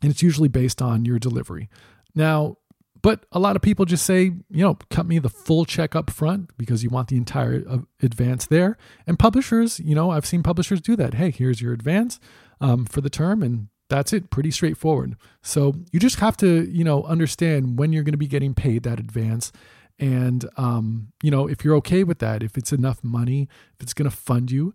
and 0.03 0.11
it's 0.11 0.23
usually 0.23 0.49
based 0.49 0.81
on 0.81 1.05
your 1.05 1.19
delivery. 1.19 1.69
Now, 2.15 2.57
but 3.03 3.25
a 3.33 3.39
lot 3.39 3.57
of 3.57 3.63
people 3.63 3.85
just 3.85 4.05
say, 4.05 4.25
you 4.25 4.65
know, 4.65 4.77
cut 4.91 5.07
me 5.07 5.19
the 5.19 5.29
full 5.29 5.65
check 5.65 5.97
up 5.97 6.11
front 6.11 6.51
because 6.59 6.83
you 6.83 6.91
want 6.91 7.09
the 7.09 7.17
entire 7.17 7.65
uh, 7.69 7.79
advance 8.03 8.47
there. 8.47 8.77
And 9.07 9.19
publishers, 9.19 9.81
you 9.81 9.95
know, 9.95 10.11
I've 10.11 10.27
seen 10.27 10.43
publishers 10.43 10.81
do 10.81 10.97
that. 10.97 11.15
Hey, 11.15 11.31
here's 11.31 11.63
your 11.63 11.73
advance 11.73 12.21
um, 12.61 12.85
for 12.85 13.01
the 13.01 13.11
term, 13.11 13.43
and 13.43 13.69
that's 13.89 14.13
it. 14.13 14.31
Pretty 14.31 14.51
straightforward. 14.51 15.17
So 15.43 15.75
you 15.93 15.99
just 15.99 16.21
have 16.21 16.37
to, 16.39 16.69
you 16.71 16.85
know, 16.85 17.03
understand 17.05 17.79
when 17.79 17.93
you're 17.93 18.03
going 18.03 18.13
to 18.13 18.19
be 18.19 18.27
getting 18.27 18.55
paid 18.55 18.83
that 18.83 19.01
advance. 19.01 19.51
And, 19.99 20.49
um, 20.57 21.13
you 21.23 21.31
know, 21.31 21.47
if 21.47 21.65
you're 21.65 21.77
okay 21.77 22.05
with 22.05 22.19
that, 22.21 22.43
if 22.43 22.57
it's 22.57 22.73
enough 22.73 23.03
money, 23.03 23.49
if 23.75 23.83
it's 23.83 23.95
going 23.95 24.11
to 24.11 24.17
fund 24.17 24.51
you, 24.51 24.75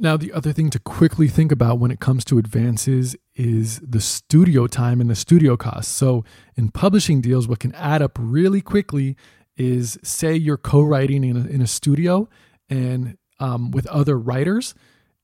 now, 0.00 0.16
the 0.16 0.32
other 0.32 0.52
thing 0.52 0.70
to 0.70 0.78
quickly 0.78 1.26
think 1.26 1.50
about 1.50 1.80
when 1.80 1.90
it 1.90 1.98
comes 1.98 2.24
to 2.26 2.38
advances 2.38 3.16
is 3.34 3.80
the 3.80 4.00
studio 4.00 4.68
time 4.68 5.00
and 5.00 5.10
the 5.10 5.16
studio 5.16 5.56
costs. 5.56 5.92
So, 5.92 6.24
in 6.54 6.70
publishing 6.70 7.20
deals, 7.20 7.48
what 7.48 7.58
can 7.58 7.74
add 7.74 8.00
up 8.00 8.16
really 8.20 8.60
quickly 8.60 9.16
is 9.56 9.98
say 10.04 10.36
you're 10.36 10.56
co 10.56 10.82
writing 10.82 11.24
in, 11.24 11.48
in 11.48 11.60
a, 11.60 11.66
studio 11.66 12.28
and 12.70 13.18
um, 13.40 13.72
with 13.72 13.88
other 13.88 14.16
writers, 14.16 14.72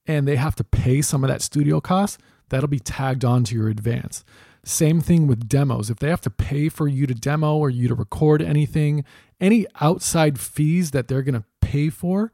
and 0.07 0.27
they 0.27 0.37
have 0.37 0.57
to 0.57 0.65
pay 0.65 1.01
some 1.03 1.23
of 1.23 1.29
that 1.29 1.41
studio 1.41 1.81
cost, 1.81 2.21
that'll 2.49 2.69
be 2.69 2.81
tagged 2.81 3.25
onto 3.25 3.55
your 3.55 3.69
advance. 3.69 4.25
Same 4.65 5.01
thing 5.01 5.29
with 5.29 5.49
demos. 5.49 5.89
If 5.89 5.99
they 5.99 6.09
have 6.09 6.23
to 6.23 6.31
pay 6.31 6.69
for 6.69 6.89
you 6.89 7.07
to 7.07 7.15
demo 7.15 7.57
or 7.57 7.71
you 7.71 7.87
to 7.87 7.95
record 7.95 8.43
anything, 8.43 9.05
any 9.41 9.67
outside 9.81 10.41
fees 10.41 10.91
that 10.91 11.07
they're 11.07 11.23
going 11.23 11.41
to 11.41 11.45
pay 11.61 11.91
for, 11.91 12.33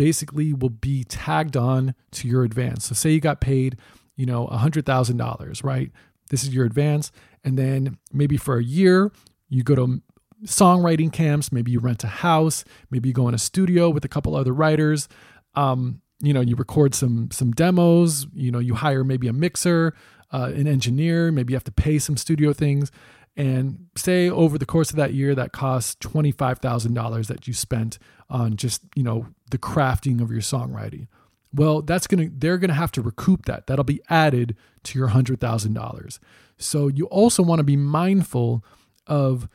basically 0.00 0.54
will 0.54 0.70
be 0.70 1.04
tagged 1.04 1.58
on 1.58 1.94
to 2.10 2.26
your 2.26 2.42
advance. 2.42 2.86
So 2.86 2.94
say 2.94 3.10
you 3.10 3.20
got 3.20 3.38
paid, 3.38 3.76
you 4.16 4.24
know, 4.24 4.46
$100,000, 4.46 5.62
right? 5.62 5.90
This 6.30 6.42
is 6.42 6.54
your 6.54 6.64
advance. 6.64 7.12
And 7.44 7.58
then 7.58 7.98
maybe 8.10 8.38
for 8.38 8.56
a 8.56 8.64
year, 8.64 9.12
you 9.50 9.62
go 9.62 9.74
to 9.74 10.00
songwriting 10.46 11.12
camps, 11.12 11.52
maybe 11.52 11.70
you 11.70 11.80
rent 11.80 12.02
a 12.02 12.06
house, 12.06 12.64
maybe 12.90 13.10
you 13.10 13.14
go 13.14 13.28
in 13.28 13.34
a 13.34 13.38
studio 13.38 13.90
with 13.90 14.02
a 14.06 14.08
couple 14.08 14.34
other 14.34 14.54
writers. 14.54 15.06
Um, 15.54 16.00
you 16.20 16.32
know, 16.32 16.40
you 16.40 16.56
record 16.56 16.94
some 16.94 17.30
some 17.30 17.50
demos, 17.52 18.26
you 18.32 18.50
know, 18.50 18.58
you 18.58 18.76
hire 18.76 19.04
maybe 19.04 19.28
a 19.28 19.34
mixer, 19.34 19.94
uh, 20.32 20.50
an 20.54 20.66
engineer, 20.66 21.30
maybe 21.30 21.52
you 21.52 21.56
have 21.56 21.64
to 21.64 21.72
pay 21.72 21.98
some 21.98 22.16
studio 22.16 22.54
things. 22.54 22.90
And 23.36 23.86
say 23.96 24.30
over 24.30 24.56
the 24.56 24.66
course 24.66 24.90
of 24.90 24.96
that 24.96 25.12
year, 25.12 25.34
that 25.34 25.52
costs 25.52 25.94
$25,000 26.06 27.26
that 27.26 27.46
you 27.46 27.54
spent 27.54 27.98
on 28.28 28.56
just, 28.56 28.82
you 28.94 29.02
know, 29.02 29.26
the 29.50 29.58
crafting 29.58 30.20
of 30.20 30.30
your 30.30 30.40
songwriting. 30.40 31.08
Well, 31.52 31.82
that's 31.82 32.06
going 32.06 32.28
to, 32.28 32.34
they're 32.36 32.58
going 32.58 32.68
to 32.68 32.74
have 32.74 32.92
to 32.92 33.02
recoup 33.02 33.46
that. 33.46 33.66
That'll 33.66 33.84
be 33.84 34.00
added 34.08 34.56
to 34.84 34.98
your 34.98 35.08
$100,000. 35.08 36.18
So 36.58 36.88
you 36.88 37.06
also 37.06 37.42
want 37.42 37.58
to 37.58 37.64
be 37.64 37.76
mindful 37.76 38.64
of 39.06 39.48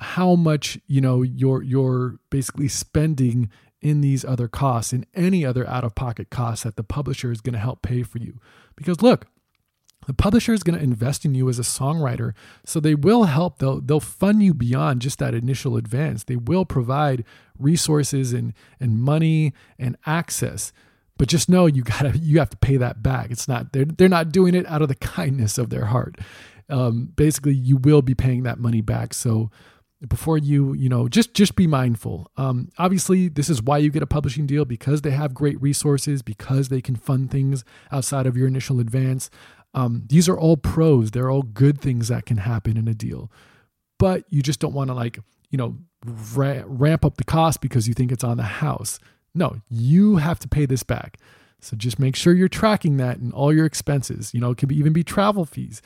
how 0.00 0.34
much, 0.34 0.78
you 0.86 1.00
know, 1.00 1.22
you're, 1.22 1.62
you're 1.62 2.18
basically 2.30 2.68
spending 2.68 3.50
in 3.80 4.00
these 4.00 4.24
other 4.24 4.48
costs 4.48 4.92
and 4.92 5.06
any 5.14 5.44
other 5.44 5.68
out 5.68 5.84
of 5.84 5.94
pocket 5.94 6.30
costs 6.30 6.64
that 6.64 6.76
the 6.76 6.82
publisher 6.82 7.30
is 7.30 7.40
going 7.40 7.52
to 7.52 7.58
help 7.58 7.82
pay 7.82 8.02
for 8.02 8.18
you. 8.18 8.40
Because 8.74 9.02
look, 9.02 9.26
the 10.08 10.14
publisher 10.14 10.54
is 10.54 10.62
going 10.62 10.76
to 10.76 10.82
invest 10.82 11.26
in 11.26 11.34
you 11.34 11.50
as 11.50 11.58
a 11.58 11.62
songwriter 11.62 12.32
so 12.64 12.80
they 12.80 12.94
will 12.94 13.24
help. 13.24 13.58
They'll 13.58 13.82
they'll 13.82 14.00
fund 14.00 14.42
you 14.42 14.54
beyond 14.54 15.02
just 15.02 15.18
that 15.18 15.34
initial 15.34 15.76
advance. 15.76 16.24
They 16.24 16.34
will 16.34 16.64
provide 16.64 17.26
resources 17.58 18.32
and 18.32 18.54
and 18.80 18.98
money 18.98 19.52
and 19.78 19.98
access. 20.06 20.72
But 21.18 21.28
just 21.28 21.50
know 21.50 21.66
you 21.66 21.82
gotta 21.82 22.16
you 22.16 22.38
have 22.38 22.48
to 22.48 22.56
pay 22.56 22.78
that 22.78 23.02
back. 23.02 23.30
It's 23.30 23.46
not 23.46 23.74
they're, 23.74 23.84
they're 23.84 24.08
not 24.08 24.32
doing 24.32 24.54
it 24.54 24.64
out 24.66 24.80
of 24.80 24.88
the 24.88 24.94
kindness 25.18 25.58
of 25.58 25.68
their 25.68 25.84
heart. 25.84 26.16
Um, 26.70 27.12
basically 27.14 27.54
you 27.54 27.76
will 27.76 28.00
be 28.00 28.14
paying 28.14 28.44
that 28.44 28.58
money 28.58 28.80
back. 28.80 29.12
So 29.12 29.50
before 30.06 30.38
you 30.38 30.72
you 30.72 30.88
know 30.88 31.06
just 31.06 31.34
just 31.34 31.54
be 31.54 31.66
mindful. 31.66 32.30
Um, 32.38 32.70
obviously 32.78 33.28
this 33.28 33.50
is 33.50 33.60
why 33.62 33.76
you 33.76 33.90
get 33.90 34.02
a 34.02 34.06
publishing 34.06 34.46
deal 34.46 34.64
because 34.64 35.02
they 35.02 35.10
have 35.10 35.34
great 35.34 35.60
resources 35.60 36.22
because 36.22 36.70
they 36.70 36.80
can 36.80 36.96
fund 36.96 37.30
things 37.30 37.62
outside 37.92 38.26
of 38.26 38.38
your 38.38 38.46
initial 38.46 38.80
advance 38.80 39.28
um, 39.74 40.04
these 40.06 40.28
are 40.28 40.38
all 40.38 40.56
pros. 40.56 41.10
They're 41.10 41.30
all 41.30 41.42
good 41.42 41.80
things 41.80 42.08
that 42.08 42.26
can 42.26 42.38
happen 42.38 42.76
in 42.76 42.88
a 42.88 42.94
deal. 42.94 43.30
But 43.98 44.24
you 44.28 44.42
just 44.42 44.60
don't 44.60 44.74
want 44.74 44.88
to, 44.88 44.94
like, 44.94 45.18
you 45.50 45.58
know, 45.58 45.76
ra- 46.34 46.62
ramp 46.66 47.04
up 47.04 47.16
the 47.16 47.24
cost 47.24 47.60
because 47.60 47.88
you 47.88 47.94
think 47.94 48.12
it's 48.12 48.24
on 48.24 48.36
the 48.36 48.42
house. 48.44 48.98
No, 49.34 49.60
you 49.68 50.16
have 50.16 50.38
to 50.40 50.48
pay 50.48 50.66
this 50.66 50.82
back. 50.82 51.18
So 51.60 51.76
just 51.76 51.98
make 51.98 52.14
sure 52.16 52.34
you're 52.34 52.48
tracking 52.48 52.96
that 52.98 53.18
and 53.18 53.32
all 53.32 53.52
your 53.52 53.66
expenses. 53.66 54.32
You 54.32 54.40
know, 54.40 54.50
it 54.50 54.58
could 54.58 54.68
be, 54.68 54.76
even 54.76 54.92
be 54.92 55.02
travel 55.02 55.44
fees. 55.44 55.82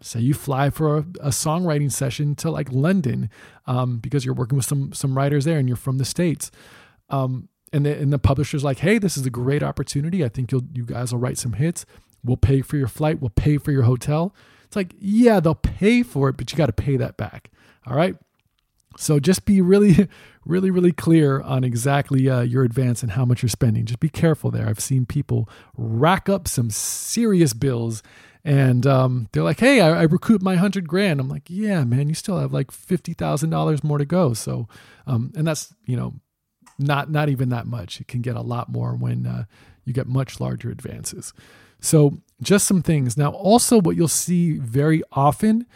Say 0.00 0.20
you 0.20 0.34
fly 0.34 0.70
for 0.70 0.98
a, 0.98 1.00
a 1.20 1.28
songwriting 1.30 1.90
session 1.90 2.34
to 2.36 2.50
like 2.50 2.70
London 2.70 3.30
um, 3.66 3.98
because 3.98 4.24
you're 4.24 4.34
working 4.34 4.56
with 4.56 4.66
some 4.66 4.92
some 4.92 5.16
writers 5.16 5.46
there 5.46 5.58
and 5.58 5.68
you're 5.68 5.76
from 5.76 5.98
the 5.98 6.04
states. 6.04 6.50
Um, 7.08 7.48
and 7.72 7.84
the, 7.84 7.96
and 7.96 8.12
the 8.12 8.18
publisher's 8.18 8.62
like, 8.62 8.78
hey, 8.78 8.98
this 8.98 9.16
is 9.16 9.26
a 9.26 9.30
great 9.30 9.62
opportunity. 9.62 10.24
I 10.24 10.28
think 10.28 10.52
you'll 10.52 10.64
you 10.74 10.84
guys 10.84 11.12
will 11.12 11.18
write 11.18 11.38
some 11.38 11.54
hits. 11.54 11.86
We'll 12.26 12.36
pay 12.36 12.62
for 12.62 12.76
your 12.76 12.88
flight. 12.88 13.20
We'll 13.20 13.30
pay 13.30 13.58
for 13.58 13.72
your 13.72 13.82
hotel. 13.82 14.34
It's 14.64 14.76
like, 14.76 14.94
yeah, 14.98 15.40
they'll 15.40 15.54
pay 15.54 16.02
for 16.02 16.28
it, 16.28 16.36
but 16.36 16.50
you 16.50 16.58
got 16.58 16.66
to 16.66 16.72
pay 16.72 16.96
that 16.96 17.16
back. 17.16 17.50
All 17.86 17.96
right. 17.96 18.16
So 18.98 19.20
just 19.20 19.44
be 19.44 19.60
really, 19.60 20.08
really, 20.44 20.70
really 20.70 20.92
clear 20.92 21.40
on 21.40 21.64
exactly 21.64 22.28
uh, 22.28 22.40
your 22.40 22.64
advance 22.64 23.02
and 23.02 23.12
how 23.12 23.24
much 23.24 23.42
you're 23.42 23.48
spending. 23.48 23.84
Just 23.84 24.00
be 24.00 24.08
careful 24.08 24.50
there. 24.50 24.68
I've 24.68 24.80
seen 24.80 25.06
people 25.06 25.48
rack 25.76 26.28
up 26.28 26.48
some 26.48 26.70
serious 26.70 27.52
bills 27.52 28.02
and 28.44 28.86
um, 28.86 29.28
they're 29.32 29.42
like, 29.42 29.58
hey, 29.58 29.80
I, 29.80 30.04
I 30.04 30.06
my 30.40 30.54
hundred 30.54 30.88
grand. 30.88 31.18
I'm 31.18 31.28
like, 31.28 31.48
yeah, 31.48 31.82
man, 31.82 32.08
you 32.08 32.14
still 32.14 32.38
have 32.38 32.52
like 32.52 32.70
$50,000 32.70 33.84
more 33.84 33.98
to 33.98 34.04
go. 34.04 34.34
So, 34.34 34.68
um, 35.06 35.32
and 35.36 35.46
that's, 35.46 35.74
you 35.84 35.96
know, 35.96 36.14
not, 36.78 37.10
not 37.10 37.28
even 37.28 37.48
that 37.48 37.66
much. 37.66 38.00
It 38.00 38.06
can 38.06 38.20
get 38.20 38.36
a 38.36 38.42
lot 38.42 38.68
more 38.68 38.94
when 38.94 39.26
uh, 39.26 39.44
you 39.84 39.92
get 39.92 40.06
much 40.06 40.38
larger 40.40 40.70
advances. 40.70 41.32
So, 41.80 42.18
just 42.42 42.66
some 42.66 42.82
things. 42.82 43.16
Now, 43.16 43.30
also, 43.30 43.80
what 43.80 43.96
you'll 43.96 44.08
see 44.08 44.58
very 44.58 45.02
often 45.12 45.66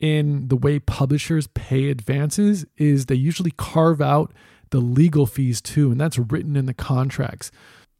in 0.00 0.48
the 0.48 0.56
way 0.56 0.78
publishers 0.78 1.46
pay 1.48 1.90
advances 1.90 2.66
is 2.76 3.06
they 3.06 3.14
usually 3.14 3.52
carve 3.52 4.00
out 4.00 4.32
the 4.70 4.78
legal 4.80 5.26
fees 5.26 5.60
too, 5.60 5.90
and 5.90 6.00
that's 6.00 6.18
written 6.18 6.56
in 6.56 6.66
the 6.66 6.74
contracts. 6.74 7.50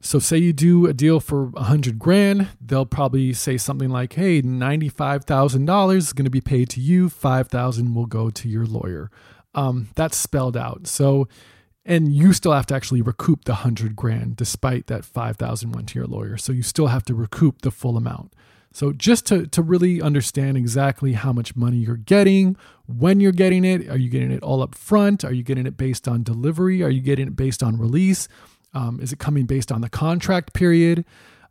So, 0.01 0.19
say 0.19 0.37
you 0.37 0.53
do 0.53 0.87
a 0.87 0.93
deal 0.93 1.19
for 1.19 1.51
a 1.57 1.65
hundred 1.65 1.99
grand, 1.99 2.49
they'll 2.61 2.85
probably 2.85 3.33
say 3.33 3.57
something 3.57 3.89
like, 3.89 4.13
"Hey, 4.13 4.43
ninety-five 4.43 5.25
thousand 5.25 5.65
dollars 5.65 6.09
is 6.09 6.13
going 6.13 6.27
to 6.27 6.31
be 6.31 6.43
paid 6.43 6.69
to 6.71 6.81
you. 6.81 7.09
Five 7.09 7.49
thousand 7.49 7.95
will 7.95 8.07
go 8.07 8.29
to 8.31 8.49
your 8.49 8.67
lawyer." 8.67 9.11
Um, 9.55 9.89
that's 9.95 10.17
spelled 10.17 10.57
out. 10.57 10.87
So, 10.87 11.29
and 11.85 12.13
you 12.13 12.33
still 12.33 12.53
have 12.53 12.67
to 12.67 12.75
actually 12.75 13.03
recoup 13.03 13.45
the 13.45 13.57
hundred 13.57 13.95
grand 13.95 14.37
despite 14.37 14.87
that 14.87 15.05
5000 15.05 15.73
went 15.73 15.89
to 15.91 15.99
your 15.99 16.07
lawyer. 16.07 16.37
So 16.37 16.53
you 16.53 16.63
still 16.63 16.87
have 16.89 17.05
to 17.05 17.15
recoup 17.15 17.63
the 17.63 17.71
full 17.71 17.97
amount. 17.97 18.33
So 18.73 18.93
just 18.93 19.27
to, 19.27 19.47
to 19.47 19.63
really 19.63 20.03
understand 20.03 20.57
exactly 20.57 21.13
how 21.13 21.33
much 21.33 21.55
money 21.55 21.77
you're 21.77 21.97
getting 21.97 22.57
when 22.87 23.21
you're 23.21 23.33
getting 23.33 23.65
it 23.65 23.89
are 23.89 23.97
you 23.97 24.09
getting 24.09 24.33
it 24.33 24.43
all 24.43 24.63
up 24.63 24.75
front 24.75 25.25
are 25.25 25.33
you 25.33 25.43
getting 25.43 25.67
it 25.67 25.77
based 25.77 26.09
on 26.09 26.23
delivery? 26.23 26.83
Are 26.83 26.91
you 26.91 27.01
getting 27.01 27.29
it 27.29 27.37
based 27.37 27.63
on 27.63 27.79
release? 27.79 28.29
Um, 28.73 28.99
is 29.01 29.13
it 29.13 29.19
coming 29.19 29.47
based 29.47 29.71
on 29.71 29.81
the 29.81 29.89
contract 29.89 30.55
period? 30.55 31.05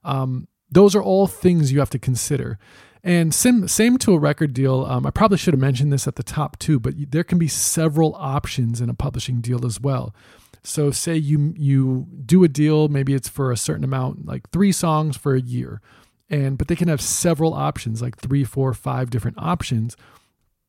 Um, 0.04 0.48
those 0.70 0.96
are 0.96 1.04
all 1.04 1.28
things 1.28 1.72
you 1.72 1.80
have 1.80 1.92
to 1.92 2.00
consider 2.00 2.60
and 3.04 3.34
same, 3.34 3.68
same 3.68 3.98
to 4.00 4.14
a 4.14 4.20
record 4.20 4.54
deal. 4.54 4.86
Um, 4.86 5.06
I 5.06 5.12
probably 5.12 5.38
should 5.38 5.54
have 5.54 5.62
mentioned 5.62 5.92
this 5.92 6.08
at 6.08 6.16
the 6.16 6.24
top 6.24 6.58
too, 6.58 6.80
but 6.80 6.94
there 7.12 7.24
can 7.24 7.38
be 7.38 7.50
several 7.50 8.16
options 8.16 8.80
in 8.80 8.90
a 8.90 8.94
publishing 8.94 9.42
deal 9.42 9.66
as 9.66 9.80
well. 9.80 10.16
So 10.64 10.92
say 10.92 11.18
you 11.18 11.54
you 11.58 12.08
do 12.26 12.46
a 12.46 12.48
deal, 12.48 12.88
maybe 12.88 13.14
it's 13.14 13.28
for 13.28 13.52
a 13.52 13.58
certain 13.58 13.84
amount, 13.84 14.26
like 14.26 14.50
three 14.52 14.72
songs 14.72 15.18
for 15.18 15.36
a 15.36 15.42
year, 15.42 15.82
and 16.30 16.58
but 16.58 16.70
they 16.70 16.78
can 16.78 16.88
have 16.88 17.02
several 17.02 17.54
options, 17.54 18.02
like 18.02 18.18
three, 18.18 18.46
four, 18.46 18.74
five 18.74 19.10
different 19.10 19.38
options 19.38 19.98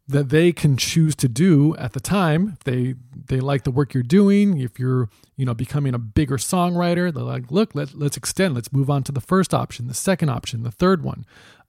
that 0.07 0.29
they 0.29 0.53
can 0.53 0.77
choose 0.77 1.15
to 1.15 1.29
do 1.29 1.75
at 1.77 1.93
the 1.93 2.01
time. 2.01 2.55
If 2.55 2.65
they 2.65 2.95
they 3.27 3.39
like 3.39 3.63
the 3.63 3.71
work 3.71 3.95
you're 3.95 4.03
doing. 4.03 4.59
If 4.59 4.81
you're 4.81 5.09
you 5.37 5.47
know 5.47 5.55
becoming 5.55 5.95
a 5.95 5.99
bigger 5.99 6.39
songwriter, 6.39 7.15
they're 7.15 7.23
like, 7.23 7.53
look, 7.53 7.77
let 7.77 7.95
let's 7.95 8.17
extend. 8.17 8.55
Let's 8.55 8.73
move 8.73 8.91
on 8.91 9.05
to 9.05 9.13
the 9.13 9.21
first 9.21 9.55
option, 9.55 9.87
the 9.87 9.95
second 9.95 10.29
option, 10.29 10.65
the 10.65 10.73
third 10.73 11.05
one. 11.05 11.25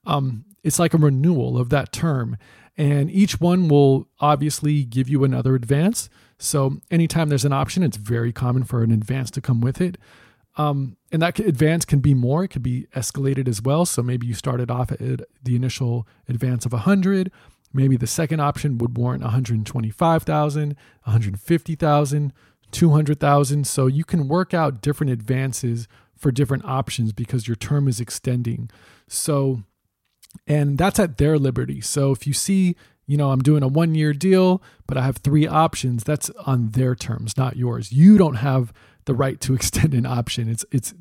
Um, 0.07 0.45
it's 0.65 0.79
like 0.79 0.95
a 0.95 0.97
renewal 0.97 1.59
of 1.59 1.69
that 1.69 1.91
term. 1.91 2.37
And 2.75 3.09
each 3.11 3.39
one 3.39 3.69
will 3.69 4.09
obviously 4.19 4.83
give 4.83 5.07
you 5.07 5.23
another 5.23 5.53
advance. 5.53 6.09
So 6.39 6.81
anytime 6.89 7.29
there's 7.29 7.45
an 7.45 7.53
option, 7.53 7.83
it's 7.83 7.97
very 7.97 8.33
common 8.33 8.63
for 8.63 8.81
an 8.81 8.91
advance 8.91 9.29
to 9.31 9.41
come 9.41 9.61
with 9.61 9.79
it. 9.79 9.97
Um, 10.57 10.97
and 11.11 11.21
that 11.21 11.37
advance 11.39 11.85
can 11.85 11.99
be 11.99 12.15
more, 12.15 12.43
it 12.43 12.47
could 12.47 12.63
be 12.63 12.87
escalated 12.95 13.47
as 13.47 13.61
well. 13.61 13.85
So 13.85 14.01
maybe 14.01 14.25
you 14.25 14.33
started 14.33 14.71
off 14.71 14.91
at 14.91 14.99
the 14.99 15.55
initial 15.55 16.07
advance 16.27 16.65
of 16.65 16.73
100. 16.73 17.31
Maybe 17.71 17.95
the 17.95 18.07
second 18.07 18.39
option 18.39 18.79
would 18.79 18.97
warrant 18.97 19.21
125,000, 19.21 20.67
150,000, 21.03 22.33
200,000. 22.71 23.67
So 23.67 23.85
you 23.85 24.03
can 24.03 24.27
work 24.27 24.53
out 24.55 24.81
different 24.81 25.13
advances 25.13 25.87
for 26.17 26.31
different 26.31 26.65
options 26.65 27.13
because 27.13 27.47
your 27.47 27.55
term 27.55 27.87
is 27.87 27.99
extending. 27.99 28.71
So, 29.07 29.61
and 30.47 30.77
that's 30.77 30.99
at 30.99 31.17
their 31.17 31.37
liberty. 31.37 31.81
So 31.81 32.11
if 32.11 32.25
you 32.27 32.33
see, 32.33 32.75
you 33.07 33.17
know, 33.17 33.31
I'm 33.31 33.41
doing 33.41 33.63
a 33.63 33.67
one 33.67 33.95
year 33.95 34.13
deal, 34.13 34.61
but 34.87 34.97
I 34.97 35.03
have 35.03 35.17
three 35.17 35.47
options, 35.47 36.03
that's 36.03 36.29
on 36.45 36.71
their 36.71 36.95
terms, 36.95 37.37
not 37.37 37.55
yours. 37.55 37.91
You 37.91 38.17
don't 38.17 38.35
have 38.35 38.73
the 39.05 39.13
right 39.13 39.39
to 39.41 39.53
extend 39.55 39.93
an 39.93 40.05
option. 40.05 40.49
It's, 40.49 40.65
it's, 40.71 40.93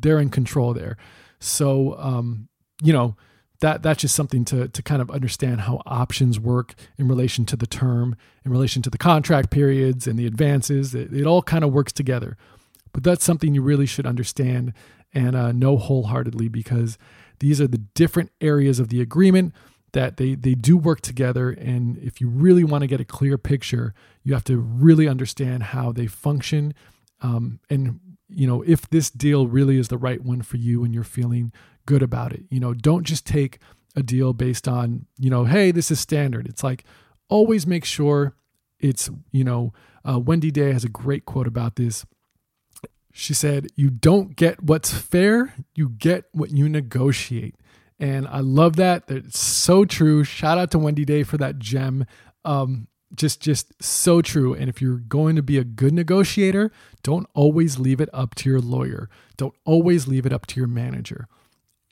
they're 0.00 0.20
in 0.20 0.30
control 0.30 0.74
there. 0.74 0.96
So, 1.40 1.96
um, 1.98 2.48
you 2.82 2.92
know, 2.92 3.16
that 3.60 3.82
that's 3.82 4.02
just 4.02 4.14
something 4.14 4.44
to 4.44 4.68
to 4.68 4.82
kind 4.82 5.02
of 5.02 5.10
understand 5.10 5.62
how 5.62 5.82
options 5.84 6.38
work 6.38 6.74
in 6.96 7.08
relation 7.08 7.44
to 7.46 7.56
the 7.56 7.66
term, 7.66 8.16
in 8.44 8.52
relation 8.52 8.82
to 8.82 8.90
the 8.90 8.98
contract 8.98 9.50
periods 9.50 10.06
and 10.06 10.18
the 10.18 10.26
advances. 10.26 10.94
It, 10.94 11.12
it 11.12 11.26
all 11.26 11.42
kind 11.42 11.64
of 11.64 11.72
works 11.72 11.92
together. 11.92 12.36
But 12.92 13.02
that's 13.02 13.24
something 13.24 13.54
you 13.54 13.62
really 13.62 13.86
should 13.86 14.06
understand 14.06 14.72
and 15.12 15.34
uh, 15.34 15.52
know 15.52 15.76
wholeheartedly 15.76 16.48
because 16.48 16.98
these 17.40 17.60
are 17.60 17.68
the 17.68 17.78
different 17.78 18.32
areas 18.40 18.78
of 18.80 18.88
the 18.88 19.00
agreement 19.00 19.54
that 19.92 20.16
they 20.16 20.34
they 20.34 20.54
do 20.54 20.76
work 20.76 21.00
together. 21.00 21.50
And 21.50 21.98
if 21.98 22.20
you 22.20 22.28
really 22.28 22.64
want 22.64 22.82
to 22.82 22.86
get 22.86 23.00
a 23.00 23.04
clear 23.04 23.38
picture, 23.38 23.94
you 24.22 24.34
have 24.34 24.44
to 24.44 24.58
really 24.58 25.08
understand 25.08 25.62
how 25.64 25.92
they 25.92 26.06
function 26.06 26.74
um, 27.20 27.58
and 27.68 27.98
you 28.28 28.46
know 28.46 28.62
if 28.62 28.88
this 28.90 29.10
deal 29.10 29.48
really 29.48 29.76
is 29.76 29.88
the 29.88 29.98
right 29.98 30.22
one 30.22 30.40
for 30.40 30.56
you 30.56 30.84
and 30.84 30.94
you're 30.94 31.02
feeling 31.02 31.52
good 31.88 32.02
about 32.02 32.34
it. 32.34 32.44
You 32.50 32.60
know, 32.60 32.74
don't 32.74 33.04
just 33.04 33.24
take 33.24 33.60
a 33.96 34.02
deal 34.02 34.34
based 34.34 34.68
on, 34.68 35.06
you 35.16 35.30
know, 35.30 35.46
hey, 35.46 35.70
this 35.70 35.90
is 35.90 35.98
standard. 35.98 36.46
It's 36.46 36.62
like 36.62 36.84
always 37.30 37.66
make 37.66 37.86
sure 37.86 38.34
it's, 38.78 39.08
you 39.32 39.42
know, 39.42 39.72
uh, 40.06 40.18
Wendy 40.18 40.50
Day 40.50 40.70
has 40.72 40.84
a 40.84 40.90
great 40.90 41.24
quote 41.24 41.46
about 41.46 41.76
this. 41.76 42.04
She 43.18 43.34
said, 43.34 43.68
You 43.74 43.90
don't 43.90 44.36
get 44.36 44.62
what's 44.62 44.92
fair, 44.92 45.54
you 45.74 45.88
get 45.88 46.26
what 46.32 46.50
you 46.50 46.68
negotiate. 46.68 47.56
And 47.98 48.28
I 48.28 48.40
love 48.40 48.76
that. 48.76 49.04
It's 49.08 49.40
so 49.40 49.84
true. 49.84 50.22
Shout 50.22 50.56
out 50.56 50.70
to 50.70 50.78
Wendy 50.78 51.04
Day 51.04 51.24
for 51.24 51.36
that 51.38 51.58
gem. 51.58 52.06
Um, 52.44 52.86
just 53.14 53.40
just 53.40 53.82
so 53.82 54.20
true 54.20 54.52
and 54.52 54.68
if 54.68 54.82
you're 54.82 54.98
going 54.98 55.34
to 55.34 55.42
be 55.42 55.56
a 55.56 55.64
good 55.64 55.94
negotiator 55.94 56.70
don't 57.02 57.26
always 57.32 57.78
leave 57.78 58.02
it 58.02 58.10
up 58.12 58.34
to 58.34 58.50
your 58.50 58.60
lawyer 58.60 59.08
don't 59.38 59.54
always 59.64 60.06
leave 60.06 60.26
it 60.26 60.32
up 60.32 60.44
to 60.44 60.60
your 60.60 60.66
manager 60.66 61.26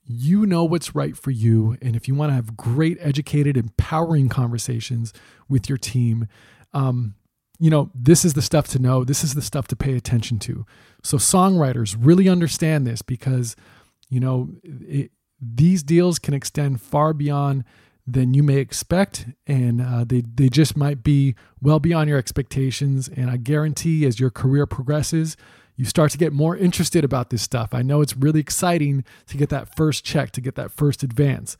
you 0.06 0.46
know 0.46 0.64
what's 0.64 0.94
right 0.94 1.16
for 1.16 1.32
you. 1.32 1.76
And 1.82 1.96
if 1.96 2.06
you 2.06 2.14
want 2.14 2.30
to 2.30 2.34
have 2.34 2.56
great, 2.56 2.96
educated, 3.00 3.56
empowering 3.56 4.28
conversations 4.28 5.12
with 5.48 5.68
your 5.68 5.78
team, 5.78 6.28
um, 6.72 7.14
you 7.58 7.70
know, 7.70 7.90
this 7.94 8.24
is 8.24 8.34
the 8.34 8.42
stuff 8.42 8.68
to 8.68 8.78
know. 8.78 9.04
This 9.04 9.24
is 9.24 9.34
the 9.34 9.42
stuff 9.42 9.66
to 9.68 9.76
pay 9.76 9.96
attention 9.96 10.38
to. 10.40 10.66
So, 11.02 11.16
songwriters 11.16 11.96
really 11.98 12.28
understand 12.28 12.86
this 12.86 13.02
because, 13.02 13.56
you 14.08 14.20
know, 14.20 14.50
it, 14.62 15.10
these 15.40 15.82
deals 15.82 16.18
can 16.18 16.34
extend 16.34 16.80
far 16.80 17.12
beyond 17.12 17.64
than 18.06 18.34
you 18.34 18.42
may 18.42 18.58
expect. 18.58 19.26
And 19.46 19.80
uh, 19.80 20.04
they, 20.04 20.22
they 20.22 20.48
just 20.48 20.76
might 20.76 21.02
be 21.02 21.34
well 21.60 21.80
beyond 21.80 22.08
your 22.08 22.18
expectations. 22.18 23.08
And 23.08 23.30
I 23.30 23.36
guarantee 23.36 24.06
as 24.06 24.20
your 24.20 24.30
career 24.30 24.66
progresses, 24.66 25.36
you 25.76 25.84
start 25.84 26.12
to 26.12 26.18
get 26.18 26.32
more 26.32 26.56
interested 26.56 27.04
about 27.04 27.30
this 27.30 27.42
stuff. 27.42 27.74
I 27.74 27.82
know 27.82 28.00
it's 28.00 28.16
really 28.16 28.40
exciting 28.40 29.04
to 29.26 29.36
get 29.36 29.50
that 29.50 29.74
first 29.76 30.04
check, 30.04 30.30
to 30.32 30.40
get 30.40 30.54
that 30.54 30.70
first 30.70 31.02
advance, 31.02 31.56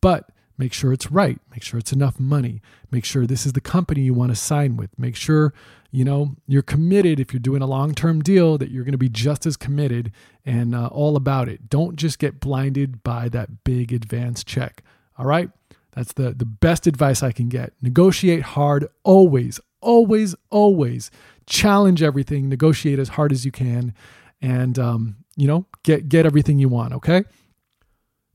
but 0.00 0.30
make 0.60 0.72
sure 0.74 0.92
it's 0.92 1.10
right. 1.10 1.40
Make 1.50 1.62
sure 1.62 1.80
it's 1.80 1.92
enough 1.92 2.20
money. 2.20 2.60
Make 2.90 3.04
sure 3.04 3.26
this 3.26 3.46
is 3.46 3.54
the 3.54 3.60
company 3.60 4.02
you 4.02 4.14
want 4.14 4.30
to 4.30 4.36
sign 4.36 4.76
with. 4.76 4.96
Make 4.98 5.16
sure, 5.16 5.54
you 5.90 6.04
know, 6.04 6.36
you're 6.46 6.62
committed 6.62 7.18
if 7.18 7.32
you're 7.32 7.40
doing 7.40 7.62
a 7.62 7.66
long-term 7.66 8.20
deal 8.22 8.58
that 8.58 8.70
you're 8.70 8.84
going 8.84 8.92
to 8.92 8.98
be 8.98 9.08
just 9.08 9.46
as 9.46 9.56
committed 9.56 10.12
and 10.44 10.74
uh, 10.74 10.88
all 10.88 11.16
about 11.16 11.48
it. 11.48 11.70
Don't 11.70 11.96
just 11.96 12.18
get 12.18 12.38
blinded 12.40 13.02
by 13.02 13.30
that 13.30 13.64
big 13.64 13.92
advance 13.92 14.44
check. 14.44 14.84
All 15.18 15.24
right? 15.24 15.50
That's 15.92 16.12
the 16.12 16.30
the 16.32 16.44
best 16.44 16.86
advice 16.86 17.22
I 17.22 17.32
can 17.32 17.48
get. 17.48 17.72
Negotiate 17.82 18.42
hard 18.42 18.86
always, 19.02 19.58
always, 19.80 20.36
always 20.50 21.10
challenge 21.46 22.00
everything, 22.00 22.48
negotiate 22.48 22.98
as 22.98 23.10
hard 23.10 23.32
as 23.32 23.44
you 23.44 23.50
can, 23.50 23.92
and 24.40 24.78
um, 24.78 25.16
you 25.36 25.48
know 25.48 25.66
get 25.82 26.08
get 26.08 26.26
everything 26.26 26.58
you 26.58 26.68
want. 26.68 26.92
Okay. 26.94 27.24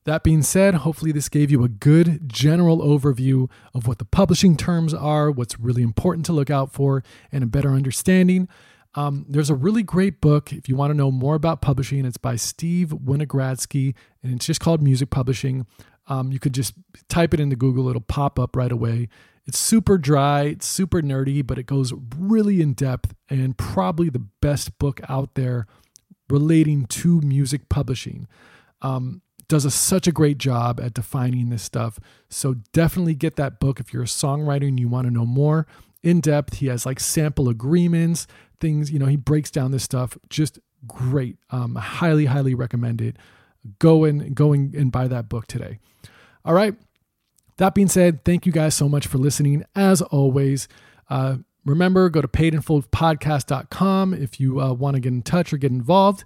That 0.06 0.24
being 0.24 0.44
said, 0.44 0.76
hopefully 0.76 1.12
this 1.12 1.30
gave 1.30 1.50
you 1.50 1.64
a 1.64 1.70
good 1.70 2.30
general 2.30 2.78
overview 2.78 3.50
of 3.74 3.88
what 3.88 3.98
the 3.98 4.06
publishing 4.06 4.56
terms 4.56 4.94
are, 4.94 5.32
what's 5.32 5.60
really 5.60 5.82
important 5.82 6.28
to 6.28 6.34
look 6.34 6.52
out 6.52 6.72
for, 6.72 7.04
and 7.32 7.44
a 7.44 7.48
better 7.48 7.72
understanding. 7.72 8.48
Um, 8.94 9.26
there's 9.28 9.50
a 9.50 9.56
really 9.56 9.82
great 9.82 10.22
book 10.22 10.54
if 10.54 10.70
you 10.70 10.76
want 10.76 10.92
to 10.92 10.98
know 10.98 11.12
more 11.12 11.34
about 11.34 11.62
publishing. 11.62 12.06
It's 12.06 12.18
by 12.18 12.36
Steve 12.36 12.90
Winogradsky, 12.90 13.96
and 14.22 14.36
it's 14.36 14.46
just 14.46 14.62
called 14.62 14.82
Music 14.82 15.10
Publishing. 15.10 15.66
Um, 16.08 16.32
you 16.32 16.40
could 16.40 16.54
just 16.54 16.76
type 17.10 17.34
it 17.34 17.40
into 17.40 17.56
Google, 17.56 17.90
it'll 17.90 18.00
pop 18.02 18.38
up 18.40 18.56
right 18.56 18.72
away. 18.72 19.10
It's 19.48 19.58
super 19.58 19.98
dry, 19.98 20.44
it's 20.44 20.68
super 20.68 21.02
nerdy, 21.02 21.46
but 21.46 21.58
it 21.58 21.66
goes 21.66 21.94
really 22.18 22.62
in 22.62 22.74
depth 22.74 23.16
and 23.28 23.58
probably 23.58 24.10
the 24.10 24.26
best 24.42 24.78
book 24.78 25.02
out 25.10 25.34
there 25.34 25.66
relating 26.30 26.86
to 26.86 27.22
music 27.22 27.70
publishing. 27.70 28.28
Um, 28.82 29.22
does 29.48 29.66
a, 29.66 29.72
such 29.72 30.08
a 30.08 30.12
great 30.12 30.38
job 30.38 30.80
at 30.80 30.94
defining 30.94 31.50
this 31.50 31.64
stuff. 31.64 32.00
So 32.30 32.56
definitely 32.74 33.16
get 33.16 33.36
that 33.36 33.60
book 33.60 33.80
if 33.80 33.94
you're 33.94 34.04
a 34.04 34.08
songwriter 34.08 34.68
and 34.68 34.80
you 34.80 34.88
want 34.88 35.08
to 35.08 35.14
know 35.14 35.26
more 35.26 35.68
in 36.04 36.22
depth. 36.22 36.56
He 36.56 36.68
has 36.68 36.86
like 36.86 37.00
sample 37.00 37.50
agreements, 37.50 38.28
things, 38.60 38.92
you 38.92 39.00
know, 39.00 39.06
he 39.06 39.18
breaks 39.18 39.52
down 39.52 39.72
this 39.72 39.84
stuff 39.84 40.18
just 40.30 40.60
great. 40.88 41.38
Um, 41.50 41.76
highly, 41.76 42.26
highly 42.26 42.56
recommend 42.56 43.02
it. 43.02 43.18
Go 43.80 44.04
and 44.04 44.36
go 44.36 44.54
and 44.54 44.92
buy 44.92 45.08
that 45.08 45.28
book 45.30 45.48
today. 45.48 45.80
All 46.44 46.54
right. 46.54 46.76
That 47.58 47.74
being 47.74 47.88
said, 47.88 48.24
thank 48.26 48.46
you 48.46 48.52
guys 48.52 48.76
so 48.76 48.88
much 48.88 49.08
for 49.08 49.18
listening. 49.18 49.64
As 49.76 50.02
always, 50.02 50.68
uh, 51.10 51.38
remember, 51.66 52.10
go 52.10 52.22
to 52.22 52.28
paidinfullpodcast.com 52.28 54.14
if 54.14 54.40
you 54.40 54.62
uh, 54.62 54.74
want 54.74 54.96
to 54.96 55.00
get 55.00 55.14
in 55.14 55.22
touch 55.24 55.54
or 55.54 55.58
get 55.58 55.72
involved. 55.72 56.24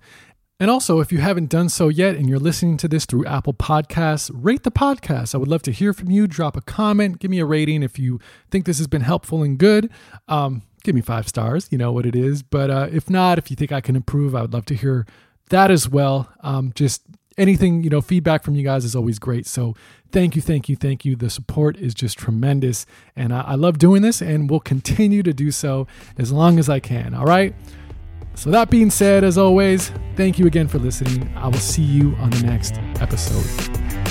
And 0.60 0.70
also, 0.70 1.00
if 1.00 1.12
you 1.12 1.20
haven't 1.20 1.50
done 1.50 1.70
so 1.70 1.88
yet 1.88 2.16
and 2.16 2.28
you're 2.28 2.38
listening 2.38 2.76
to 2.78 2.90
this 2.90 3.06
through 3.06 3.26
Apple 3.26 3.54
Podcasts, 3.54 4.30
rate 4.34 4.64
the 4.64 4.72
podcast. 4.72 5.34
I 5.34 5.38
would 5.38 5.48
love 5.48 5.62
to 5.64 5.72
hear 5.72 5.94
from 5.94 6.12
you. 6.12 6.28
Drop 6.28 6.58
a 6.58 6.62
comment, 6.62 7.20
give 7.20 7.32
me 7.32 7.40
a 7.40 7.46
rating 7.46 7.82
if 7.82 7.98
you 7.98 8.20
think 8.52 8.66
this 8.66 8.78
has 8.78 8.88
been 8.88 9.02
helpful 9.02 9.42
and 9.42 9.58
good. 9.58 9.90
Um, 10.28 10.64
give 10.84 10.96
me 10.96 11.02
five 11.02 11.30
stars, 11.30 11.70
you 11.72 11.78
know 11.78 11.94
what 11.94 12.06
it 12.06 12.16
is. 12.16 12.44
But 12.44 12.70
uh, 12.70 12.90
if 12.92 13.10
not, 13.10 13.38
if 13.38 13.50
you 13.50 13.56
think 13.56 13.72
I 13.72 13.80
can 13.80 13.96
improve, 13.96 14.36
I 14.36 14.42
would 14.42 14.54
love 14.54 14.66
to 14.66 14.76
hear 14.76 15.06
that 15.50 15.72
as 15.72 15.88
well. 15.88 16.30
Um, 16.42 16.74
just 16.76 17.04
anything, 17.38 17.84
you 17.84 17.90
know, 17.90 18.02
feedback 18.02 18.44
from 18.44 18.56
you 18.56 18.64
guys 18.64 18.84
is 18.84 18.98
always 18.98 19.18
great. 19.18 19.48
So 19.48 19.76
thank 20.12 20.36
you, 20.36 20.42
thank 20.42 20.68
you, 20.68 20.76
thank 20.76 21.06
you. 21.06 21.16
The 21.16 21.30
support 21.30 21.78
is 21.78 21.94
just 21.94 22.18
tremendous. 22.18 22.86
And 23.16 23.34
I, 23.34 23.42
I 23.42 23.56
love 23.56 23.78
doing 23.78 24.02
this 24.02 24.22
and 24.22 24.50
will 24.50 24.60
continue 24.60 25.24
to 25.24 25.34
do 25.34 25.52
so 25.52 25.88
as 26.18 26.34
long 26.34 26.60
as 26.60 26.70
I 26.70 26.82
can. 26.82 27.14
All 27.14 27.26
right. 27.26 27.56
So, 28.40 28.50
that 28.52 28.70
being 28.70 28.90
said, 28.90 29.26
as 29.26 29.38
always, 29.38 29.92
thank 30.16 30.40
you 30.40 30.48
again 30.48 30.70
for 30.70 30.80
listening. 30.80 31.30
I 31.36 31.48
will 31.48 31.60
see 31.60 31.82
you 31.82 32.16
on 32.22 32.30
the 32.30 32.44
next 32.44 32.76
episode. 33.02 34.09